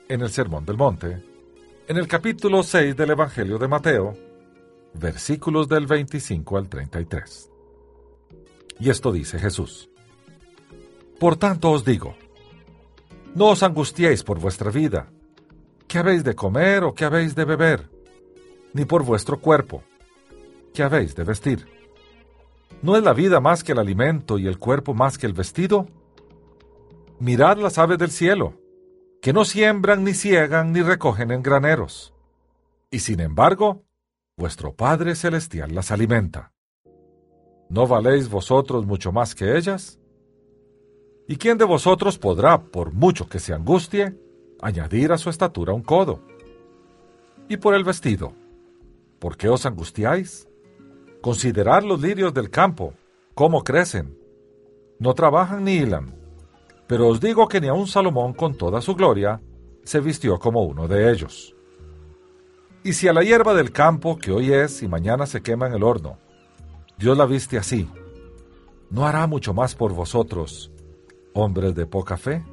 en 0.09 0.21
el 0.23 0.31
Sermón 0.31 0.65
del 0.65 0.77
Monte, 0.77 1.23
en 1.87 1.97
el 1.97 2.09
capítulo 2.09 2.65
6 2.65 2.97
del 2.97 3.11
Evangelio 3.11 3.59
de 3.59 3.69
Mateo, 3.69 4.17
versículos 4.95 5.69
del 5.69 5.87
25 5.87 6.59
al 6.59 6.69
33. 6.69 7.51
Y 8.81 8.91
esto 8.91 9.13
dice 9.13 9.39
Jesús. 9.39 9.91
Por 11.19 11.37
tanto 11.37 11.71
os 11.73 11.85
digo, 11.85 12.15
no 13.35 13.47
os 13.49 13.63
angustiéis 13.63 14.23
por 14.23 14.39
vuestra 14.39 14.71
vida, 14.71 15.11
qué 15.87 15.99
habéis 15.99 16.23
de 16.25 16.35
comer 16.35 16.85
o 16.85 16.95
qué 16.95 17.05
habéis 17.05 17.35
de 17.35 17.45
beber, 17.45 17.91
ni 18.73 18.85
por 18.85 19.05
vuestro 19.05 19.41
cuerpo, 19.41 19.83
qué 20.73 20.83
habéis 20.83 21.15
de 21.15 21.25
vestir. 21.25 21.67
¿No 22.83 22.97
es 22.97 23.03
la 23.03 23.13
vida 23.13 23.41
más 23.41 23.65
que 23.65 23.73
el 23.73 23.79
alimento 23.79 24.39
y 24.39 24.47
el 24.47 24.59
cuerpo 24.59 24.95
más 24.95 25.19
que 25.19 25.27
el 25.27 25.33
vestido? 25.33 25.89
Mirad 27.19 27.59
las 27.59 27.79
aves 27.79 27.99
del 27.99 28.11
cielo, 28.11 28.55
que 29.21 29.33
no 29.33 29.45
siembran, 29.45 30.05
ni 30.05 30.15
ciegan, 30.15 30.73
ni 30.73 30.83
recogen 30.83 31.33
en 31.33 31.43
graneros. 31.43 32.15
Y 32.91 33.01
sin 33.01 33.19
embargo, 33.21 33.85
vuestro 34.37 34.75
Padre 34.75 35.17
Celestial 35.17 35.75
las 35.75 35.91
alimenta. 35.91 36.53
¿No 37.69 37.87
valéis 37.87 38.31
vosotros 38.31 38.87
mucho 38.87 39.13
más 39.13 39.35
que 39.35 39.57
ellas? 39.57 39.99
¿Y 41.27 41.37
quién 41.37 41.59
de 41.59 41.67
vosotros 41.67 42.19
podrá, 42.19 42.63
por 42.63 42.93
mucho 42.93 43.29
que 43.29 43.39
se 43.39 43.53
angustie, 43.53 44.19
añadir 44.63 45.13
a 45.13 45.19
su 45.19 45.29
estatura 45.29 45.75
un 45.75 45.83
codo? 45.83 46.21
Y 47.49 47.59
por 47.59 47.75
el 47.75 47.85
vestido, 47.85 48.33
¿por 49.19 49.37
qué 49.37 49.51
os 49.51 49.67
angustiáis? 49.67 50.49
Considerad 51.21 51.83
los 51.83 52.01
lirios 52.01 52.33
del 52.33 52.49
campo, 52.49 52.95
cómo 53.35 53.63
crecen. 53.63 54.19
No 54.99 55.13
trabajan 55.13 55.65
ni 55.65 55.75
hilan. 55.77 56.15
Pero 56.87 57.09
os 57.09 57.21
digo 57.21 57.49
que 57.49 57.61
ni 57.61 57.69
aun 57.69 57.87
Salomón 57.87 58.33
con 58.33 58.57
toda 58.57 58.81
su 58.81 58.95
gloria 58.95 59.43
se 59.85 60.01
vistió 60.01 60.39
como 60.39 60.63
uno 60.65 60.89
de 60.89 61.11
ellos. 61.11 61.55
Y 62.83 62.95
si 62.95 63.09
a 63.09 63.13
la 63.13 63.23
hierba 63.23 63.53
del 63.53 63.73
campo, 63.73 64.17
que 64.17 64.33
hoy 64.33 64.53
es 64.55 64.83
y 64.83 64.89
mañana 64.89 65.27
se 65.27 65.43
quema 65.43 65.67
en 65.67 65.75
el 65.75 65.83
horno, 65.83 66.19
Dios 66.99 67.17
la 67.17 67.27
viste 67.27 67.59
así, 67.59 67.89
¿no 68.91 69.07
hará 69.07 69.27
mucho 69.27 69.55
más 69.55 69.75
por 69.75 69.93
vosotros, 69.95 70.73
hombres 71.33 71.75
de 71.75 71.87
poca 71.87 72.17
fe? 72.17 72.45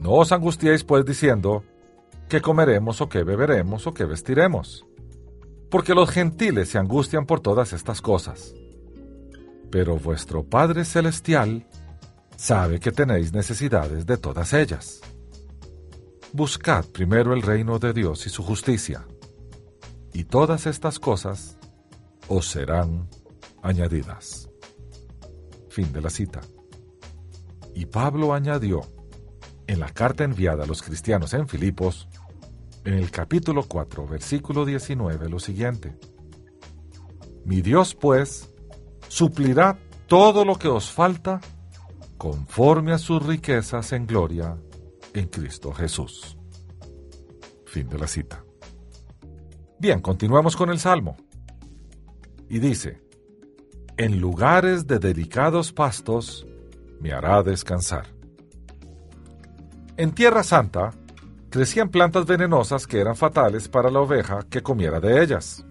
No 0.00 0.12
os 0.12 0.32
angustiéis 0.32 0.84
pues 0.84 1.04
diciendo, 1.04 1.64
¿qué 2.28 2.40
comeremos 2.40 3.00
o 3.00 3.08
qué 3.08 3.22
beberemos 3.22 3.86
o 3.86 3.94
qué 3.94 4.04
vestiremos? 4.04 4.84
porque 5.72 5.94
los 5.94 6.10
gentiles 6.10 6.68
se 6.68 6.76
angustian 6.76 7.24
por 7.24 7.40
todas 7.40 7.72
estas 7.72 8.02
cosas. 8.02 8.54
Pero 9.70 9.96
vuestro 9.96 10.44
Padre 10.44 10.84
Celestial 10.84 11.66
sabe 12.36 12.78
que 12.78 12.92
tenéis 12.92 13.32
necesidades 13.32 14.04
de 14.04 14.18
todas 14.18 14.52
ellas. 14.52 15.00
Buscad 16.34 16.84
primero 16.84 17.32
el 17.32 17.40
reino 17.40 17.78
de 17.78 17.94
Dios 17.94 18.26
y 18.26 18.28
su 18.28 18.42
justicia, 18.42 19.06
y 20.12 20.24
todas 20.24 20.66
estas 20.66 20.98
cosas 20.98 21.56
os 22.28 22.48
serán 22.48 23.08
añadidas. 23.62 24.48
Fin 25.68 25.92
de 25.92 26.00
la 26.00 26.10
cita. 26.10 26.40
Y 27.74 27.86
Pablo 27.86 28.34
añadió, 28.34 28.82
en 29.66 29.80
la 29.80 29.88
carta 29.88 30.24
enviada 30.24 30.64
a 30.64 30.66
los 30.66 30.82
cristianos 30.82 31.32
en 31.34 31.48
Filipos, 31.48 32.08
en 32.84 32.94
el 32.94 33.10
capítulo 33.10 33.64
4, 33.66 34.06
versículo 34.06 34.64
19, 34.64 35.28
lo 35.28 35.38
siguiente. 35.38 35.96
Mi 37.44 37.62
Dios, 37.62 37.94
pues, 37.94 38.52
suplirá 39.08 39.78
todo 40.06 40.44
lo 40.44 40.56
que 40.56 40.68
os 40.68 40.90
falta 40.90 41.40
conforme 42.18 42.92
a 42.92 42.98
sus 42.98 43.24
riquezas 43.24 43.92
en 43.92 44.06
gloria 44.06 44.56
en 45.14 45.28
Cristo 45.28 45.72
Jesús. 45.72 46.36
Fin 47.66 47.88
de 47.88 47.98
la 47.98 48.06
cita. 48.06 48.44
Bien, 49.78 50.00
continuamos 50.00 50.56
con 50.56 50.70
el 50.70 50.78
Salmo. 50.78 51.16
Y 52.52 52.58
dice, 52.58 53.00
En 53.96 54.20
lugares 54.20 54.86
de 54.86 54.98
delicados 54.98 55.72
pastos 55.72 56.46
me 57.00 57.10
hará 57.10 57.42
descansar. 57.42 58.08
En 59.96 60.12
Tierra 60.12 60.42
Santa, 60.42 60.90
crecían 61.48 61.88
plantas 61.88 62.26
venenosas 62.26 62.86
que 62.86 63.00
eran 63.00 63.16
fatales 63.16 63.70
para 63.70 63.90
la 63.90 64.00
oveja 64.00 64.40
que 64.50 64.62
comiera 64.62 65.00
de 65.00 65.22
ellas. 65.22 65.64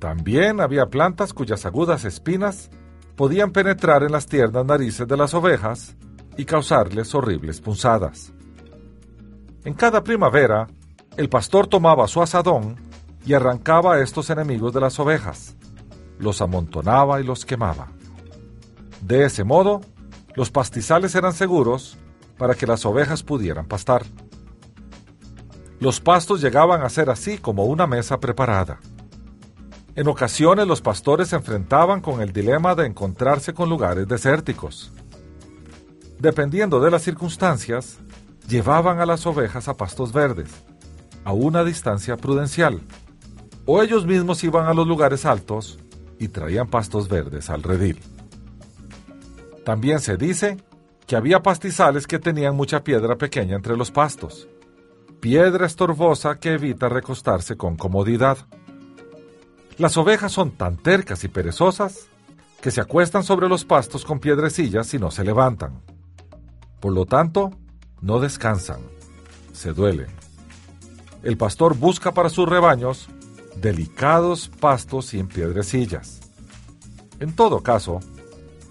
También 0.00 0.60
había 0.60 0.86
plantas 0.86 1.32
cuyas 1.32 1.64
agudas 1.64 2.04
espinas 2.04 2.68
podían 3.14 3.52
penetrar 3.52 4.02
en 4.02 4.10
las 4.10 4.26
tiernas 4.26 4.66
narices 4.66 5.06
de 5.06 5.16
las 5.16 5.32
ovejas 5.32 5.94
y 6.36 6.44
causarles 6.44 7.14
horribles 7.14 7.60
punzadas. 7.60 8.32
En 9.64 9.74
cada 9.74 10.02
primavera, 10.02 10.66
el 11.16 11.28
pastor 11.28 11.68
tomaba 11.68 12.08
su 12.08 12.20
asadón 12.20 12.90
y 13.24 13.34
arrancaba 13.34 13.94
a 13.94 14.00
estos 14.00 14.30
enemigos 14.30 14.72
de 14.72 14.80
las 14.80 14.98
ovejas, 14.98 15.56
los 16.18 16.40
amontonaba 16.40 17.20
y 17.20 17.24
los 17.24 17.44
quemaba. 17.44 17.88
De 19.00 19.24
ese 19.24 19.44
modo, 19.44 19.80
los 20.34 20.50
pastizales 20.50 21.14
eran 21.14 21.32
seguros 21.32 21.98
para 22.38 22.54
que 22.54 22.66
las 22.66 22.84
ovejas 22.86 23.22
pudieran 23.22 23.66
pastar. 23.66 24.04
Los 25.80 26.00
pastos 26.00 26.40
llegaban 26.40 26.82
a 26.82 26.88
ser 26.88 27.10
así 27.10 27.38
como 27.38 27.64
una 27.64 27.86
mesa 27.86 28.20
preparada. 28.20 28.78
En 29.94 30.08
ocasiones 30.08 30.66
los 30.66 30.80
pastores 30.80 31.28
se 31.28 31.36
enfrentaban 31.36 32.00
con 32.00 32.22
el 32.22 32.32
dilema 32.32 32.74
de 32.74 32.86
encontrarse 32.86 33.52
con 33.52 33.68
lugares 33.68 34.08
desérticos. 34.08 34.92
Dependiendo 36.18 36.80
de 36.80 36.90
las 36.90 37.02
circunstancias, 37.02 37.98
llevaban 38.48 39.00
a 39.00 39.06
las 39.06 39.26
ovejas 39.26 39.68
a 39.68 39.76
pastos 39.76 40.12
verdes, 40.12 40.50
a 41.24 41.32
una 41.32 41.64
distancia 41.64 42.16
prudencial, 42.16 42.80
o 43.64 43.82
ellos 43.82 44.06
mismos 44.06 44.42
iban 44.44 44.66
a 44.66 44.74
los 44.74 44.86
lugares 44.86 45.24
altos 45.24 45.78
y 46.18 46.28
traían 46.28 46.68
pastos 46.68 47.08
verdes 47.08 47.50
al 47.50 47.62
redil. 47.62 48.00
También 49.64 50.00
se 50.00 50.16
dice 50.16 50.56
que 51.06 51.16
había 51.16 51.42
pastizales 51.42 52.06
que 52.06 52.18
tenían 52.18 52.56
mucha 52.56 52.82
piedra 52.82 53.16
pequeña 53.16 53.56
entre 53.56 53.76
los 53.76 53.90
pastos, 53.90 54.48
piedra 55.20 55.66
estorbosa 55.66 56.38
que 56.38 56.54
evita 56.54 56.88
recostarse 56.88 57.56
con 57.56 57.76
comodidad. 57.76 58.38
Las 59.78 59.96
ovejas 59.96 60.32
son 60.32 60.52
tan 60.52 60.76
tercas 60.76 61.22
y 61.24 61.28
perezosas 61.28 62.08
que 62.60 62.70
se 62.70 62.80
acuestan 62.80 63.24
sobre 63.24 63.48
los 63.48 63.64
pastos 63.64 64.04
con 64.04 64.20
piedrecillas 64.20 64.92
y 64.94 64.98
no 64.98 65.10
se 65.10 65.24
levantan. 65.24 65.82
Por 66.80 66.92
lo 66.92 67.06
tanto, 67.06 67.52
no 68.00 68.18
descansan, 68.18 68.80
se 69.52 69.72
duelen. 69.72 70.08
El 71.22 71.36
pastor 71.36 71.76
busca 71.76 72.12
para 72.12 72.28
sus 72.28 72.48
rebaños 72.48 73.08
delicados 73.56 74.48
pastos 74.48 75.06
sin 75.06 75.28
piedrecillas. 75.28 76.20
En 77.20 77.34
todo 77.34 77.62
caso, 77.62 78.00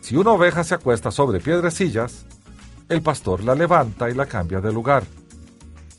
si 0.01 0.15
una 0.17 0.31
oveja 0.31 0.63
se 0.63 0.75
acuesta 0.75 1.11
sobre 1.11 1.39
piedrecillas, 1.39 2.25
el 2.89 3.01
pastor 3.01 3.43
la 3.43 3.55
levanta 3.55 4.09
y 4.09 4.13
la 4.13 4.25
cambia 4.25 4.59
de 4.59 4.73
lugar. 4.73 5.03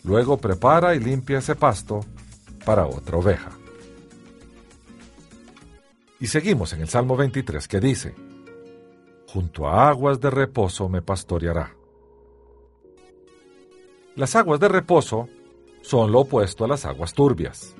Luego 0.04 0.36
prepara 0.36 0.94
y 0.94 1.00
limpia 1.00 1.38
ese 1.38 1.54
pasto 1.54 2.00
para 2.64 2.86
otra 2.86 3.16
oveja. 3.16 3.50
Y 6.20 6.26
seguimos 6.26 6.72
en 6.72 6.82
el 6.82 6.88
Salmo 6.88 7.16
23 7.16 7.66
que 7.66 7.80
dice, 7.80 8.14
Junto 9.28 9.66
a 9.66 9.88
aguas 9.88 10.20
de 10.20 10.28
reposo 10.28 10.88
me 10.90 11.00
pastoreará. 11.00 11.74
Las 14.14 14.36
aguas 14.36 14.60
de 14.60 14.68
reposo 14.68 15.28
son 15.80 16.12
lo 16.12 16.20
opuesto 16.20 16.66
a 16.66 16.68
las 16.68 16.84
aguas 16.84 17.14
turbias. 17.14 17.74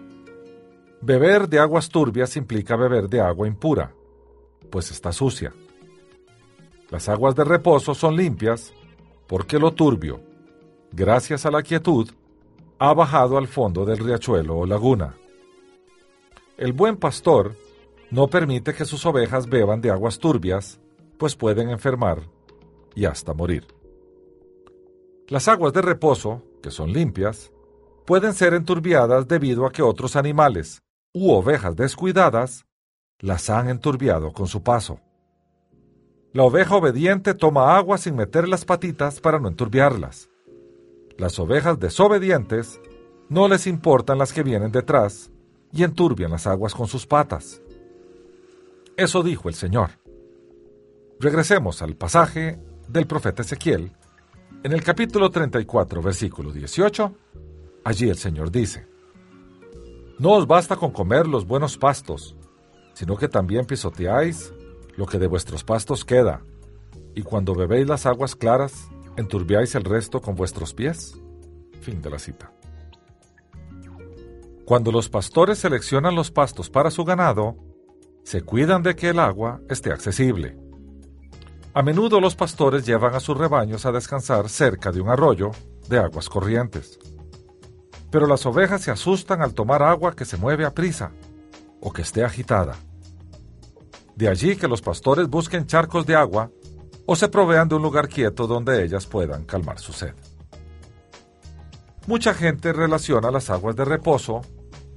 Beber 1.05 1.48
de 1.48 1.59
aguas 1.59 1.88
turbias 1.88 2.36
implica 2.36 2.76
beber 2.76 3.09
de 3.09 3.20
agua 3.20 3.48
impura, 3.48 3.92
pues 4.70 4.92
está 4.92 5.11
sucia. 5.11 5.53
Las 6.90 7.09
aguas 7.09 7.34
de 7.34 7.42
reposo 7.42 7.92
son 7.92 8.14
limpias 8.14 8.72
porque 9.26 9.59
lo 9.59 9.72
turbio, 9.72 10.20
gracias 10.92 11.44
a 11.44 11.50
la 11.50 11.64
quietud, 11.64 12.09
ha 12.78 12.94
bajado 12.94 13.36
al 13.36 13.48
fondo 13.48 13.84
del 13.84 13.98
riachuelo 13.98 14.59
o 14.59 14.64
laguna. 14.64 15.16
El 16.57 16.72
buen 16.72 16.96
pastor 16.96 17.57
no 18.12 18.28
permite 18.28 18.72
que 18.72 18.84
sus 18.84 19.05
ovejas 19.05 19.48
beban 19.48 19.80
de 19.80 19.90
aguas 19.90 20.20
turbias, 20.20 20.78
pues 21.18 21.34
pueden 21.34 21.70
enfermar 21.70 22.22
y 22.94 23.07
hasta 23.07 23.34
morir. 23.34 23.66
Las 25.26 25.48
aguas 25.48 25.72
de 25.72 25.82
reposo, 25.82 26.42
que 26.62 26.70
son 26.70 26.92
limpias, 26.92 27.50
pueden 28.05 28.34
ser 28.34 28.55
enturbiadas 28.55 29.26
debido 29.26 29.66
a 29.66 29.72
que 29.72 29.82
otros 29.82 30.14
animales 30.14 30.80
u 31.12 31.32
ovejas 31.32 31.76
descuidadas 31.76 32.66
las 33.18 33.50
han 33.50 33.68
enturbiado 33.68 34.32
con 34.32 34.46
su 34.46 34.62
paso. 34.62 35.00
La 36.32 36.44
oveja 36.44 36.76
obediente 36.76 37.34
toma 37.34 37.76
agua 37.76 37.98
sin 37.98 38.16
meter 38.16 38.48
las 38.48 38.64
patitas 38.64 39.20
para 39.20 39.38
no 39.38 39.48
enturbiarlas. 39.48 40.30
Las 41.18 41.38
ovejas 41.38 41.78
desobedientes 41.78 42.80
no 43.28 43.48
les 43.48 43.66
importan 43.66 44.18
las 44.18 44.32
que 44.32 44.42
vienen 44.42 44.72
detrás 44.72 45.30
y 45.72 45.84
enturbian 45.84 46.30
las 46.30 46.46
aguas 46.46 46.74
con 46.74 46.88
sus 46.88 47.06
patas. 47.06 47.60
Eso 48.96 49.22
dijo 49.22 49.48
el 49.48 49.54
Señor. 49.54 49.90
Regresemos 51.20 51.82
al 51.82 51.96
pasaje 51.96 52.58
del 52.88 53.06
profeta 53.06 53.42
Ezequiel. 53.42 53.92
En 54.62 54.72
el 54.72 54.82
capítulo 54.82 55.30
34, 55.30 56.02
versículo 56.02 56.50
18, 56.50 57.14
allí 57.84 58.08
el 58.08 58.16
Señor 58.16 58.50
dice, 58.50 58.86
No 60.23 60.35
os 60.35 60.47
basta 60.47 60.77
con 60.77 60.93
comer 60.93 61.27
los 61.27 61.49
buenos 61.49 61.77
pastos, 61.77 62.37
sino 62.95 63.16
que 63.16 63.27
también 63.27 63.64
pisoteáis 63.64 64.55
lo 64.95 65.05
que 65.05 65.18
de 65.18 65.27
vuestros 65.27 65.64
pastos 65.64 66.05
queda, 66.05 66.45
y 67.16 67.23
cuando 67.23 67.57
bebéis 67.57 67.89
las 67.89 68.07
aguas 68.07 68.37
claras, 68.37 68.89
enturbiáis 69.16 69.75
el 69.75 69.83
resto 69.83 70.20
con 70.20 70.37
vuestros 70.37 70.75
pies. 70.75 71.20
Fin 71.81 72.01
de 72.01 72.09
la 72.09 72.20
cita. 72.20 72.53
Cuando 74.64 74.93
los 74.93 75.09
pastores 75.09 75.59
seleccionan 75.59 76.14
los 76.14 76.31
pastos 76.31 76.70
para 76.70 76.93
su 76.93 77.05
ganado, 77.05 77.57
se 78.23 78.43
cuidan 78.43 78.85
de 78.85 78.95
que 78.95 79.09
el 79.09 79.18
agua 79.18 79.61
esté 79.68 79.91
accesible. 79.91 80.57
A 81.75 81.83
menudo 81.83 82.20
los 82.20 82.37
pastores 82.37 82.87
llevan 82.87 83.16
a 83.16 83.18
sus 83.18 83.37
rebaños 83.37 83.87
a 83.87 83.91
descansar 83.91 84.49
cerca 84.49 84.93
de 84.93 85.01
un 85.01 85.09
arroyo 85.09 85.51
de 85.89 85.99
aguas 85.99 86.29
corrientes. 86.29 87.01
Pero 88.12 88.26
las 88.26 88.44
ovejas 88.44 88.82
se 88.82 88.90
asustan 88.90 89.40
al 89.40 89.54
tomar 89.54 89.82
agua 89.82 90.14
que 90.14 90.26
se 90.26 90.36
mueve 90.36 90.66
a 90.66 90.74
prisa 90.74 91.10
o 91.80 91.92
que 91.92 92.02
esté 92.02 92.22
agitada. 92.22 92.76
De 94.14 94.28
allí 94.28 94.54
que 94.54 94.68
los 94.68 94.82
pastores 94.82 95.28
busquen 95.28 95.66
charcos 95.66 96.04
de 96.04 96.14
agua 96.14 96.50
o 97.06 97.16
se 97.16 97.28
provean 97.28 97.68
de 97.68 97.76
un 97.76 97.82
lugar 97.82 98.08
quieto 98.08 98.46
donde 98.46 98.84
ellas 98.84 99.06
puedan 99.06 99.44
calmar 99.44 99.78
su 99.78 99.94
sed. 99.94 100.14
Mucha 102.06 102.34
gente 102.34 102.74
relaciona 102.74 103.30
las 103.30 103.48
aguas 103.48 103.76
de 103.76 103.86
reposo 103.86 104.42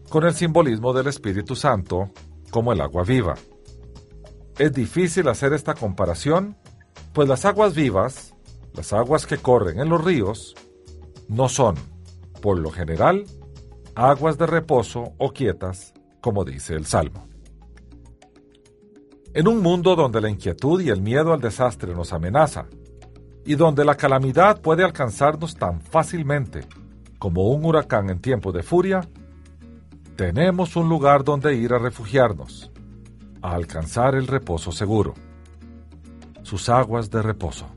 con 0.09 0.26
el 0.26 0.36
simbolismo 0.36 0.91
del 0.91 1.07
Espíritu 1.07 1.55
Santo 1.55 2.11
como 2.51 2.74
el 2.74 2.82
agua 2.82 3.03
viva. 3.03 3.36
Es 4.57 4.74
difícil 4.74 5.30
hacer 5.30 5.53
esta 5.53 5.74
comparación, 5.74 6.57
pues 7.13 7.30
las 7.30 7.45
aguas 7.45 7.76
vivas, 7.76 8.34
las 8.74 8.91
aguas 8.91 9.26
que 9.26 9.38
corren 9.38 9.80
en 9.80 9.88
los 9.88 10.03
ríos, 10.03 10.53
no 11.30 11.47
son, 11.47 11.76
por 12.42 12.60
lo 12.60 12.72
general, 12.72 13.26
aguas 13.96 14.38
de 14.38 14.46
reposo 14.46 15.14
o 15.18 15.32
quietas, 15.32 15.94
como 16.22 16.44
dice 16.44 16.74
el 16.74 16.86
Salmo. 16.86 17.28
En 19.34 19.48
un 19.48 19.62
mundo 19.62 19.96
donde 19.96 20.22
la 20.22 20.30
inquietud 20.30 20.82
y 20.82 20.90
el 20.90 21.02
miedo 21.02 21.34
al 21.34 21.42
desastre 21.42 21.94
nos 21.94 22.14
amenaza, 22.14 22.68
y 23.46 23.56
donde 23.56 23.86
la 23.86 23.96
calamidad 23.96 24.62
puede 24.62 24.84
alcanzarnos 24.84 25.56
tan 25.56 25.82
fácilmente 25.82 26.62
como 27.20 27.50
un 27.50 27.66
huracán 27.66 28.10
en 28.10 28.20
tiempo 28.20 28.52
de 28.52 28.64
furia, 28.64 29.02
tenemos 30.16 30.76
un 30.76 30.88
lugar 30.88 31.24
donde 31.24 31.56
ir 31.56 31.74
a 31.74 31.80
refugiarnos, 31.80 32.72
a 33.42 33.54
alcanzar 33.54 34.16
el 34.16 34.28
reposo 34.28 34.72
seguro, 34.72 35.14
sus 36.44 36.70
aguas 36.70 37.10
de 37.10 37.22
reposo. 37.22 37.68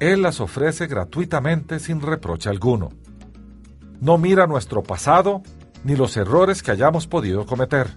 Él 0.00 0.22
las 0.22 0.40
ofrece 0.40 0.86
gratuitamente 0.86 1.78
sin 1.78 2.00
reproche 2.00 2.50
alguno. 2.50 2.90
No 4.00 4.18
mira 4.18 4.46
nuestro 4.46 4.82
pasado 4.82 5.42
ni 5.84 5.96
los 5.96 6.16
errores 6.16 6.62
que 6.62 6.70
hayamos 6.70 7.06
podido 7.06 7.46
cometer 7.46 7.90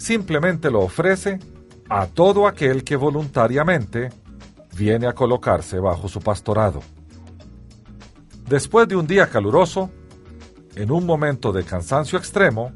simplemente 0.00 0.70
lo 0.70 0.80
ofrece 0.80 1.38
a 1.88 2.06
todo 2.06 2.48
aquel 2.48 2.82
que 2.84 2.96
voluntariamente 2.96 4.08
viene 4.76 5.06
a 5.06 5.12
colocarse 5.12 5.78
bajo 5.78 6.08
su 6.08 6.20
pastorado. 6.20 6.80
Después 8.48 8.88
de 8.88 8.96
un 8.96 9.06
día 9.06 9.28
caluroso, 9.28 9.90
en 10.74 10.90
un 10.90 11.04
momento 11.04 11.52
de 11.52 11.64
cansancio 11.64 12.18
extremo, 12.18 12.72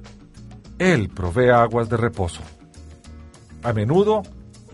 Él 0.79 1.09
provee 1.09 1.49
aguas 1.49 1.89
de 1.89 1.97
reposo. 1.97 2.43
A 3.63 3.73
menudo, 3.73 4.23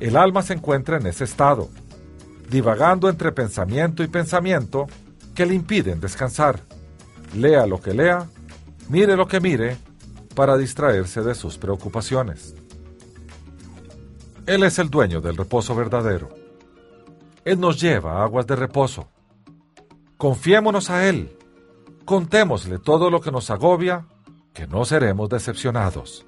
el 0.00 0.16
alma 0.16 0.42
se 0.42 0.54
encuentra 0.54 0.96
en 0.96 1.06
ese 1.06 1.24
estado, 1.24 1.68
divagando 2.50 3.08
entre 3.08 3.30
pensamiento 3.30 4.02
y 4.02 4.08
pensamiento 4.08 4.86
que 5.34 5.46
le 5.46 5.54
impiden 5.54 6.00
descansar. 6.00 6.60
Lea 7.34 7.66
lo 7.66 7.80
que 7.80 7.94
lea, 7.94 8.28
mire 8.88 9.16
lo 9.16 9.26
que 9.28 9.40
mire, 9.40 9.76
para 10.34 10.56
distraerse 10.56 11.22
de 11.22 11.34
sus 11.34 11.58
preocupaciones. 11.58 12.54
Él 14.46 14.64
es 14.64 14.78
el 14.78 14.90
dueño 14.90 15.20
del 15.20 15.36
reposo 15.36 15.74
verdadero. 15.74 16.28
Él 17.44 17.60
nos 17.60 17.80
lleva 17.80 18.20
a 18.20 18.24
aguas 18.24 18.46
de 18.46 18.56
reposo. 18.56 19.08
Confiémonos 20.16 20.90
a 20.90 21.08
Él. 21.08 21.36
Contémosle 22.04 22.78
todo 22.78 23.10
lo 23.10 23.20
que 23.20 23.30
nos 23.30 23.50
agobia, 23.50 24.06
que 24.52 24.66
no 24.66 24.84
seremos 24.84 25.28
decepcionados. 25.28 26.26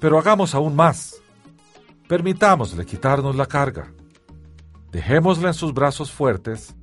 Pero 0.00 0.18
hagamos 0.18 0.54
aún 0.54 0.74
más. 0.74 1.20
Permitámosle 2.08 2.86
quitarnos 2.86 3.36
la 3.36 3.46
carga. 3.46 3.92
Dejémosle 4.90 5.48
en 5.48 5.54
sus 5.54 5.74
brazos 5.74 6.10
fuertes 6.10 6.74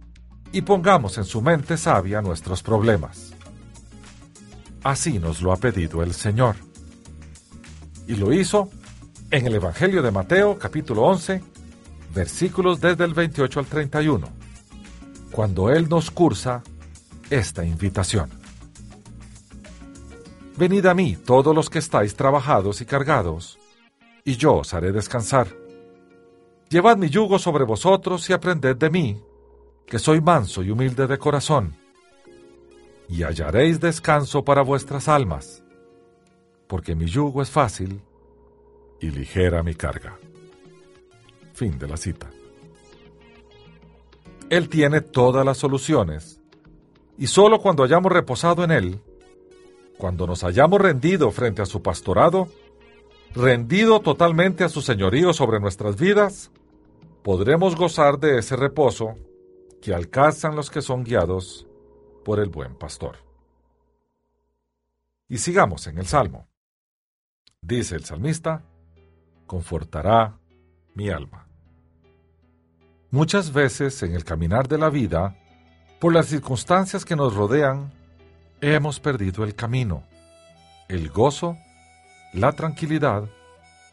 y 0.56 0.62
pongamos 0.62 1.18
en 1.18 1.26
su 1.26 1.42
mente 1.42 1.76
sabia 1.76 2.22
nuestros 2.22 2.64
problemas. 2.64 3.34
Así 4.86 5.20
nos 5.20 5.42
lo 5.42 5.52
ha 5.52 5.58
pedido 5.58 6.02
el 6.02 6.14
Señor. 6.14 6.56
Y 8.08 8.16
lo 8.16 8.32
hizo 8.32 8.70
en 9.32 9.48
el 9.48 9.56
Evangelio 9.56 10.02
de 10.02 10.12
Mateo 10.12 10.58
capítulo 10.58 11.02
11, 11.08 11.44
versículos 12.14 12.80
desde 12.80 13.04
el 13.04 13.14
28 13.14 13.60
al 13.60 13.66
31, 13.66 14.30
cuando 15.30 15.70
Él 15.70 15.90
nos 15.90 16.10
cursa 16.10 16.64
esta 17.30 17.66
invitación. 17.66 18.30
Venid 20.56 20.86
a 20.86 20.94
mí 20.94 21.18
todos 21.18 21.54
los 21.54 21.70
que 21.70 21.80
estáis 21.80 22.16
trabajados 22.16 22.80
y 22.80 22.86
cargados, 22.86 23.60
y 24.24 24.38
yo 24.38 24.54
os 24.54 24.74
haré 24.74 24.94
descansar. 24.94 25.50
Llevad 26.70 26.96
mi 26.96 27.10
yugo 27.10 27.40
sobre 27.40 27.66
vosotros 27.66 28.30
y 28.30 28.34
aprended 28.34 28.78
de 28.78 28.90
mí, 28.90 29.22
que 29.86 30.00
soy 30.00 30.22
manso 30.22 30.64
y 30.64 30.72
humilde 30.72 31.08
de 31.08 31.18
corazón, 31.18 31.76
y 33.08 33.24
hallaréis 33.24 33.80
descanso 33.80 34.44
para 34.44 34.64
vuestras 34.64 35.08
almas, 35.08 35.64
porque 36.68 36.96
mi 36.96 37.06
yugo 37.06 37.42
es 37.42 37.50
fácil 37.50 38.02
y 39.00 39.12
ligera 39.12 39.62
mi 39.62 39.76
carga. 39.76 40.18
Fin 41.54 41.78
de 41.78 41.88
la 41.88 41.98
cita. 41.98 42.30
Él 44.50 44.70
tiene 44.70 45.02
todas 45.02 45.46
las 45.46 45.58
soluciones, 45.58 46.40
y 47.18 47.28
solo 47.28 47.60
cuando 47.60 47.84
hayamos 47.84 48.12
reposado 48.12 48.64
en 48.64 48.72
Él, 48.72 49.00
cuando 49.98 50.28
nos 50.28 50.44
hayamos 50.44 50.82
rendido 50.82 51.32
frente 51.32 51.62
a 51.62 51.66
su 51.66 51.82
pastorado, 51.82 52.50
rendido 53.34 54.00
totalmente 54.02 54.64
a 54.64 54.70
su 54.70 54.82
señorío 54.82 55.34
sobre 55.34 55.60
nuestras 55.60 55.96
vidas, 55.98 56.52
podremos 57.24 57.76
gozar 57.76 58.20
de 58.20 58.40
ese 58.40 58.56
reposo 58.56 59.16
que 59.86 59.94
alcanzan 59.94 60.56
los 60.56 60.72
que 60.72 60.82
son 60.82 61.04
guiados 61.04 61.68
por 62.24 62.40
el 62.40 62.50
buen 62.50 62.74
pastor. 62.74 63.18
Y 65.30 65.38
sigamos 65.38 65.86
en 65.86 66.00
el 66.00 66.08
Salmo. 66.08 66.48
Dice 67.62 67.94
el 67.94 68.04
salmista, 68.04 68.64
confortará 69.46 70.40
mi 70.96 71.12
alma. 71.12 71.48
Muchas 73.12 73.54
veces 73.54 74.02
en 74.02 74.16
el 74.16 74.24
caminar 74.24 74.68
de 74.68 74.80
la 74.80 74.90
vida, 74.90 75.38
por 76.00 76.14
las 76.14 76.26
circunstancias 76.26 77.06
que 77.06 77.16
nos 77.16 77.36
rodean, 77.36 77.94
hemos 78.62 79.00
perdido 79.00 79.44
el 79.44 79.54
camino, 79.54 80.04
el 80.90 81.12
gozo, 81.12 81.60
la 82.34 82.54
tranquilidad 82.54 83.30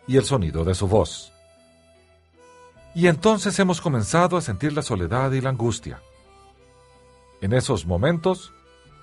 y 0.08 0.16
el 0.16 0.24
sonido 0.24 0.64
de 0.64 0.74
su 0.74 0.88
voz. 0.88 1.31
Y 2.94 3.06
entonces 3.06 3.58
hemos 3.58 3.80
comenzado 3.80 4.36
a 4.36 4.42
sentir 4.42 4.72
la 4.72 4.82
soledad 4.82 5.32
y 5.32 5.40
la 5.40 5.50
angustia. 5.50 6.02
En 7.40 7.52
esos 7.52 7.86
momentos, 7.86 8.52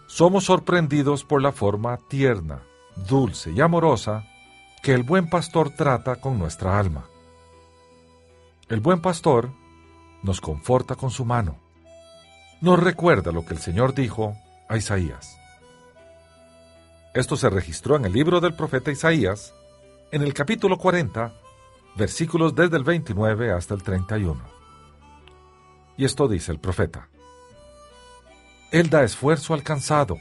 somos 0.08 0.46
sorprendidos 0.46 1.24
por 1.24 1.42
la 1.42 1.52
forma 1.52 1.98
tierna, 2.08 2.62
dulce 3.08 3.52
y 3.52 3.62
amorosa 3.62 4.26
que 4.82 4.94
el 4.94 5.04
buen 5.04 5.30
pastor 5.30 5.72
trata 5.72 6.18
con 6.18 6.38
nuestra 6.40 6.80
alma. 6.80 7.06
El 8.70 8.80
buen 8.80 9.02
pastor 9.02 9.50
nos 10.24 10.42
conforta 10.42 10.96
con 10.96 11.10
su 11.10 11.26
mano. 11.26 11.58
Nos 12.62 12.82
recuerda 12.82 13.32
lo 13.32 13.46
que 13.46 13.54
el 13.54 13.60
Señor 13.60 13.94
dijo 13.94 14.36
a 14.68 14.78
Isaías. 14.78 15.38
Esto 17.14 17.36
se 17.36 17.50
registró 17.50 17.96
en 17.96 18.06
el 18.06 18.14
libro 18.14 18.40
del 18.40 18.54
profeta 18.54 18.92
Isaías, 18.92 19.54
en 20.12 20.22
el 20.22 20.34
capítulo 20.34 20.78
40, 20.78 21.34
versículos 21.96 22.56
desde 22.56 22.78
el 22.78 22.84
29 22.84 23.52
hasta 23.52 23.74
el 23.74 23.84
31. 23.84 24.42
Y 25.98 26.06
esto 26.06 26.28
dice 26.28 26.52
el 26.52 26.60
profeta. 26.60 27.10
Él 28.72 28.90
da 28.90 29.04
esfuerzo 29.04 29.54
al 29.54 29.64
cansado 29.64 30.18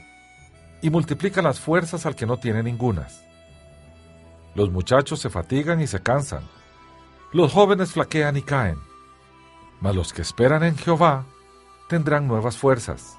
y 0.81 0.89
multiplica 0.89 1.41
las 1.41 1.59
fuerzas 1.59 2.05
al 2.05 2.15
que 2.15 2.25
no 2.25 2.37
tiene 2.37 2.63
ningunas. 2.63 3.23
Los 4.55 4.71
muchachos 4.71 5.19
se 5.19 5.29
fatigan 5.29 5.81
y 5.81 5.87
se 5.87 6.01
cansan. 6.01 6.43
Los 7.31 7.53
jóvenes 7.53 7.93
flaquean 7.93 8.37
y 8.37 8.41
caen. 8.41 8.79
Mas 9.79 9.95
los 9.95 10.11
que 10.11 10.21
esperan 10.21 10.63
en 10.63 10.75
Jehová 10.77 11.25
tendrán 11.87 12.27
nuevas 12.27 12.57
fuerzas. 12.57 13.17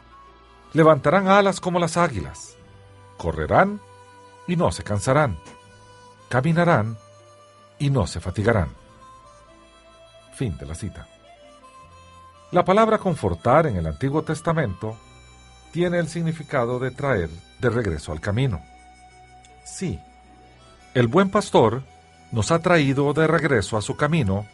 Levantarán 0.73 1.29
alas 1.29 1.61
como 1.61 1.79
las 1.79 1.97
águilas. 1.97 2.57
Correrán 3.17 3.81
y 4.47 4.57
no 4.57 4.73
se 4.73 4.83
cansarán. 4.83 5.39
Caminarán 6.29 6.99
y 7.81 7.91
no 7.91 8.07
se 8.07 8.21
fatigarán. 8.21 8.69
Fin 10.35 10.57
de 10.57 10.67
la 10.67 10.77
cita. 10.77 11.09
La 12.53 12.65
palabra 12.65 12.99
confortar 12.99 13.67
en 13.67 13.77
el 13.77 13.87
Antiguo 13.87 14.23
Testamento 14.23 14.97
tiene 15.73 15.99
el 15.99 16.09
significado 16.09 16.79
de 16.79 16.93
traer 16.93 17.31
de 17.59 17.71
regreso 17.71 18.13
al 18.13 18.21
camino. 18.21 18.61
Sí, 19.65 19.99
el 20.95 21.09
buen 21.09 21.31
pastor 21.31 21.83
nos 22.33 22.51
ha 22.51 22.59
traído 22.61 23.13
de 23.13 23.27
regreso 23.27 23.77
a 23.77 23.83
su 23.83 23.97
camino 23.97 24.47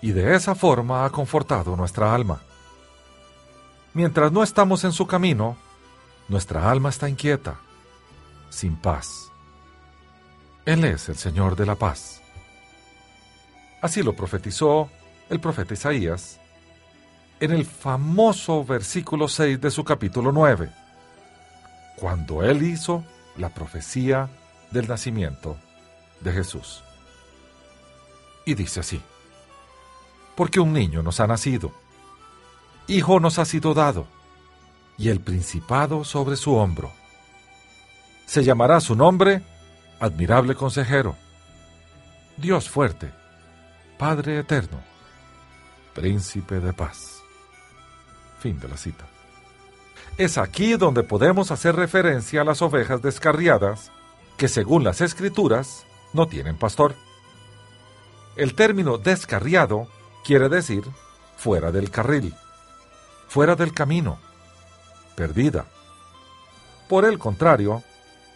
y 0.00 0.12
de 0.12 0.34
esa 0.34 0.54
forma 0.54 1.04
ha 1.04 1.10
confortado 1.10 1.76
nuestra 1.76 2.14
alma. 2.14 2.40
Mientras 3.92 4.30
no 4.30 4.42
estamos 4.42 4.84
en 4.84 4.92
su 4.92 5.06
camino, 5.06 5.56
nuestra 6.28 6.70
alma 6.70 6.90
está 6.90 7.08
inquieta, 7.08 7.56
sin 8.50 8.76
paz. 8.76 9.30
Él 10.64 10.84
es 10.84 11.08
el 11.08 11.16
Señor 11.16 11.56
de 11.56 11.66
la 11.66 11.76
paz. 11.76 12.15
Así 13.86 14.02
lo 14.02 14.16
profetizó 14.16 14.90
el 15.30 15.38
profeta 15.38 15.74
Isaías 15.74 16.40
en 17.38 17.52
el 17.52 17.64
famoso 17.64 18.64
versículo 18.64 19.28
6 19.28 19.60
de 19.60 19.70
su 19.70 19.84
capítulo 19.84 20.32
9, 20.32 20.72
cuando 21.94 22.42
él 22.42 22.64
hizo 22.64 23.04
la 23.36 23.48
profecía 23.50 24.28
del 24.72 24.88
nacimiento 24.88 25.56
de 26.18 26.32
Jesús. 26.32 26.82
Y 28.44 28.54
dice 28.54 28.80
así, 28.80 29.00
porque 30.34 30.58
un 30.58 30.72
niño 30.72 31.04
nos 31.04 31.20
ha 31.20 31.28
nacido, 31.28 31.70
hijo 32.88 33.20
nos 33.20 33.38
ha 33.38 33.44
sido 33.44 33.72
dado, 33.72 34.08
y 34.98 35.10
el 35.10 35.20
principado 35.20 36.02
sobre 36.02 36.34
su 36.34 36.56
hombro. 36.56 36.90
Se 38.26 38.42
llamará 38.42 38.80
su 38.80 38.96
nombre 38.96 39.44
admirable 40.00 40.56
consejero, 40.56 41.14
Dios 42.36 42.68
fuerte, 42.68 43.12
Padre 43.98 44.40
eterno, 44.40 44.78
príncipe 45.94 46.60
de 46.60 46.74
paz. 46.74 47.22
Fin 48.40 48.60
de 48.60 48.68
la 48.68 48.76
cita. 48.76 49.06
Es 50.18 50.36
aquí 50.36 50.74
donde 50.74 51.02
podemos 51.02 51.50
hacer 51.50 51.76
referencia 51.76 52.42
a 52.42 52.44
las 52.44 52.60
ovejas 52.60 53.00
descarriadas 53.00 53.90
que 54.36 54.48
según 54.48 54.84
las 54.84 55.00
escrituras 55.00 55.86
no 56.12 56.26
tienen 56.26 56.58
pastor. 56.58 56.94
El 58.36 58.54
término 58.54 58.98
descarriado 58.98 59.88
quiere 60.26 60.50
decir 60.50 60.84
fuera 61.38 61.72
del 61.72 61.90
carril, 61.90 62.34
fuera 63.28 63.56
del 63.56 63.72
camino, 63.72 64.18
perdida. 65.14 65.64
Por 66.86 67.06
el 67.06 67.18
contrario, 67.18 67.82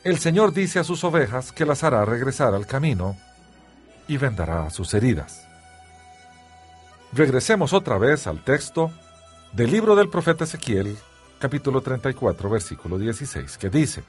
el 0.05 0.19
Señor 0.19 0.55
dice 0.55 0.79
a 0.79 0.85
sus 0.85 1.05
ovejas 1.05 1.53
que 1.53 1.67
las 1.67 1.85
hará 1.85 2.07
regresar 2.07 2.55
al 2.55 2.67
camino 2.67 3.19
y 4.09 4.17
vendará 4.17 4.71
sus 4.71 4.95
heridas. 4.95 5.50
Regresemos 7.13 7.73
otra 7.73 7.99
vez 7.99 8.29
al 8.29 8.45
texto 8.45 8.93
del 9.53 9.73
libro 9.73 9.97
del 9.97 10.09
profeta 10.09 10.45
Ezequiel, 10.45 10.97
capítulo 11.41 11.81
34, 11.81 12.49
versículo 12.49 12.99
16, 12.99 13.59
que 13.59 13.69
dice, 13.69 14.05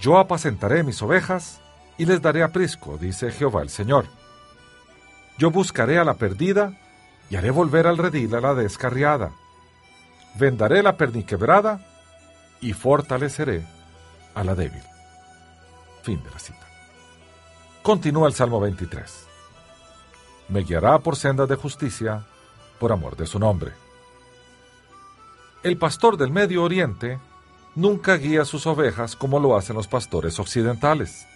yo 0.00 0.18
apacentaré 0.18 0.82
mis 0.82 1.00
ovejas 1.00 1.60
y 1.96 2.06
les 2.06 2.20
daré 2.20 2.42
aprisco, 2.42 2.98
dice 2.98 3.30
Jehová 3.30 3.62
el 3.62 3.70
Señor. 3.70 4.06
Yo 5.38 5.52
buscaré 5.52 5.98
a 5.98 6.04
la 6.04 6.14
perdida 6.14 6.76
y 7.30 7.36
haré 7.36 7.52
volver 7.52 7.86
al 7.86 7.98
redil 7.98 8.34
a 8.34 8.40
la 8.40 8.54
descarriada. 8.54 9.30
Vendaré 10.34 10.82
la 10.82 10.96
perniquebrada 10.96 11.86
y 12.60 12.72
fortaleceré 12.72 13.64
a 14.34 14.42
la 14.42 14.56
débil. 14.56 14.82
Fin 16.02 16.20
de 16.22 16.30
la 16.30 16.38
cita. 16.40 16.66
Continúa 17.82 18.26
el 18.26 18.34
Salmo 18.34 18.58
23. 18.58 19.33
Me 20.48 20.60
guiará 20.60 20.98
por 20.98 21.16
sendas 21.16 21.48
de 21.48 21.56
justicia 21.56 22.24
por 22.78 22.92
amor 22.92 23.16
de 23.16 23.26
su 23.26 23.38
nombre. 23.38 23.72
El 25.62 25.78
pastor 25.78 26.16
del 26.16 26.30
Medio 26.30 26.62
Oriente 26.62 27.18
nunca 27.74 28.16
guía 28.16 28.44
sus 28.44 28.66
ovejas 28.66 29.16
como 29.16 29.40
lo 29.40 29.56
hacen 29.56 29.76
los 29.76 29.88
pastores 29.88 30.38
occidentales. 30.38 31.26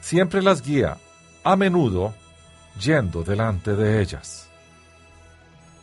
Siempre 0.00 0.42
las 0.42 0.62
guía, 0.62 0.96
a 1.44 1.56
menudo, 1.56 2.14
yendo 2.80 3.22
delante 3.22 3.76
de 3.76 4.00
ellas. 4.00 4.48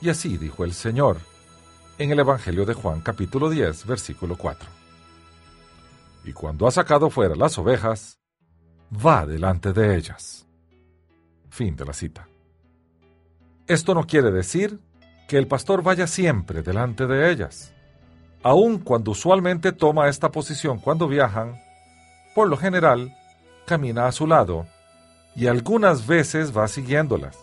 Y 0.01 0.09
así 0.09 0.37
dijo 0.37 0.63
el 0.63 0.73
Señor 0.73 1.17
en 1.99 2.11
el 2.11 2.19
Evangelio 2.19 2.65
de 2.65 2.73
Juan 2.73 3.01
capítulo 3.01 3.49
10, 3.49 3.85
versículo 3.85 4.35
4. 4.37 4.67
Y 6.25 6.33
cuando 6.33 6.67
ha 6.67 6.71
sacado 6.71 7.09
fuera 7.09 7.35
las 7.35 7.57
ovejas, 7.57 8.19
va 8.91 9.25
delante 9.25 9.73
de 9.73 9.95
ellas. 9.95 10.46
Fin 11.57 11.75
de 11.75 11.85
la 11.85 11.93
cita. 11.93 12.27
Esto 13.65 13.95
no 13.95 14.05
quiere 14.05 14.31
decir 14.31 14.79
que 15.27 15.37
el 15.37 15.47
pastor 15.47 15.81
vaya 15.81 16.05
siempre 16.05 16.61
delante 16.61 17.07
de 17.07 17.31
ellas 17.31 17.73
aun 18.43 18.77
cuando 18.77 19.11
usualmente 19.11 19.71
toma 19.71 20.07
esta 20.07 20.31
posición 20.31 20.79
cuando 20.79 21.07
viajan, 21.07 21.59
por 22.35 22.47
lo 22.47 22.57
general 22.57 23.11
camina 23.65 24.05
a 24.05 24.11
su 24.11 24.27
lado 24.27 24.67
y 25.35 25.47
algunas 25.47 26.07
veces 26.07 26.55
va 26.55 26.67
siguiéndolas, 26.67 27.37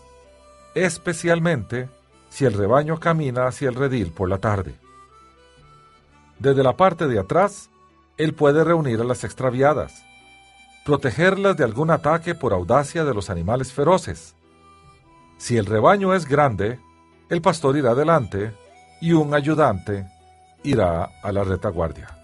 especialmente 0.73 1.89
si 2.29 2.45
el 2.45 2.53
rebaño 2.53 2.99
camina 2.99 3.47
hacia 3.47 3.69
el 3.69 3.75
redil 3.75 4.13
por 4.13 4.29
la 4.29 4.37
tarde. 4.37 4.75
Desde 6.39 6.63
la 6.63 6.75
parte 6.75 7.07
de 7.07 7.19
atrás, 7.19 7.69
él 8.17 8.33
puede 8.33 8.63
reunir 8.63 8.99
a 9.01 9.03
las 9.03 9.25
extraviadas, 9.25 10.05
protegerlas 10.85 11.57
de 11.57 11.63
algún 11.63 11.89
ataque 11.89 12.35
por 12.35 12.53
audacia 12.53 13.03
de 13.03 13.13
los 13.15 13.31
animales 13.31 13.73
feroces. 13.73 14.35
Si 15.37 15.57
el 15.57 15.65
rebaño 15.65 16.13
es 16.13 16.27
grande, 16.27 16.79
el 17.27 17.41
pastor 17.41 17.75
irá 17.75 17.91
adelante 17.91 18.53
y 19.01 19.11
un 19.13 19.33
ayudante 19.33 20.07
irá 20.63 21.09
a 21.23 21.31
la 21.31 21.43
retaguardia. 21.43 22.15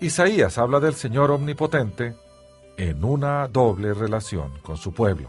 Isaías 0.00 0.56
habla 0.56 0.78
del 0.78 0.94
Señor 0.94 1.32
omnipotente 1.32 2.14
en 2.76 3.04
una 3.04 3.48
doble 3.48 3.92
relación 3.92 4.60
con 4.62 4.76
su 4.76 4.94
pueblo. 4.94 5.28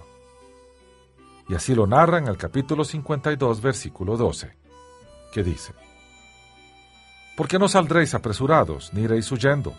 Y 1.50 1.56
así 1.56 1.74
lo 1.74 1.88
narra 1.88 2.20
en 2.20 2.28
el 2.28 2.38
capítulo 2.38 2.86
52, 2.86 3.60
versículo 3.60 4.16
12, 4.18 4.56
que 5.34 5.44
dice, 5.44 5.74
¿Por 7.36 7.48
qué 7.48 7.58
no 7.58 7.68
saldréis 7.68 8.14
apresurados, 8.14 8.94
ni 8.94 9.02
iréis 9.02 9.32
huyendo? 9.32 9.74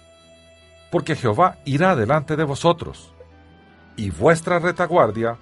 Porque 0.92 1.16
Jehová 1.16 1.58
irá 1.64 1.96
delante 1.96 2.36
de 2.36 2.44
vosotros, 2.44 3.12
y 3.96 4.10
vuestra 4.10 4.60
retaguardia 4.60 5.38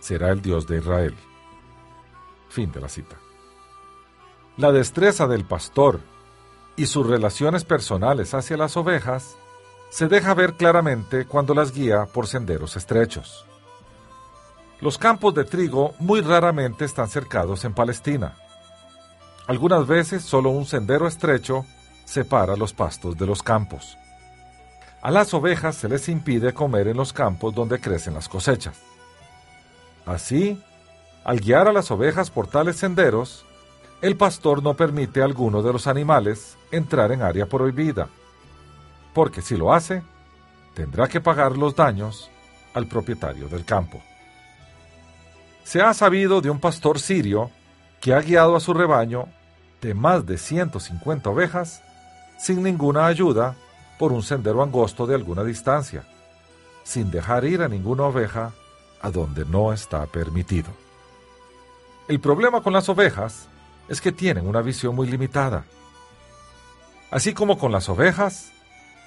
será 0.00 0.30
el 0.30 0.42
Dios 0.42 0.66
de 0.66 0.78
Israel. 0.78 1.14
Fin 2.48 2.72
de 2.72 2.80
la 2.80 2.88
cita. 2.88 3.16
La 4.56 4.72
destreza 4.72 5.28
del 5.28 5.44
pastor 5.44 6.00
y 6.76 6.86
sus 6.86 7.06
relaciones 7.06 7.64
personales 7.64 8.34
hacia 8.34 8.56
las 8.56 8.76
ovejas 8.76 9.36
se 9.90 10.08
deja 10.08 10.34
ver 10.34 10.54
claramente 10.54 11.24
cuando 11.24 11.54
las 11.54 11.72
guía 11.72 12.06
por 12.06 12.26
senderos 12.26 12.76
estrechos. 12.76 13.46
Los 14.80 14.98
campos 14.98 15.34
de 15.34 15.44
trigo 15.44 15.94
muy 16.00 16.20
raramente 16.20 16.84
están 16.84 17.08
cercados 17.08 17.64
en 17.64 17.74
Palestina. 17.74 18.34
Algunas 19.46 19.86
veces 19.86 20.24
solo 20.24 20.50
un 20.50 20.66
sendero 20.66 21.06
estrecho 21.06 21.64
separa 22.04 22.56
los 22.56 22.72
pastos 22.72 23.16
de 23.16 23.26
los 23.26 23.42
campos. 23.42 23.96
A 25.02 25.10
las 25.10 25.32
ovejas 25.32 25.76
se 25.76 25.88
les 25.88 26.08
impide 26.08 26.52
comer 26.52 26.88
en 26.88 26.96
los 26.96 27.12
campos 27.12 27.54
donde 27.54 27.80
crecen 27.80 28.14
las 28.14 28.28
cosechas. 28.28 28.78
Así, 30.04 30.62
al 31.24 31.40
guiar 31.40 31.68
a 31.68 31.72
las 31.72 31.90
ovejas 31.90 32.30
por 32.30 32.48
tales 32.48 32.76
senderos, 32.76 33.46
el 34.02 34.16
pastor 34.16 34.62
no 34.62 34.74
permite 34.74 35.22
a 35.22 35.24
alguno 35.24 35.62
de 35.62 35.72
los 35.72 35.86
animales 35.86 36.58
entrar 36.70 37.12
en 37.12 37.22
área 37.22 37.46
prohibida, 37.46 38.08
porque 39.14 39.40
si 39.40 39.56
lo 39.56 39.72
hace, 39.72 40.02
tendrá 40.74 41.08
que 41.08 41.20
pagar 41.20 41.56
los 41.56 41.74
daños 41.74 42.30
al 42.74 42.86
propietario 42.86 43.48
del 43.48 43.64
campo. 43.64 44.02
Se 45.64 45.80
ha 45.80 45.94
sabido 45.94 46.40
de 46.40 46.50
un 46.50 46.60
pastor 46.60 46.98
sirio 46.98 47.50
que 48.00 48.12
ha 48.12 48.20
guiado 48.20 48.56
a 48.56 48.60
su 48.60 48.74
rebaño 48.74 49.28
de 49.80 49.94
más 49.94 50.26
de 50.26 50.36
150 50.36 51.30
ovejas 51.30 51.82
sin 52.38 52.62
ninguna 52.62 53.06
ayuda 53.06 53.56
por 54.00 54.12
un 54.14 54.22
sendero 54.22 54.62
angosto 54.62 55.06
de 55.06 55.14
alguna 55.14 55.44
distancia, 55.44 56.04
sin 56.84 57.10
dejar 57.10 57.44
ir 57.44 57.60
a 57.60 57.68
ninguna 57.68 58.04
oveja 58.04 58.54
a 59.02 59.10
donde 59.10 59.44
no 59.44 59.74
está 59.74 60.06
permitido. 60.06 60.70
El 62.08 62.18
problema 62.18 62.62
con 62.62 62.72
las 62.72 62.88
ovejas 62.88 63.46
es 63.90 64.00
que 64.00 64.10
tienen 64.10 64.46
una 64.46 64.62
visión 64.62 64.94
muy 64.94 65.06
limitada. 65.06 65.66
Así 67.10 67.34
como 67.34 67.58
con 67.58 67.72
las 67.72 67.90
ovejas, 67.90 68.52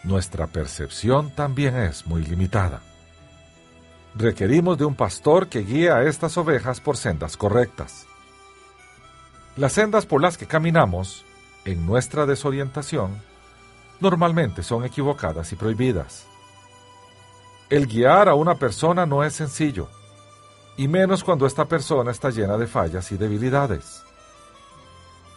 nuestra 0.03 0.45
percepción 0.45 1.31
también 1.31 1.75
es 1.75 2.05
muy 2.05 2.21
limitada. 2.21 2.83
Requerimos 4.13 4.77
de 4.77 4.85
un 4.85 4.93
pastor 4.93 5.47
que 5.47 5.63
guíe 5.63 5.89
a 5.89 6.03
estas 6.03 6.37
ovejas 6.37 6.81
por 6.81 6.97
sendas 6.97 7.35
correctas. 7.35 8.05
Las 9.57 9.73
sendas 9.73 10.05
por 10.05 10.21
las 10.21 10.37
que 10.37 10.45
caminamos, 10.45 11.25
en 11.65 11.83
nuestra 11.87 12.27
desorientación, 12.27 13.32
normalmente 14.03 14.61
son 14.61 14.85
equivocadas 14.85 15.51
y 15.51 15.55
prohibidas. 15.55 16.27
El 17.69 17.87
guiar 17.87 18.29
a 18.29 18.35
una 18.35 18.55
persona 18.55 19.05
no 19.07 19.23
es 19.23 19.33
sencillo, 19.33 19.87
y 20.77 20.87
menos 20.87 21.23
cuando 21.23 21.47
esta 21.47 21.65
persona 21.65 22.11
está 22.11 22.29
llena 22.29 22.57
de 22.57 22.67
fallas 22.67 23.11
y 23.11 23.17
debilidades. 23.17 24.03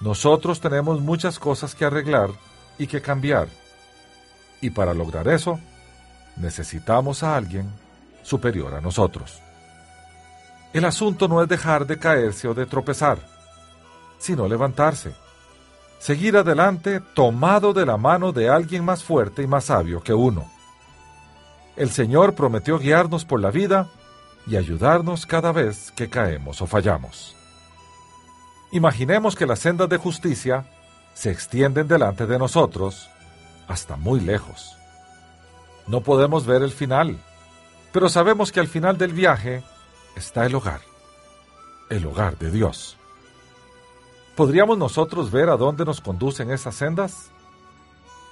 Nosotros 0.01 0.61
tenemos 0.61 1.01
muchas 1.01 1.39
cosas 1.39 1.75
que 1.75 1.87
arreglar 1.87 2.31
y 2.77 2.87
que 2.87 3.01
cambiar. 3.01 3.49
Y 4.61 4.71
para 4.71 4.93
lograr 4.93 5.29
eso, 5.29 5.59
necesitamos 6.37 7.23
a 7.23 7.37
alguien 7.37 7.73
superior 8.23 8.75
a 8.75 8.81
nosotros. 8.81 9.41
El 10.73 10.85
asunto 10.85 11.29
no 11.29 11.43
es 11.43 11.49
dejar 11.49 11.87
de 11.87 11.99
caerse 11.99 12.49
o 12.49 12.55
de 12.55 12.67
tropezar, 12.67 13.19
sino 14.19 14.47
levantarse, 14.47 15.15
seguir 16.07 16.37
adelante 16.37 17.01
tomado 17.01 17.73
de 17.73 17.85
la 17.85 17.97
mano 17.97 18.31
de 18.31 18.49
alguien 18.49 18.85
más 18.85 19.03
fuerte 19.03 19.43
y 19.43 19.49
más 19.49 19.65
sabio 19.65 20.05
que 20.05 20.15
uno. 20.15 20.49
El 21.75 21.91
Señor 21.91 22.37
prometió 22.37 22.79
guiarnos 22.79 23.25
por 23.25 23.41
la 23.41 23.51
vida 23.51 23.89
y 24.47 24.55
ayudarnos 24.55 25.27
cada 25.27 25.51
vez 25.51 25.91
que 25.97 26.09
caemos 26.09 26.63
o 26.63 26.69
fallamos. 26.69 27.35
Imaginemos 28.71 29.35
que 29.35 29.47
las 29.47 29.59
sendas 29.59 29.89
de 29.89 29.97
justicia 29.97 30.65
se 31.13 31.33
extienden 31.33 31.89
delante 31.89 32.25
de 32.27 32.39
nosotros 32.39 33.11
hasta 33.67 33.97
muy 33.97 34.21
lejos. 34.21 34.79
No 35.89 36.03
podemos 36.03 36.47
ver 36.47 36.63
el 36.63 36.71
final, 36.71 37.19
pero 37.91 38.09
sabemos 38.09 38.53
que 38.53 38.61
al 38.61 38.69
final 38.69 38.97
del 38.97 39.13
viaje 39.13 39.65
está 40.15 40.47
el 40.47 40.55
hogar, 40.55 40.83
el 41.91 42.07
hogar 42.07 42.39
de 42.39 42.53
Dios. 42.53 42.97
¿Podríamos 44.37 44.77
nosotros 44.77 45.31
ver 45.31 45.49
a 45.49 45.57
dónde 45.57 45.87
nos 45.87 46.03
conducen 46.03 46.51
esas 46.51 46.75
sendas? 46.75 47.31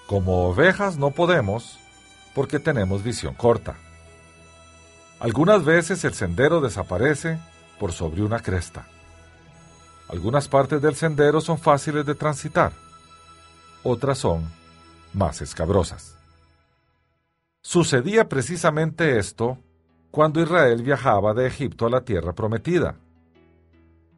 Como 0.06 0.48
ovejas 0.48 0.98
no 0.98 1.12
podemos 1.12 1.78
porque 2.34 2.58
tenemos 2.58 3.02
visión 3.02 3.32
corta. 3.32 3.76
Algunas 5.18 5.64
veces 5.64 6.04
el 6.04 6.12
sendero 6.12 6.60
desaparece 6.60 7.38
por 7.80 7.92
sobre 7.92 8.22
una 8.22 8.40
cresta. 8.40 8.86
Algunas 10.08 10.46
partes 10.46 10.82
del 10.82 10.94
sendero 10.94 11.40
son 11.40 11.56
fáciles 11.56 12.04
de 12.04 12.14
transitar, 12.14 12.72
otras 13.82 14.18
son 14.18 14.46
más 15.14 15.40
escabrosas. 15.40 16.18
Sucedía 17.62 18.28
precisamente 18.28 19.18
esto 19.18 19.56
cuando 20.10 20.42
Israel 20.42 20.82
viajaba 20.82 21.32
de 21.32 21.46
Egipto 21.46 21.86
a 21.86 21.90
la 21.90 22.02
tierra 22.02 22.34
prometida, 22.34 22.96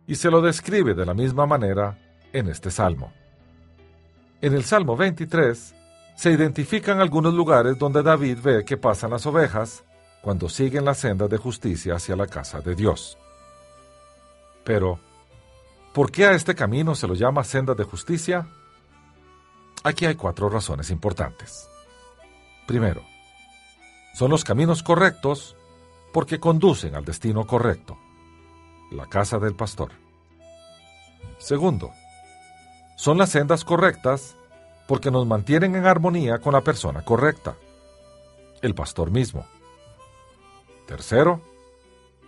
y 0.07 0.15
se 0.15 0.31
lo 0.31 0.41
describe 0.41 0.95
de 0.95 1.07
la 1.07 1.15
misma 1.15 1.47
manera 1.47 1.99
en 2.33 2.49
este 2.49 2.71
salmo. 2.71 3.13
En 4.41 4.55
el 4.55 4.65
Salmo 4.65 4.97
23 4.97 5.75
se 6.15 6.31
identifican 6.31 7.01
algunos 7.01 7.35
lugares 7.35 7.79
donde 7.79 8.03
David 8.03 8.39
ve 8.43 8.65
que 8.65 8.77
pasan 8.77 9.11
las 9.11 9.27
ovejas 9.27 9.85
cuando 10.23 10.49
siguen 10.49 10.85
la 10.85 10.95
senda 10.95 11.29
de 11.29 11.37
justicia 11.37 11.97
hacia 11.97 12.17
la 12.17 12.27
casa 12.27 12.61
de 12.61 12.75
Dios. 12.75 13.17
Pero, 14.65 15.01
¿Por 15.97 16.13
qué 16.13 16.27
a 16.27 16.33
este 16.33 16.55
camino 16.55 16.95
se 16.95 17.09
lo 17.09 17.15
llama 17.15 17.43
senda 17.43 17.73
de 17.75 17.83
justicia? 17.83 18.47
Aquí 19.83 20.05
hay 20.05 20.15
cuatro 20.15 20.51
razones 20.51 20.91
importantes. 20.91 21.71
Primero, 22.67 23.03
son 24.13 24.31
los 24.31 24.45
caminos 24.45 24.83
correctos 24.83 25.57
porque 26.13 26.39
conducen 26.39 26.97
al 26.97 27.07
destino 27.07 27.47
correcto, 27.47 27.97
la 28.91 29.07
casa 29.07 29.39
del 29.39 29.55
pastor. 29.55 29.93
Segundo, 31.39 31.93
son 32.97 33.19
las 33.19 33.31
sendas 33.31 33.65
correctas 33.65 34.37
porque 34.87 35.11
nos 35.11 35.27
mantienen 35.27 35.75
en 35.75 35.87
armonía 35.87 36.39
con 36.39 36.53
la 36.53 36.63
persona 36.63 37.03
correcta, 37.03 37.57
el 38.63 38.75
pastor 38.75 39.11
mismo. 39.11 39.47
Tercero, 40.87 41.41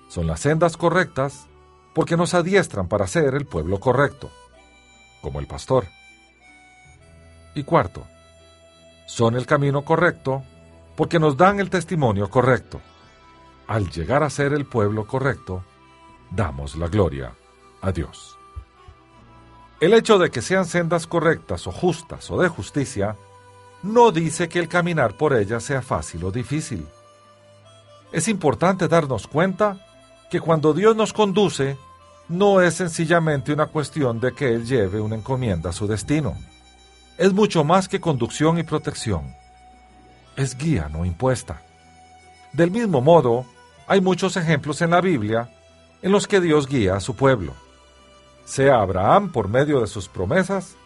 son 0.09 0.27
las 0.27 0.41
sendas 0.41 0.77
correctas 0.77 1.47
porque 1.95 2.17
nos 2.17 2.35
adiestran 2.35 2.89
para 2.89 3.07
ser 3.07 3.35
el 3.35 3.47
pueblo 3.47 3.81
correcto, 3.81 4.31
como 5.23 5.41
el 5.41 5.47
pastor. 5.47 5.87
Y 7.55 7.63
cuarto, 7.63 8.05
son 9.07 9.37
el 9.37 9.47
camino 9.47 9.85
correcto 9.85 10.43
porque 10.97 11.19
nos 11.19 11.37
dan 11.37 11.61
el 11.61 11.71
testimonio 11.71 12.29
correcto. 12.29 12.81
Al 13.67 13.91
llegar 13.91 14.23
a 14.23 14.31
ser 14.31 14.53
el 14.53 14.67
pueblo 14.67 15.07
correcto, 15.07 15.65
damos 16.31 16.77
la 16.77 16.89
gloria 16.89 17.33
a 17.81 17.93
Dios. 17.93 18.37
El 19.81 19.95
hecho 19.95 20.19
de 20.19 20.31
que 20.31 20.43
sean 20.43 20.67
sendas 20.67 21.07
correctas 21.07 21.67
o 21.67 21.73
justas 21.73 22.31
o 22.31 22.41
de 22.41 22.49
justicia 22.49 23.17
no 23.83 24.11
dice 24.11 24.49
que 24.49 24.59
el 24.59 24.69
caminar 24.69 25.17
por 25.17 25.35
ellas 25.35 25.63
sea 25.63 25.83
fácil 25.83 26.25
o 26.25 26.33
difícil. 26.33 26.87
Es 28.11 28.27
importante 28.27 28.89
darnos 28.89 29.29
cuenta 29.29 29.79
que 30.31 30.41
cuando 30.41 30.73
Dios 30.75 30.97
nos 30.97 31.13
conduce, 31.13 31.77
no 32.29 32.61
es 32.61 32.75
sencillamente 32.75 33.53
una 33.53 33.67
cuestión 33.67 34.19
de 34.21 34.33
que 34.33 34.53
Él 34.53 34.67
lleve 34.67 35.01
una 35.01 35.17
encomienda 35.17 35.71
a 35.71 35.73
su 35.73 35.87
destino. 35.87 36.37
es 37.17 37.33
mucho 37.33 37.65
más 37.65 37.89
que 37.89 38.01
conducción 38.01 38.59
y 38.59 38.63
protección. 38.63 39.35
Es 40.37 40.57
guía 40.57 40.89
no 40.89 41.05
impuesta. 41.05 41.63
Del 42.53 42.71
mismo 42.71 43.01
modo, 43.01 43.45
hay 43.89 44.01
muchos 44.01 44.37
ejemplos 44.37 44.81
en 44.83 44.91
la 44.91 45.01
Biblia 45.01 45.51
en 46.03 46.13
los 46.13 46.27
que 46.27 46.41
Dios 46.41 46.67
guía 46.67 46.97
a 46.97 47.01
su 47.01 47.17
pueblo, 47.17 47.55
sea 48.45 48.77
a 48.77 48.83
Abraham 48.83 49.31
por 49.31 49.49
medio 49.49 49.81
de 49.81 49.87
sus 49.87 50.09
promesas, 50.09 50.77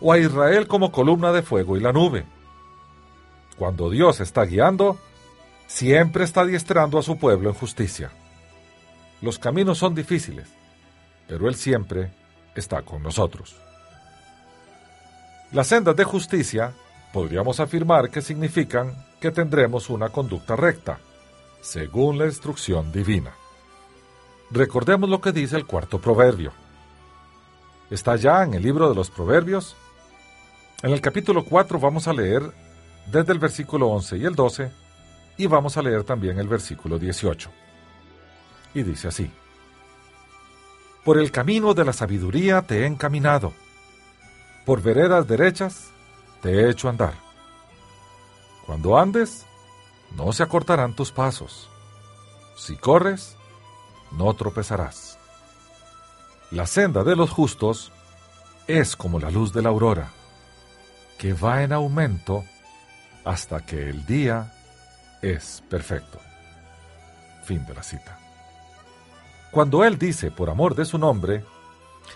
o 0.00 0.12
a 0.12 0.18
Israel 0.18 0.68
como 0.68 0.92
columna 0.92 1.32
de 1.32 1.42
fuego 1.42 1.76
y 1.76 1.80
la 1.80 1.92
nube. 1.92 2.24
Cuando 3.56 3.90
Dios 3.90 4.20
está 4.20 4.44
guiando, 4.44 4.96
siempre 5.66 6.24
está 6.24 6.42
adiestrando 6.42 6.98
a 6.98 7.02
su 7.02 7.18
pueblo 7.18 7.48
en 7.48 7.54
justicia. 7.54 8.10
Los 9.20 9.38
caminos 9.38 9.78
son 9.78 9.94
difíciles, 9.94 10.48
pero 11.26 11.48
Él 11.48 11.56
siempre 11.56 12.12
está 12.54 12.82
con 12.82 13.02
nosotros. 13.02 13.56
Las 15.50 15.68
sendas 15.68 15.96
de 15.96 16.04
justicia 16.04 16.72
podríamos 17.12 17.58
afirmar 17.58 18.10
que 18.10 18.22
significan 18.22 18.94
que 19.20 19.30
tendremos 19.30 19.90
una 19.90 20.10
conducta 20.10 20.54
recta, 20.54 21.00
según 21.60 22.18
la 22.18 22.26
instrucción 22.26 22.92
divina. 22.92 23.32
Recordemos 24.50 25.10
lo 25.10 25.20
que 25.20 25.32
dice 25.32 25.56
el 25.56 25.66
cuarto 25.66 25.98
proverbio. 26.00 26.52
Está 27.90 28.16
ya 28.16 28.42
en 28.42 28.54
el 28.54 28.62
libro 28.62 28.88
de 28.88 28.94
los 28.94 29.10
proverbios. 29.10 29.76
En 30.82 30.92
el 30.92 31.00
capítulo 31.00 31.44
4 31.44 31.78
vamos 31.78 32.08
a 32.08 32.12
leer 32.12 32.42
desde 33.06 33.32
el 33.32 33.38
versículo 33.38 33.88
11 33.88 34.16
y 34.18 34.24
el 34.24 34.34
12 34.34 34.70
y 35.38 35.46
vamos 35.46 35.76
a 35.76 35.82
leer 35.82 36.04
también 36.04 36.38
el 36.38 36.48
versículo 36.48 36.98
18. 36.98 37.50
Y 38.74 38.82
dice 38.82 39.08
así. 39.08 39.30
Por 41.04 41.18
el 41.18 41.30
camino 41.30 41.72
de 41.72 41.84
la 41.84 41.92
sabiduría 41.92 42.62
te 42.62 42.82
he 42.82 42.86
encaminado, 42.86 43.54
por 44.66 44.82
veredas 44.82 45.26
derechas 45.26 45.90
te 46.42 46.50
he 46.52 46.70
hecho 46.70 46.90
andar. 46.90 47.14
Cuando 48.66 48.98
andes, 48.98 49.46
no 50.14 50.32
se 50.32 50.42
acortarán 50.42 50.94
tus 50.94 51.10
pasos. 51.10 51.70
Si 52.56 52.76
corres, 52.76 53.37
no 54.12 54.32
tropezarás. 54.34 55.18
La 56.50 56.66
senda 56.66 57.04
de 57.04 57.16
los 57.16 57.30
justos 57.30 57.92
es 58.66 58.96
como 58.96 59.18
la 59.18 59.30
luz 59.30 59.52
de 59.52 59.62
la 59.62 59.68
aurora, 59.68 60.10
que 61.18 61.32
va 61.32 61.62
en 61.62 61.72
aumento 61.72 62.44
hasta 63.24 63.60
que 63.64 63.88
el 63.88 64.06
día 64.06 64.52
es 65.20 65.62
perfecto. 65.68 66.18
Fin 67.44 67.64
de 67.66 67.74
la 67.74 67.82
cita. 67.82 68.18
Cuando 69.50 69.84
Él 69.84 69.98
dice 69.98 70.30
por 70.30 70.50
amor 70.50 70.74
de 70.74 70.84
su 70.84 70.98
nombre, 70.98 71.44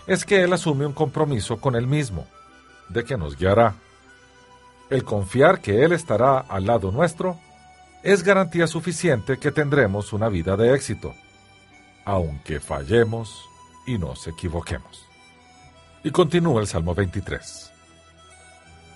es 0.07 0.25
que 0.25 0.43
Él 0.43 0.53
asume 0.53 0.85
un 0.85 0.93
compromiso 0.93 1.59
con 1.59 1.75
Él 1.75 1.87
mismo, 1.87 2.27
de 2.89 3.03
que 3.03 3.17
nos 3.17 3.37
guiará. 3.37 3.75
El 4.89 5.03
confiar 5.03 5.59
que 5.59 5.83
Él 5.83 5.91
estará 5.91 6.39
al 6.39 6.65
lado 6.65 6.91
nuestro 6.91 7.39
es 8.03 8.23
garantía 8.23 8.67
suficiente 8.67 9.37
que 9.37 9.51
tendremos 9.51 10.13
una 10.13 10.29
vida 10.29 10.57
de 10.57 10.73
éxito, 10.75 11.15
aunque 12.05 12.59
fallemos 12.59 13.45
y 13.85 13.97
nos 13.97 14.27
equivoquemos. 14.27 15.07
Y 16.03 16.11
continúa 16.11 16.61
el 16.61 16.67
Salmo 16.67 16.93
23. 16.93 17.71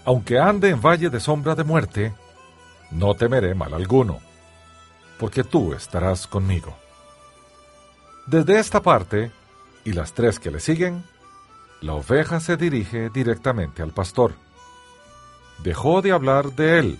Aunque 0.05 0.39
ande 0.39 0.69
en 0.69 0.81
valle 0.81 1.09
de 1.09 1.19
sombra 1.19 1.55
de 1.55 1.63
muerte, 1.63 2.13
no 2.91 3.13
temeré 3.15 3.55
mal 3.55 3.73
alguno, 3.73 4.19
porque 5.19 5.43
tú 5.43 5.73
estarás 5.73 6.27
conmigo. 6.27 6.75
Desde 8.25 8.59
esta 8.59 8.81
parte, 8.81 9.31
y 9.83 9.93
las 9.93 10.13
tres 10.13 10.39
que 10.39 10.51
le 10.51 10.59
siguen, 10.59 11.03
la 11.81 11.93
oveja 11.93 12.39
se 12.39 12.57
dirige 12.57 13.09
directamente 13.09 13.81
al 13.81 13.91
pastor. 13.91 14.33
Dejó 15.63 16.01
de 16.01 16.11
hablar 16.11 16.53
de 16.53 16.79
él, 16.79 16.99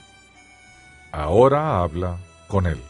ahora 1.11 1.81
habla 1.81 2.17
con 2.47 2.65
él. 2.65 2.81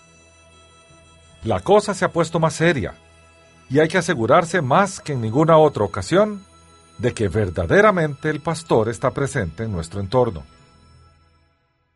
La 1.43 1.61
cosa 1.61 1.93
se 1.93 2.05
ha 2.05 2.11
puesto 2.11 2.39
más 2.39 2.53
seria, 2.53 2.95
y 3.69 3.79
hay 3.79 3.87
que 3.87 3.97
asegurarse 3.97 4.61
más 4.61 4.99
que 4.99 5.13
en 5.13 5.21
ninguna 5.21 5.57
otra 5.57 5.83
ocasión 5.83 6.45
de 6.97 7.13
que 7.13 7.27
verdaderamente 7.27 8.29
el 8.29 8.41
pastor 8.41 8.89
está 8.89 9.11
presente 9.11 9.63
en 9.63 9.71
nuestro 9.71 9.99
entorno. 9.99 10.43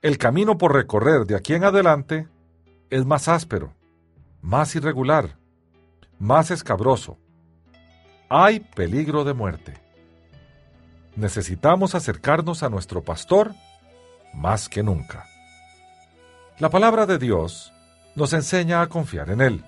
El 0.01 0.17
camino 0.17 0.57
por 0.57 0.73
recorrer 0.73 1.25
de 1.25 1.35
aquí 1.35 1.53
en 1.53 1.63
adelante 1.63 2.27
es 2.89 3.05
más 3.05 3.27
áspero, 3.27 3.73
más 4.41 4.75
irregular, 4.75 5.37
más 6.19 6.51
escabroso. 6.51 7.17
Hay 8.29 8.59
peligro 8.59 9.23
de 9.23 9.33
muerte. 9.33 9.73
Necesitamos 11.15 11.95
acercarnos 11.95 12.63
a 12.63 12.69
nuestro 12.69 13.03
pastor 13.03 13.53
más 14.33 14.69
que 14.69 14.83
nunca. 14.83 15.25
La 16.57 16.69
palabra 16.69 17.05
de 17.05 17.17
Dios 17.17 17.73
nos 18.15 18.33
enseña 18.33 18.81
a 18.81 18.87
confiar 18.87 19.29
en 19.29 19.41
Él. 19.41 19.63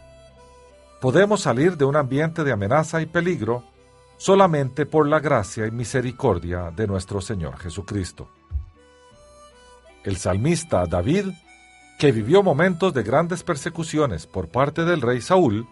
Podemos 1.03 1.41
salir 1.41 1.75
de 1.75 1.83
un 1.83 1.97
ambiente 1.97 2.45
de 2.45 2.53
amenaza 2.53 3.01
y 3.01 3.05
peligro 3.05 3.65
solamente 4.15 4.85
por 4.85 5.05
la 5.05 5.19
gracia 5.19 5.67
y 5.67 5.71
misericordia 5.71 6.71
de 6.73 6.87
nuestro 6.87 7.19
Señor 7.19 7.57
Jesucristo. 7.57 8.29
El 10.05 10.15
salmista 10.15 10.85
David, 10.85 11.25
que 11.99 12.13
vivió 12.13 12.41
momentos 12.41 12.93
de 12.93 13.03
grandes 13.03 13.43
persecuciones 13.43 14.27
por 14.27 14.47
parte 14.47 14.85
del 14.85 15.01
rey 15.01 15.19
Saúl, 15.19 15.67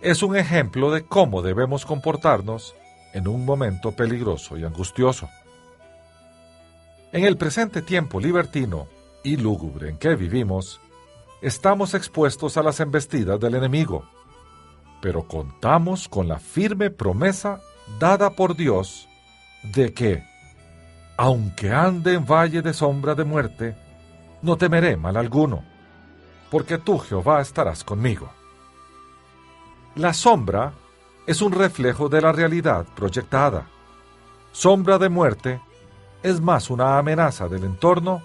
es 0.00 0.24
un 0.24 0.36
ejemplo 0.36 0.90
de 0.90 1.04
cómo 1.04 1.42
debemos 1.42 1.86
comportarnos 1.86 2.74
en 3.14 3.28
un 3.28 3.44
momento 3.44 3.92
peligroso 3.92 4.58
y 4.58 4.64
angustioso. 4.64 5.28
En 7.12 7.24
el 7.24 7.36
presente 7.36 7.82
tiempo 7.82 8.18
libertino 8.18 8.88
y 9.22 9.36
lúgubre 9.36 9.90
en 9.90 9.96
que 9.96 10.16
vivimos, 10.16 10.80
estamos 11.40 11.94
expuestos 11.94 12.56
a 12.56 12.64
las 12.64 12.80
embestidas 12.80 13.38
del 13.38 13.54
enemigo, 13.54 14.08
pero 15.00 15.26
contamos 15.26 16.08
con 16.08 16.28
la 16.28 16.38
firme 16.38 16.90
promesa 16.90 17.60
dada 17.98 18.30
por 18.30 18.56
Dios 18.56 19.08
de 19.62 19.92
que, 19.92 20.24
aunque 21.16 21.72
ande 21.72 22.14
en 22.14 22.26
valle 22.26 22.62
de 22.62 22.72
sombra 22.72 23.14
de 23.14 23.24
muerte, 23.24 23.76
no 24.42 24.56
temeré 24.56 24.96
mal 24.96 25.16
alguno, 25.16 25.64
porque 26.50 26.78
tú, 26.78 26.98
Jehová, 26.98 27.40
estarás 27.40 27.84
conmigo. 27.84 28.30
La 29.94 30.12
sombra 30.12 30.72
es 31.26 31.40
un 31.40 31.52
reflejo 31.52 32.08
de 32.08 32.20
la 32.20 32.32
realidad 32.32 32.86
proyectada. 32.94 33.66
Sombra 34.52 34.98
de 34.98 35.08
muerte 35.08 35.60
es 36.22 36.40
más 36.40 36.70
una 36.70 36.98
amenaza 36.98 37.48
del 37.48 37.64
entorno 37.64 38.22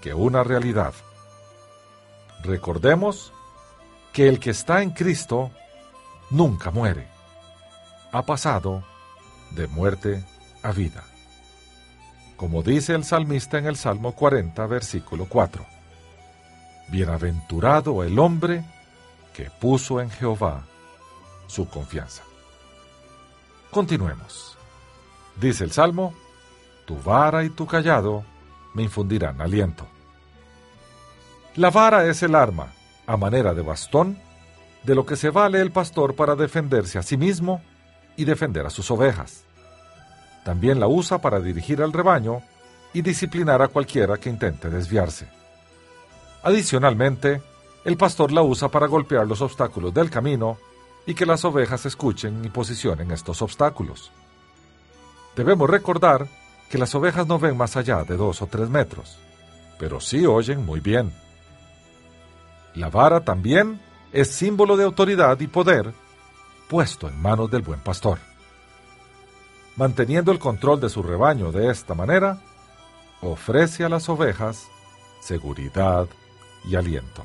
que 0.00 0.14
una 0.14 0.42
realidad. 0.44 0.94
Recordemos 2.42 3.32
que 4.12 4.28
el 4.28 4.38
que 4.38 4.50
está 4.50 4.82
en 4.82 4.90
Cristo 4.90 5.50
nunca 6.34 6.70
muere. 6.70 7.06
Ha 8.12 8.22
pasado 8.22 8.84
de 9.52 9.66
muerte 9.68 10.24
a 10.62 10.72
vida. 10.72 11.04
Como 12.36 12.62
dice 12.62 12.94
el 12.94 13.04
salmista 13.04 13.58
en 13.58 13.66
el 13.66 13.76
Salmo 13.76 14.12
40, 14.12 14.66
versículo 14.66 15.26
4. 15.28 15.64
Bienaventurado 16.88 18.02
el 18.02 18.18
hombre 18.18 18.64
que 19.32 19.48
puso 19.50 20.00
en 20.00 20.10
Jehová 20.10 20.64
su 21.46 21.68
confianza. 21.68 22.22
Continuemos. 23.70 24.58
Dice 25.40 25.64
el 25.64 25.72
Salmo, 25.72 26.14
tu 26.84 27.00
vara 27.00 27.44
y 27.44 27.50
tu 27.50 27.66
callado 27.66 28.24
me 28.74 28.82
infundirán 28.82 29.40
aliento. 29.40 29.86
La 31.54 31.70
vara 31.70 32.06
es 32.06 32.22
el 32.24 32.34
arma, 32.34 32.72
a 33.06 33.16
manera 33.16 33.54
de 33.54 33.62
bastón, 33.62 34.18
de 34.84 34.94
lo 34.94 35.06
que 35.06 35.16
se 35.16 35.30
vale 35.30 35.60
el 35.60 35.72
pastor 35.72 36.14
para 36.14 36.36
defenderse 36.36 36.98
a 36.98 37.02
sí 37.02 37.16
mismo 37.16 37.62
y 38.16 38.24
defender 38.24 38.66
a 38.66 38.70
sus 38.70 38.90
ovejas. 38.90 39.44
También 40.44 40.78
la 40.78 40.86
usa 40.86 41.18
para 41.18 41.40
dirigir 41.40 41.82
al 41.82 41.92
rebaño 41.92 42.42
y 42.92 43.02
disciplinar 43.02 43.62
a 43.62 43.68
cualquiera 43.68 44.18
que 44.18 44.28
intente 44.28 44.68
desviarse. 44.68 45.26
Adicionalmente, 46.42 47.42
el 47.84 47.96
pastor 47.96 48.30
la 48.30 48.42
usa 48.42 48.68
para 48.68 48.86
golpear 48.86 49.26
los 49.26 49.40
obstáculos 49.40 49.92
del 49.92 50.10
camino 50.10 50.58
y 51.06 51.14
que 51.14 51.26
las 51.26 51.44
ovejas 51.44 51.86
escuchen 51.86 52.44
y 52.44 52.50
posicionen 52.50 53.10
estos 53.10 53.42
obstáculos. 53.42 54.12
Debemos 55.34 55.68
recordar 55.68 56.28
que 56.68 56.78
las 56.78 56.94
ovejas 56.94 57.26
no 57.26 57.38
ven 57.38 57.56
más 57.56 57.76
allá 57.76 58.04
de 58.04 58.16
dos 58.16 58.42
o 58.42 58.46
tres 58.46 58.68
metros, 58.68 59.18
pero 59.78 60.00
sí 60.00 60.24
oyen 60.26 60.64
muy 60.64 60.80
bien. 60.80 61.12
La 62.74 62.90
vara 62.90 63.24
también 63.24 63.80
es 64.14 64.30
símbolo 64.30 64.76
de 64.76 64.84
autoridad 64.84 65.40
y 65.40 65.48
poder 65.48 65.92
puesto 66.68 67.08
en 67.08 67.20
manos 67.20 67.50
del 67.50 67.62
buen 67.62 67.80
pastor. 67.80 68.20
Manteniendo 69.74 70.30
el 70.30 70.38
control 70.38 70.80
de 70.80 70.88
su 70.88 71.02
rebaño 71.02 71.50
de 71.50 71.68
esta 71.68 71.94
manera, 71.94 72.38
ofrece 73.22 73.84
a 73.84 73.88
las 73.88 74.08
ovejas 74.08 74.68
seguridad 75.20 76.06
y 76.64 76.76
aliento. 76.76 77.24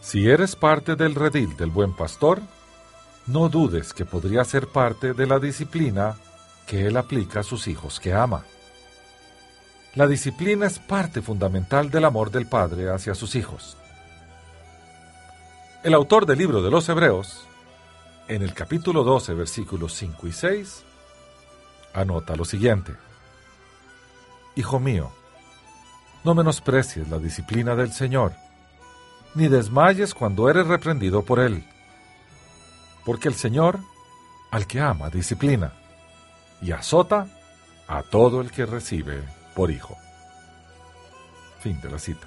Si 0.00 0.28
eres 0.30 0.54
parte 0.54 0.94
del 0.94 1.16
redil 1.16 1.56
del 1.56 1.70
buen 1.70 1.92
pastor, 1.92 2.40
no 3.26 3.48
dudes 3.48 3.92
que 3.92 4.04
podría 4.04 4.44
ser 4.44 4.68
parte 4.68 5.12
de 5.12 5.26
la 5.26 5.40
disciplina 5.40 6.14
que 6.68 6.86
él 6.86 6.96
aplica 6.96 7.40
a 7.40 7.42
sus 7.42 7.66
hijos 7.66 7.98
que 7.98 8.14
ama. 8.14 8.44
La 9.96 10.06
disciplina 10.06 10.66
es 10.66 10.78
parte 10.78 11.20
fundamental 11.20 11.90
del 11.90 12.04
amor 12.04 12.30
del 12.30 12.46
Padre 12.46 12.90
hacia 12.90 13.16
sus 13.16 13.34
hijos. 13.34 13.76
El 15.84 15.92
autor 15.92 16.24
del 16.24 16.38
libro 16.38 16.62
de 16.62 16.70
los 16.70 16.88
Hebreos, 16.88 17.46
en 18.26 18.40
el 18.40 18.54
capítulo 18.54 19.04
12, 19.04 19.34
versículos 19.34 19.92
5 19.92 20.26
y 20.28 20.32
6, 20.32 20.82
anota 21.92 22.36
lo 22.36 22.46
siguiente. 22.46 22.94
Hijo 24.56 24.80
mío, 24.80 25.12
no 26.24 26.34
menosprecies 26.34 27.10
la 27.10 27.18
disciplina 27.18 27.76
del 27.76 27.92
Señor, 27.92 28.32
ni 29.34 29.48
desmayes 29.48 30.14
cuando 30.14 30.48
eres 30.48 30.66
reprendido 30.66 31.20
por 31.20 31.38
Él, 31.38 31.62
porque 33.04 33.28
el 33.28 33.34
Señor, 33.34 33.78
al 34.50 34.66
que 34.66 34.80
ama, 34.80 35.10
disciplina, 35.10 35.74
y 36.62 36.72
azota 36.72 37.26
a 37.88 38.02
todo 38.04 38.40
el 38.40 38.50
que 38.50 38.64
recibe 38.64 39.22
por 39.54 39.70
hijo. 39.70 39.98
Fin 41.60 41.78
de 41.82 41.90
la 41.90 41.98
cita. 41.98 42.26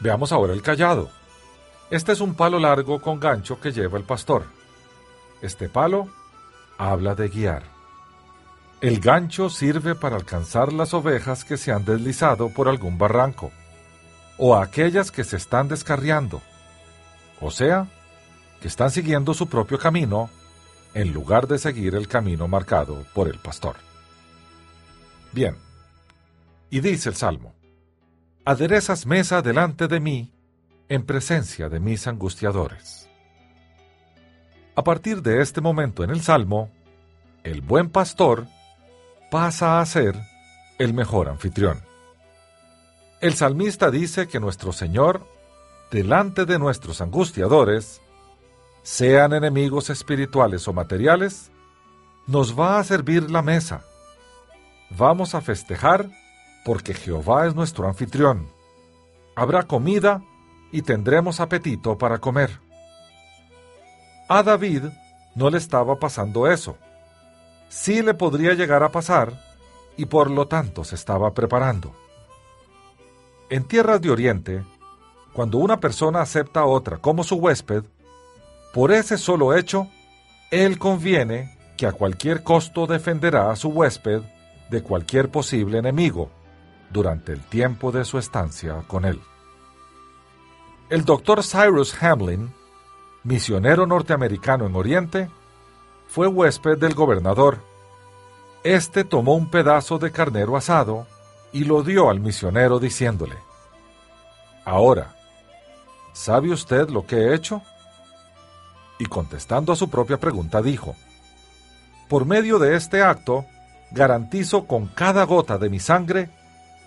Veamos 0.00 0.32
ahora 0.32 0.54
el 0.54 0.62
callado. 0.62 1.20
Este 1.92 2.12
es 2.12 2.22
un 2.22 2.32
palo 2.32 2.58
largo 2.58 3.02
con 3.02 3.20
gancho 3.20 3.60
que 3.60 3.70
lleva 3.70 3.98
el 3.98 4.04
pastor. 4.04 4.46
Este 5.42 5.68
palo 5.68 6.08
habla 6.78 7.14
de 7.14 7.28
guiar. 7.28 7.64
El 8.80 8.98
gancho 8.98 9.50
sirve 9.50 9.94
para 9.94 10.16
alcanzar 10.16 10.72
las 10.72 10.94
ovejas 10.94 11.44
que 11.44 11.58
se 11.58 11.70
han 11.70 11.84
deslizado 11.84 12.48
por 12.48 12.66
algún 12.66 12.96
barranco, 12.96 13.52
o 14.38 14.56
aquellas 14.56 15.10
que 15.10 15.22
se 15.22 15.36
están 15.36 15.68
descarriando, 15.68 16.40
o 17.42 17.50
sea, 17.50 17.86
que 18.62 18.68
están 18.68 18.90
siguiendo 18.90 19.34
su 19.34 19.46
propio 19.50 19.78
camino 19.78 20.30
en 20.94 21.12
lugar 21.12 21.46
de 21.46 21.58
seguir 21.58 21.94
el 21.94 22.08
camino 22.08 22.48
marcado 22.48 23.04
por 23.12 23.28
el 23.28 23.38
pastor. 23.38 23.76
Bien, 25.30 25.58
y 26.70 26.80
dice 26.80 27.10
el 27.10 27.16
Salmo, 27.16 27.54
aderezas 28.46 29.04
mesa 29.04 29.42
delante 29.42 29.88
de 29.88 30.00
mí 30.00 30.31
en 30.92 31.06
presencia 31.06 31.70
de 31.70 31.80
mis 31.80 32.06
angustiadores. 32.06 33.08
A 34.74 34.84
partir 34.84 35.22
de 35.22 35.40
este 35.40 35.62
momento 35.62 36.04
en 36.04 36.10
el 36.10 36.20
Salmo, 36.20 36.68
el 37.44 37.62
buen 37.62 37.88
pastor 37.88 38.46
pasa 39.30 39.80
a 39.80 39.86
ser 39.86 40.14
el 40.78 40.92
mejor 40.92 41.30
anfitrión. 41.30 41.80
El 43.22 43.32
salmista 43.32 43.90
dice 43.90 44.28
que 44.28 44.38
nuestro 44.38 44.74
Señor, 44.74 45.26
delante 45.90 46.44
de 46.44 46.58
nuestros 46.58 47.00
angustiadores, 47.00 48.02
sean 48.82 49.32
enemigos 49.32 49.88
espirituales 49.88 50.68
o 50.68 50.74
materiales, 50.74 51.50
nos 52.26 52.58
va 52.58 52.78
a 52.78 52.84
servir 52.84 53.30
la 53.30 53.40
mesa. 53.40 53.82
Vamos 54.90 55.34
a 55.34 55.40
festejar 55.40 56.10
porque 56.66 56.92
Jehová 56.92 57.46
es 57.46 57.54
nuestro 57.54 57.88
anfitrión. 57.88 58.46
Habrá 59.34 59.62
comida 59.62 60.22
y 60.72 60.82
tendremos 60.82 61.38
apetito 61.38 61.96
para 61.96 62.18
comer. 62.18 62.58
A 64.28 64.42
David 64.42 64.84
no 65.34 65.50
le 65.50 65.58
estaba 65.58 65.96
pasando 65.96 66.50
eso. 66.50 66.76
Sí 67.68 68.02
le 68.02 68.14
podría 68.14 68.54
llegar 68.54 68.82
a 68.82 68.90
pasar 68.90 69.32
y 69.96 70.06
por 70.06 70.30
lo 70.30 70.48
tanto 70.48 70.84
se 70.84 70.94
estaba 70.94 71.32
preparando. 71.34 71.94
En 73.50 73.64
tierras 73.64 74.00
de 74.00 74.10
Oriente, 74.10 74.64
cuando 75.34 75.58
una 75.58 75.78
persona 75.78 76.22
acepta 76.22 76.60
a 76.60 76.66
otra 76.66 76.96
como 76.96 77.22
su 77.22 77.36
huésped, 77.36 77.84
por 78.72 78.92
ese 78.92 79.18
solo 79.18 79.54
hecho, 79.54 79.88
él 80.50 80.78
conviene 80.78 81.58
que 81.76 81.86
a 81.86 81.92
cualquier 81.92 82.42
costo 82.42 82.86
defenderá 82.86 83.50
a 83.50 83.56
su 83.56 83.68
huésped 83.68 84.22
de 84.70 84.82
cualquier 84.82 85.30
posible 85.30 85.78
enemigo 85.78 86.30
durante 86.90 87.32
el 87.32 87.40
tiempo 87.40 87.92
de 87.92 88.04
su 88.04 88.18
estancia 88.18 88.82
con 88.86 89.04
él. 89.04 89.20
El 90.92 91.06
doctor 91.06 91.42
Cyrus 91.42 91.94
Hamlin, 92.02 92.52
misionero 93.24 93.86
norteamericano 93.86 94.66
en 94.66 94.76
Oriente, 94.76 95.30
fue 96.06 96.26
huésped 96.26 96.76
del 96.76 96.92
gobernador. 96.92 97.60
Este 98.62 99.02
tomó 99.02 99.34
un 99.34 99.50
pedazo 99.50 99.98
de 99.98 100.12
carnero 100.12 100.54
asado 100.54 101.06
y 101.50 101.64
lo 101.64 101.82
dio 101.82 102.10
al 102.10 102.20
misionero 102.20 102.78
diciéndole, 102.78 103.36
Ahora, 104.66 105.16
¿sabe 106.12 106.50
usted 106.50 106.90
lo 106.90 107.06
que 107.06 107.16
he 107.16 107.34
hecho? 107.34 107.62
Y 108.98 109.06
contestando 109.06 109.72
a 109.72 109.76
su 109.76 109.88
propia 109.88 110.20
pregunta 110.20 110.60
dijo, 110.60 110.94
Por 112.06 112.26
medio 112.26 112.58
de 112.58 112.76
este 112.76 113.02
acto, 113.02 113.46
garantizo 113.92 114.66
con 114.66 114.88
cada 114.88 115.24
gota 115.24 115.56
de 115.56 115.70
mi 115.70 115.80
sangre 115.80 116.28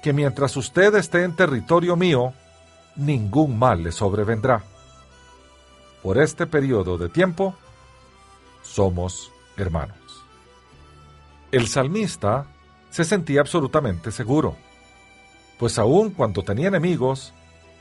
que 0.03 0.13
mientras 0.13 0.55
usted 0.57 0.93
esté 0.93 1.23
en 1.23 1.35
territorio 1.35 1.95
mío, 1.95 2.35
ningún 2.95 3.57
mal 3.57 3.83
le 3.83 3.91
sobrevendrá. 3.91 4.63
Por 6.01 6.17
este 6.17 6.45
periodo 6.47 6.97
de 6.97 7.09
tiempo, 7.09 7.55
somos 8.61 9.31
hermanos. 9.57 9.97
El 11.51 11.67
salmista 11.67 12.45
se 12.89 13.03
sentía 13.03 13.41
absolutamente 13.41 14.11
seguro, 14.11 14.55
pues 15.57 15.77
aun 15.79 16.11
cuando 16.11 16.43
tenía 16.43 16.67
enemigos, 16.67 17.33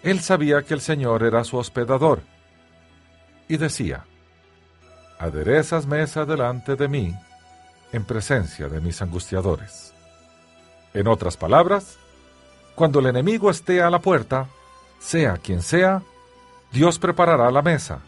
él 0.02 0.20
sabía 0.20 0.62
que 0.62 0.74
el 0.74 0.80
Señor 0.80 1.22
era 1.22 1.44
su 1.44 1.56
hospedador, 1.56 2.22
y 3.48 3.56
decía, 3.56 4.04
aderezas 5.18 5.86
mesa 5.86 6.24
delante 6.24 6.76
de 6.76 6.88
mí 6.88 7.14
en 7.92 8.04
presencia 8.04 8.68
de 8.68 8.80
mis 8.80 9.00
angustiadores. 9.02 9.92
En 10.92 11.08
otras 11.08 11.36
palabras, 11.36 11.96
cuando 12.74 13.00
el 13.00 13.06
enemigo 13.06 13.50
esté 13.50 13.82
a 13.82 13.90
la 13.90 14.00
puerta, 14.00 14.48
sea 14.98 15.36
quien 15.36 15.62
sea, 15.62 16.02
Dios 16.72 16.98
preparará 16.98 17.50
la 17.50 17.62
mesa 17.62 18.00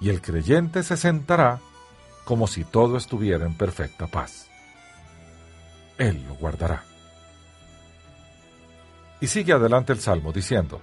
y 0.00 0.10
el 0.10 0.20
creyente 0.20 0.82
se 0.82 0.96
sentará 0.96 1.60
como 2.24 2.46
si 2.46 2.64
todo 2.64 2.96
estuviera 2.96 3.46
en 3.46 3.54
perfecta 3.54 4.06
paz. 4.06 4.48
Él 5.98 6.24
lo 6.28 6.34
guardará. 6.34 6.84
Y 9.20 9.28
sigue 9.28 9.52
adelante 9.52 9.92
el 9.92 10.00
Salmo 10.00 10.32
diciendo, 10.32 10.82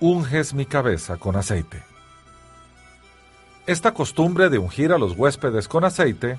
Unges 0.00 0.54
mi 0.54 0.66
cabeza 0.66 1.16
con 1.16 1.36
aceite. 1.36 1.84
Esta 3.66 3.94
costumbre 3.94 4.50
de 4.50 4.58
ungir 4.58 4.92
a 4.92 4.98
los 4.98 5.16
huéspedes 5.16 5.68
con 5.68 5.84
aceite 5.84 6.38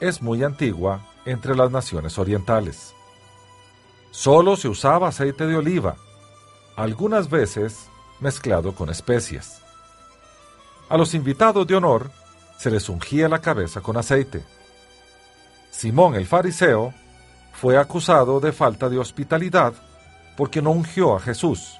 es 0.00 0.22
muy 0.22 0.42
antigua 0.42 1.06
entre 1.24 1.54
las 1.54 1.70
naciones 1.70 2.18
orientales. 2.18 2.92
Solo 4.10 4.56
se 4.56 4.68
usaba 4.68 5.08
aceite 5.08 5.46
de 5.46 5.56
oliva, 5.56 5.96
algunas 6.76 7.30
veces 7.30 7.88
mezclado 8.20 8.74
con 8.74 8.90
especias. 8.90 9.62
A 10.88 10.96
los 10.96 11.14
invitados 11.14 11.66
de 11.66 11.76
honor 11.76 12.10
se 12.58 12.70
les 12.70 12.88
ungía 12.88 13.28
la 13.28 13.40
cabeza 13.40 13.80
con 13.80 13.96
aceite. 13.96 14.44
Simón 15.70 16.14
el 16.14 16.26
fariseo 16.26 16.94
fue 17.52 17.78
acusado 17.78 18.40
de 18.40 18.52
falta 18.52 18.88
de 18.88 18.98
hospitalidad 18.98 19.74
porque 20.36 20.62
no 20.62 20.70
ungió 20.70 21.16
a 21.16 21.20
Jesús, 21.20 21.78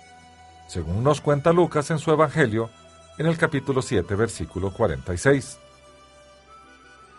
según 0.69 1.03
nos 1.03 1.21
cuenta 1.21 1.53
Lucas 1.53 1.91
en 1.91 1.99
su 1.99 2.11
Evangelio 2.11 2.71
en 3.19 3.27
el 3.27 3.37
capítulo 3.37 3.83
7, 3.83 4.15
versículo 4.15 4.73
46. 4.73 5.59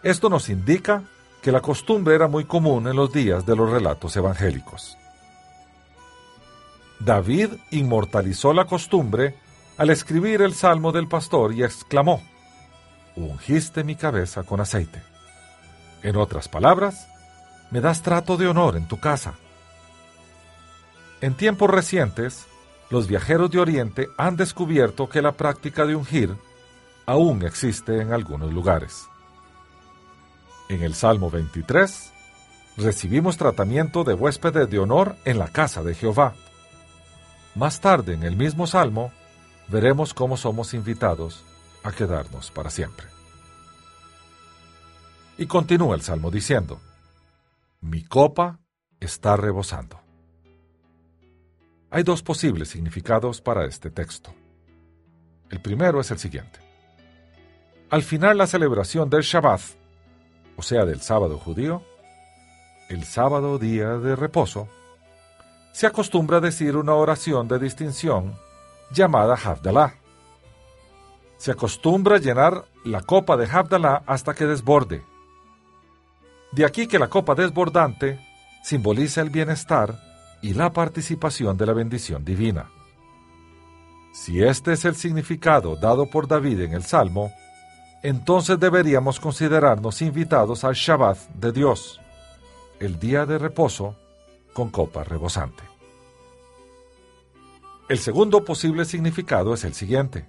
Esto 0.03 0.29
nos 0.29 0.49
indica 0.49 1.03
que 1.41 1.51
la 1.51 1.61
costumbre 1.61 2.15
era 2.15 2.27
muy 2.27 2.45
común 2.45 2.87
en 2.87 2.95
los 2.95 3.11
días 3.11 3.45
de 3.45 3.55
los 3.55 3.69
relatos 3.69 4.15
evangélicos. 4.15 4.97
David 6.99 7.49
inmortalizó 7.71 8.53
la 8.53 8.65
costumbre 8.65 9.35
al 9.77 9.89
escribir 9.89 10.41
el 10.41 10.53
Salmo 10.53 10.91
del 10.91 11.07
Pastor 11.07 11.53
y 11.53 11.63
exclamó, 11.63 12.21
Ungiste 13.15 13.83
mi 13.83 13.95
cabeza 13.95 14.43
con 14.43 14.59
aceite. 14.59 15.01
En 16.03 16.17
otras 16.17 16.47
palabras, 16.47 17.07
me 17.71 17.81
das 17.81 18.01
trato 18.01 18.37
de 18.37 18.47
honor 18.47 18.75
en 18.77 18.87
tu 18.87 18.99
casa. 18.99 19.35
En 21.21 21.33
tiempos 21.33 21.69
recientes, 21.69 22.45
los 22.89 23.07
viajeros 23.07 23.49
de 23.51 23.59
Oriente 23.59 24.07
han 24.17 24.35
descubierto 24.35 25.09
que 25.09 25.21
la 25.21 25.31
práctica 25.31 25.85
de 25.85 25.95
ungir 25.95 26.35
aún 27.05 27.43
existe 27.43 28.01
en 28.01 28.13
algunos 28.13 28.53
lugares. 28.53 29.07
En 30.69 30.83
el 30.83 30.93
Salmo 30.95 31.29
23, 31.31 32.11
recibimos 32.77 33.37
tratamiento 33.37 34.03
de 34.03 34.13
huéspedes 34.13 34.69
de 34.69 34.79
honor 34.79 35.15
en 35.25 35.39
la 35.39 35.47
casa 35.47 35.83
de 35.83 35.95
Jehová. 35.95 36.33
Más 37.55 37.79
tarde, 37.79 38.13
en 38.13 38.23
el 38.23 38.35
mismo 38.35 38.67
Salmo, 38.67 39.13
veremos 39.69 40.13
cómo 40.13 40.35
somos 40.35 40.73
invitados 40.73 41.43
a 41.83 41.91
quedarnos 41.93 42.51
para 42.51 42.69
siempre. 42.69 43.07
Y 45.37 45.45
continúa 45.45 45.95
el 45.95 46.01
Salmo 46.01 46.31
diciendo, 46.31 46.81
Mi 47.79 48.03
copa 48.03 48.59
está 48.99 49.37
rebosando. 49.37 50.01
Hay 51.91 52.03
dos 52.03 52.21
posibles 52.23 52.67
significados 52.67 53.39
para 53.39 53.65
este 53.65 53.89
texto. 53.89 54.33
El 55.49 55.61
primero 55.61 56.01
es 56.01 56.11
el 56.11 56.19
siguiente. 56.19 56.59
Al 57.89 58.03
final 58.03 58.37
la 58.37 58.47
celebración 58.47 59.09
del 59.09 59.21
Shabbat, 59.21 59.61
o 60.57 60.61
sea 60.61 60.83
del 60.83 60.99
sábado 60.99 61.37
judío, 61.37 61.83
el 62.89 63.05
sábado 63.05 63.57
día 63.59 63.97
de 63.97 64.17
reposo, 64.17 64.67
se 65.75 65.85
acostumbra 65.87 66.39
decir 66.39 66.77
una 66.77 66.93
oración 66.93 67.49
de 67.49 67.59
distinción 67.59 68.33
llamada 68.91 69.35
Havdalah. 69.35 69.95
Se 71.35 71.51
acostumbra 71.51 72.17
llenar 72.17 72.63
la 72.85 73.01
copa 73.01 73.35
de 73.35 73.45
Havdalah 73.45 74.03
hasta 74.05 74.33
que 74.33 74.45
desborde. 74.45 75.03
De 76.53 76.63
aquí 76.63 76.87
que 76.87 76.97
la 76.97 77.09
copa 77.09 77.35
desbordante 77.35 78.25
simboliza 78.63 79.19
el 79.19 79.29
bienestar 79.31 79.99
y 80.41 80.53
la 80.53 80.71
participación 80.71 81.57
de 81.57 81.65
la 81.65 81.73
bendición 81.73 82.23
divina. 82.23 82.71
Si 84.13 84.41
este 84.41 84.71
es 84.71 84.85
el 84.85 84.95
significado 84.95 85.75
dado 85.75 86.05
por 86.09 86.29
David 86.29 86.61
en 86.61 86.71
el 86.71 86.83
Salmo, 86.83 87.33
entonces 88.01 88.57
deberíamos 88.61 89.19
considerarnos 89.19 90.01
invitados 90.01 90.63
al 90.63 90.75
Shabbat 90.75 91.17
de 91.33 91.51
Dios, 91.51 91.99
el 92.79 92.97
día 92.97 93.25
de 93.25 93.37
reposo 93.37 93.97
con 94.55 94.69
copa 94.69 95.03
rebosante. 95.03 95.63
El 97.89 97.99
segundo 97.99 98.45
posible 98.45 98.85
significado 98.85 99.53
es 99.53 99.65
el 99.65 99.73
siguiente. 99.73 100.25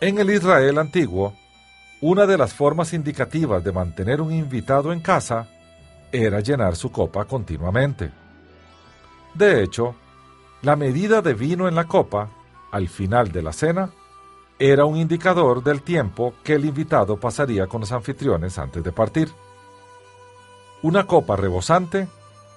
En 0.00 0.18
el 0.18 0.28
Israel 0.30 0.78
antiguo, 0.78 1.32
una 2.00 2.26
de 2.26 2.36
las 2.36 2.52
formas 2.52 2.92
indicativas 2.92 3.62
de 3.62 3.70
mantener 3.70 4.20
un 4.20 4.32
invitado 4.32 4.92
en 4.92 4.98
casa 4.98 5.48
era 6.10 6.40
llenar 6.40 6.74
su 6.74 6.90
copa 6.90 7.24
continuamente. 7.24 8.10
De 9.32 9.62
hecho, 9.62 9.94
la 10.62 10.74
medida 10.74 11.22
de 11.22 11.34
vino 11.34 11.68
en 11.68 11.76
la 11.76 11.84
copa, 11.84 12.28
al 12.72 12.88
final 12.88 13.30
de 13.30 13.42
la 13.42 13.52
cena, 13.52 13.90
era 14.58 14.84
un 14.84 14.96
indicador 14.96 15.62
del 15.62 15.82
tiempo 15.82 16.34
que 16.42 16.54
el 16.54 16.64
invitado 16.64 17.16
pasaría 17.16 17.68
con 17.68 17.82
los 17.82 17.92
anfitriones 17.92 18.58
antes 18.58 18.82
de 18.82 18.90
partir. 18.90 19.30
Una 20.82 21.06
copa 21.06 21.36
rebosante 21.36 22.08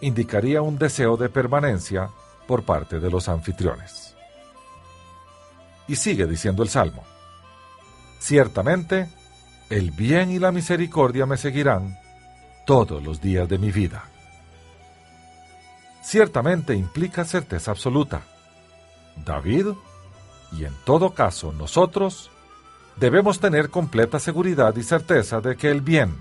indicaría 0.01 0.61
un 0.61 0.77
deseo 0.77 1.17
de 1.17 1.29
permanencia 1.29 2.09
por 2.47 2.63
parte 2.63 2.99
de 2.99 3.09
los 3.09 3.29
anfitriones. 3.29 4.15
Y 5.87 5.95
sigue 5.95 6.25
diciendo 6.25 6.63
el 6.63 6.69
Salmo. 6.69 7.03
Ciertamente, 8.19 9.09
el 9.69 9.91
bien 9.91 10.31
y 10.31 10.39
la 10.39 10.51
misericordia 10.51 11.25
me 11.25 11.37
seguirán 11.37 11.97
todos 12.65 13.01
los 13.03 13.21
días 13.21 13.47
de 13.47 13.57
mi 13.57 13.71
vida. 13.71 14.03
Ciertamente 16.03 16.75
implica 16.75 17.25
certeza 17.25 17.71
absoluta. 17.71 18.21
David, 19.25 19.67
y 20.51 20.65
en 20.65 20.73
todo 20.83 21.13
caso 21.13 21.51
nosotros, 21.51 22.31
debemos 22.97 23.39
tener 23.39 23.69
completa 23.69 24.19
seguridad 24.19 24.75
y 24.75 24.83
certeza 24.83 25.41
de 25.41 25.55
que 25.55 25.69
el 25.69 25.81
bien, 25.81 26.15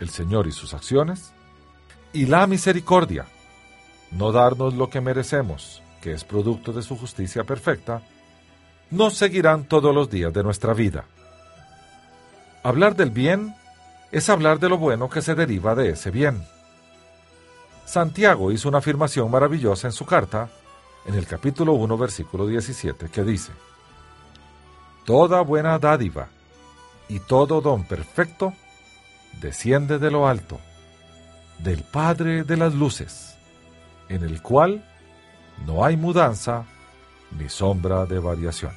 el 0.00 0.10
Señor 0.10 0.46
y 0.46 0.52
sus 0.52 0.74
acciones, 0.74 1.32
y 2.12 2.26
la 2.26 2.46
misericordia, 2.46 3.26
no 4.10 4.32
darnos 4.32 4.74
lo 4.74 4.90
que 4.90 5.00
merecemos, 5.00 5.82
que 6.00 6.12
es 6.12 6.24
producto 6.24 6.72
de 6.72 6.82
su 6.82 6.96
justicia 6.96 7.44
perfecta, 7.44 8.02
nos 8.90 9.14
seguirán 9.14 9.64
todos 9.64 9.94
los 9.94 10.10
días 10.10 10.32
de 10.32 10.42
nuestra 10.42 10.74
vida. 10.74 11.04
Hablar 12.62 12.96
del 12.96 13.10
bien 13.10 13.54
es 14.10 14.28
hablar 14.28 14.58
de 14.58 14.68
lo 14.68 14.78
bueno 14.78 15.08
que 15.08 15.22
se 15.22 15.34
deriva 15.34 15.74
de 15.74 15.90
ese 15.90 16.10
bien. 16.10 16.44
Santiago 17.84 18.52
hizo 18.52 18.68
una 18.68 18.78
afirmación 18.78 19.30
maravillosa 19.30 19.86
en 19.86 19.92
su 19.92 20.04
carta, 20.04 20.48
en 21.06 21.14
el 21.14 21.26
capítulo 21.26 21.72
1, 21.74 21.96
versículo 21.96 22.46
17, 22.46 23.08
que 23.08 23.24
dice, 23.24 23.52
Toda 25.04 25.40
buena 25.42 25.78
dádiva 25.78 26.28
y 27.08 27.20
todo 27.20 27.60
don 27.60 27.84
perfecto 27.84 28.52
desciende 29.40 29.98
de 29.98 30.10
lo 30.10 30.28
alto, 30.28 30.60
del 31.62 31.82
Padre 31.82 32.44
de 32.44 32.56
las 32.56 32.74
Luces, 32.74 33.36
en 34.08 34.22
el 34.22 34.42
cual 34.42 34.84
no 35.66 35.84
hay 35.84 35.96
mudanza 35.96 36.64
ni 37.38 37.48
sombra 37.48 38.06
de 38.06 38.18
variación. 38.18 38.72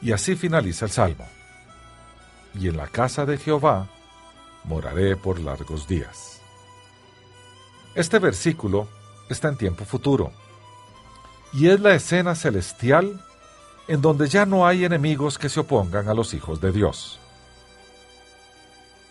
Y 0.00 0.12
así 0.12 0.36
finaliza 0.36 0.84
el 0.84 0.90
Salmo. 0.90 1.26
Y 2.54 2.68
en 2.68 2.76
la 2.76 2.86
casa 2.86 3.26
de 3.26 3.38
Jehová 3.38 3.88
moraré 4.64 5.16
por 5.16 5.40
largos 5.40 5.88
días. 5.88 6.40
Este 7.94 8.18
versículo 8.18 8.88
está 9.28 9.48
en 9.48 9.56
tiempo 9.56 9.84
futuro, 9.84 10.32
y 11.52 11.68
es 11.68 11.80
la 11.80 11.94
escena 11.94 12.34
celestial 12.34 13.20
en 13.86 14.00
donde 14.00 14.28
ya 14.28 14.46
no 14.46 14.66
hay 14.66 14.84
enemigos 14.84 15.38
que 15.38 15.48
se 15.48 15.60
opongan 15.60 16.08
a 16.08 16.14
los 16.14 16.34
hijos 16.34 16.60
de 16.60 16.72
Dios. 16.72 17.20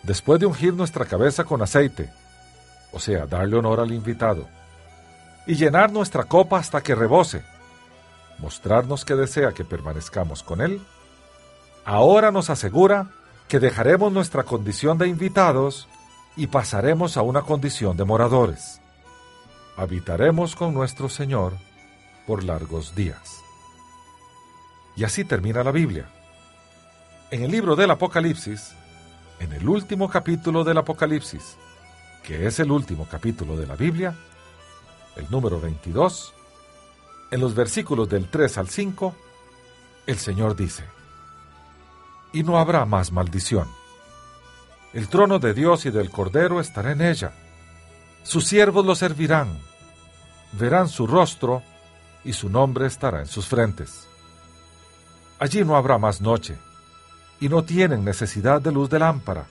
Después 0.04 0.38
de 0.38 0.46
ungir 0.46 0.74
nuestra 0.74 1.06
cabeza 1.06 1.44
con 1.44 1.62
aceite, 1.62 2.12
o 2.92 3.00
sea, 3.00 3.26
darle 3.26 3.56
honor 3.56 3.80
al 3.80 3.92
invitado, 3.92 4.46
y 5.46 5.54
llenar 5.54 5.92
nuestra 5.92 6.24
copa 6.24 6.58
hasta 6.58 6.82
que 6.82 6.94
rebose, 6.94 7.42
mostrarnos 8.38 9.04
que 9.04 9.14
desea 9.14 9.52
que 9.52 9.64
permanezcamos 9.64 10.42
con 10.42 10.60
Él, 10.60 10.82
ahora 11.84 12.30
nos 12.30 12.50
asegura 12.50 13.10
que 13.48 13.60
dejaremos 13.60 14.12
nuestra 14.12 14.42
condición 14.42 14.98
de 14.98 15.08
invitados 15.08 15.88
y 16.36 16.48
pasaremos 16.48 17.16
a 17.16 17.22
una 17.22 17.42
condición 17.42 17.96
de 17.96 18.04
moradores. 18.04 18.80
Habitaremos 19.76 20.54
con 20.54 20.74
nuestro 20.74 21.08
Señor 21.08 21.54
por 22.26 22.44
largos 22.44 22.94
días. 22.94 23.40
Y 24.96 25.04
así 25.04 25.24
termina 25.24 25.64
la 25.64 25.72
Biblia. 25.72 26.08
En 27.30 27.42
el 27.42 27.50
libro 27.50 27.74
del 27.74 27.90
Apocalipsis, 27.90 28.74
en 29.44 29.52
el 29.52 29.68
último 29.68 30.08
capítulo 30.08 30.64
del 30.64 30.78
Apocalipsis, 30.78 31.56
que 32.22 32.46
es 32.46 32.58
el 32.60 32.70
último 32.70 33.06
capítulo 33.06 33.56
de 33.56 33.66
la 33.66 33.76
Biblia, 33.76 34.16
el 35.16 35.30
número 35.30 35.60
22, 35.60 36.32
en 37.30 37.40
los 37.40 37.54
versículos 37.54 38.08
del 38.08 38.28
3 38.30 38.58
al 38.58 38.68
5, 38.70 39.14
el 40.06 40.18
Señor 40.18 40.56
dice, 40.56 40.84
y 42.32 42.42
no 42.42 42.58
habrá 42.58 42.86
más 42.86 43.12
maldición. 43.12 43.68
El 44.94 45.08
trono 45.08 45.38
de 45.38 45.52
Dios 45.52 45.84
y 45.84 45.90
del 45.90 46.10
Cordero 46.10 46.58
estará 46.58 46.92
en 46.92 47.02
ella. 47.02 47.32
Sus 48.22 48.46
siervos 48.46 48.86
lo 48.86 48.94
servirán, 48.94 49.58
verán 50.52 50.88
su 50.88 51.06
rostro 51.06 51.62
y 52.24 52.32
su 52.32 52.48
nombre 52.48 52.86
estará 52.86 53.20
en 53.20 53.26
sus 53.26 53.46
frentes. 53.46 54.08
Allí 55.38 55.64
no 55.64 55.76
habrá 55.76 55.98
más 55.98 56.22
noche, 56.22 56.56
y 57.44 57.48
no 57.48 57.64
tienen 57.64 58.04
necesidad 58.04 58.60
de 58.62 58.72
luz 58.72 58.88
de 58.88 58.98
lámpara, 58.98 59.46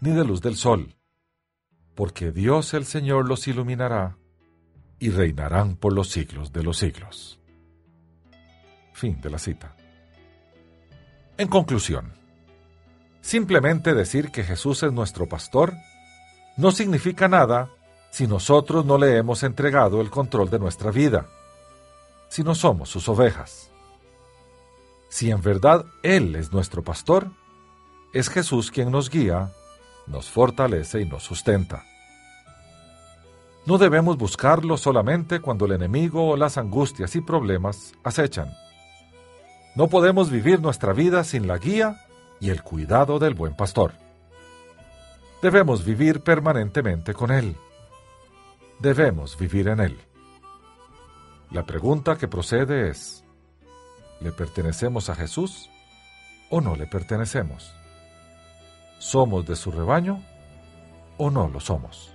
ni 0.00 0.10
de 0.10 0.24
luz 0.24 0.40
del 0.40 0.56
sol 0.56 0.96
porque 1.96 2.30
Dios 2.30 2.74
el 2.74 2.84
Señor 2.84 3.26
los 3.26 3.48
iluminará 3.48 4.18
y 5.00 5.10
reinarán 5.10 5.76
por 5.76 5.94
los 5.94 6.10
siglos 6.10 6.52
de 6.52 6.62
los 6.62 6.76
siglos. 6.76 7.40
Fin 8.92 9.20
de 9.20 9.30
la 9.30 9.38
cita. 9.38 9.74
En 11.38 11.48
conclusión, 11.48 12.12
simplemente 13.22 13.94
decir 13.94 14.30
que 14.30 14.44
Jesús 14.44 14.82
es 14.82 14.92
nuestro 14.92 15.26
pastor 15.26 15.72
no 16.58 16.70
significa 16.70 17.28
nada 17.28 17.70
si 18.10 18.26
nosotros 18.26 18.84
no 18.84 18.98
le 18.98 19.16
hemos 19.16 19.42
entregado 19.42 20.00
el 20.02 20.10
control 20.10 20.50
de 20.50 20.58
nuestra 20.58 20.90
vida, 20.90 21.26
si 22.28 22.44
no 22.44 22.54
somos 22.54 22.90
sus 22.90 23.08
ovejas. 23.08 23.70
Si 25.08 25.30
en 25.30 25.40
verdad 25.40 25.86
Él 26.02 26.34
es 26.36 26.52
nuestro 26.52 26.82
pastor, 26.82 27.30
es 28.12 28.28
Jesús 28.28 28.70
quien 28.70 28.90
nos 28.90 29.10
guía 29.10 29.52
nos 30.06 30.30
fortalece 30.30 31.00
y 31.00 31.06
nos 31.06 31.22
sustenta. 31.22 31.84
No 33.66 33.78
debemos 33.78 34.16
buscarlo 34.16 34.76
solamente 34.76 35.40
cuando 35.40 35.66
el 35.66 35.72
enemigo 35.72 36.30
o 36.30 36.36
las 36.36 36.56
angustias 36.56 37.16
y 37.16 37.20
problemas 37.20 37.94
acechan. 38.04 38.52
No 39.74 39.88
podemos 39.88 40.30
vivir 40.30 40.60
nuestra 40.60 40.92
vida 40.92 41.24
sin 41.24 41.48
la 41.48 41.58
guía 41.58 42.00
y 42.40 42.50
el 42.50 42.62
cuidado 42.62 43.18
del 43.18 43.34
buen 43.34 43.54
pastor. 43.54 43.92
Debemos 45.42 45.84
vivir 45.84 46.20
permanentemente 46.20 47.12
con 47.12 47.30
Él. 47.30 47.56
Debemos 48.78 49.36
vivir 49.36 49.68
en 49.68 49.80
Él. 49.80 49.98
La 51.50 51.66
pregunta 51.66 52.16
que 52.16 52.28
procede 52.28 52.88
es, 52.90 53.24
¿le 54.20 54.32
pertenecemos 54.32 55.10
a 55.10 55.14
Jesús 55.14 55.70
o 56.50 56.60
no 56.60 56.76
le 56.76 56.86
pertenecemos? 56.86 57.74
¿Somos 58.98 59.46
de 59.46 59.56
su 59.56 59.70
rebaño 59.70 60.22
o 61.18 61.30
no 61.30 61.48
lo 61.48 61.60
somos? 61.60 62.12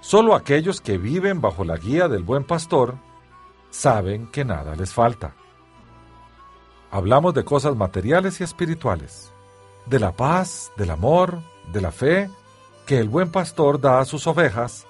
Solo 0.00 0.34
aquellos 0.34 0.80
que 0.80 0.98
viven 0.98 1.40
bajo 1.40 1.64
la 1.64 1.76
guía 1.76 2.08
del 2.08 2.22
buen 2.22 2.44
pastor 2.44 2.96
saben 3.70 4.28
que 4.28 4.44
nada 4.44 4.76
les 4.76 4.92
falta. 4.92 5.34
Hablamos 6.90 7.34
de 7.34 7.44
cosas 7.44 7.76
materiales 7.76 8.40
y 8.40 8.44
espirituales, 8.44 9.32
de 9.86 9.98
la 9.98 10.12
paz, 10.12 10.70
del 10.76 10.90
amor, 10.90 11.40
de 11.72 11.80
la 11.80 11.90
fe 11.90 12.30
que 12.86 12.98
el 12.98 13.08
buen 13.08 13.32
pastor 13.32 13.80
da 13.80 13.98
a 13.98 14.04
sus 14.04 14.26
ovejas 14.26 14.86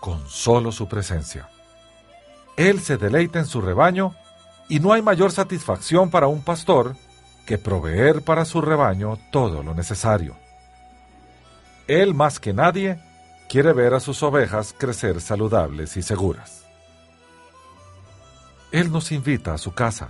con 0.00 0.26
solo 0.26 0.72
su 0.72 0.88
presencia. 0.88 1.48
Él 2.56 2.80
se 2.80 2.96
deleita 2.96 3.38
en 3.38 3.46
su 3.46 3.60
rebaño 3.60 4.14
y 4.68 4.80
no 4.80 4.92
hay 4.92 5.02
mayor 5.02 5.32
satisfacción 5.32 6.10
para 6.10 6.26
un 6.26 6.42
pastor 6.42 6.96
que 7.46 7.58
proveer 7.58 8.22
para 8.22 8.44
su 8.44 8.60
rebaño 8.60 9.18
todo 9.30 9.62
lo 9.62 9.74
necesario. 9.74 10.36
Él 11.86 12.14
más 12.14 12.40
que 12.40 12.54
nadie 12.54 12.98
quiere 13.48 13.72
ver 13.72 13.94
a 13.94 14.00
sus 14.00 14.22
ovejas 14.22 14.74
crecer 14.76 15.20
saludables 15.20 15.96
y 15.96 16.02
seguras. 16.02 16.64
Él 18.72 18.90
nos 18.90 19.12
invita 19.12 19.54
a 19.54 19.58
su 19.58 19.72
casa, 19.72 20.08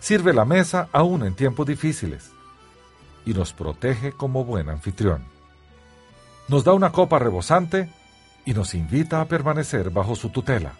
sirve 0.00 0.34
la 0.34 0.44
mesa 0.44 0.88
aún 0.92 1.24
en 1.24 1.34
tiempos 1.34 1.66
difíciles 1.66 2.30
y 3.24 3.32
nos 3.32 3.52
protege 3.52 4.12
como 4.12 4.44
buen 4.44 4.68
anfitrión. 4.68 5.24
Nos 6.48 6.64
da 6.64 6.74
una 6.74 6.92
copa 6.92 7.18
rebosante 7.18 7.88
y 8.44 8.54
nos 8.54 8.74
invita 8.74 9.20
a 9.20 9.24
permanecer 9.24 9.90
bajo 9.90 10.14
su 10.14 10.28
tutela. 10.30 10.74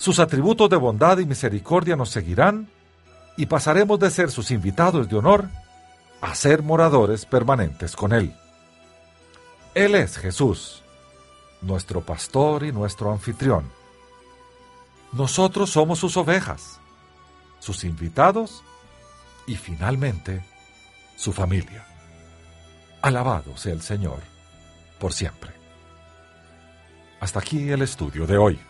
Sus 0.00 0.18
atributos 0.18 0.70
de 0.70 0.76
bondad 0.76 1.18
y 1.18 1.26
misericordia 1.26 1.94
nos 1.94 2.08
seguirán 2.08 2.70
y 3.36 3.44
pasaremos 3.44 4.00
de 4.00 4.10
ser 4.10 4.30
sus 4.30 4.50
invitados 4.50 5.10
de 5.10 5.16
honor 5.18 5.50
a 6.22 6.34
ser 6.34 6.62
moradores 6.62 7.26
permanentes 7.26 7.94
con 7.96 8.14
Él. 8.14 8.34
Él 9.74 9.94
es 9.94 10.16
Jesús, 10.16 10.82
nuestro 11.60 12.00
pastor 12.00 12.64
y 12.64 12.72
nuestro 12.72 13.12
anfitrión. 13.12 13.70
Nosotros 15.12 15.68
somos 15.68 15.98
sus 15.98 16.16
ovejas, 16.16 16.80
sus 17.58 17.84
invitados 17.84 18.62
y 19.46 19.56
finalmente 19.56 20.42
su 21.14 21.30
familia. 21.30 21.84
Alabado 23.02 23.54
sea 23.58 23.74
el 23.74 23.82
Señor 23.82 24.20
por 24.98 25.12
siempre. 25.12 25.52
Hasta 27.20 27.40
aquí 27.40 27.70
el 27.70 27.82
estudio 27.82 28.26
de 28.26 28.38
hoy. 28.38 28.69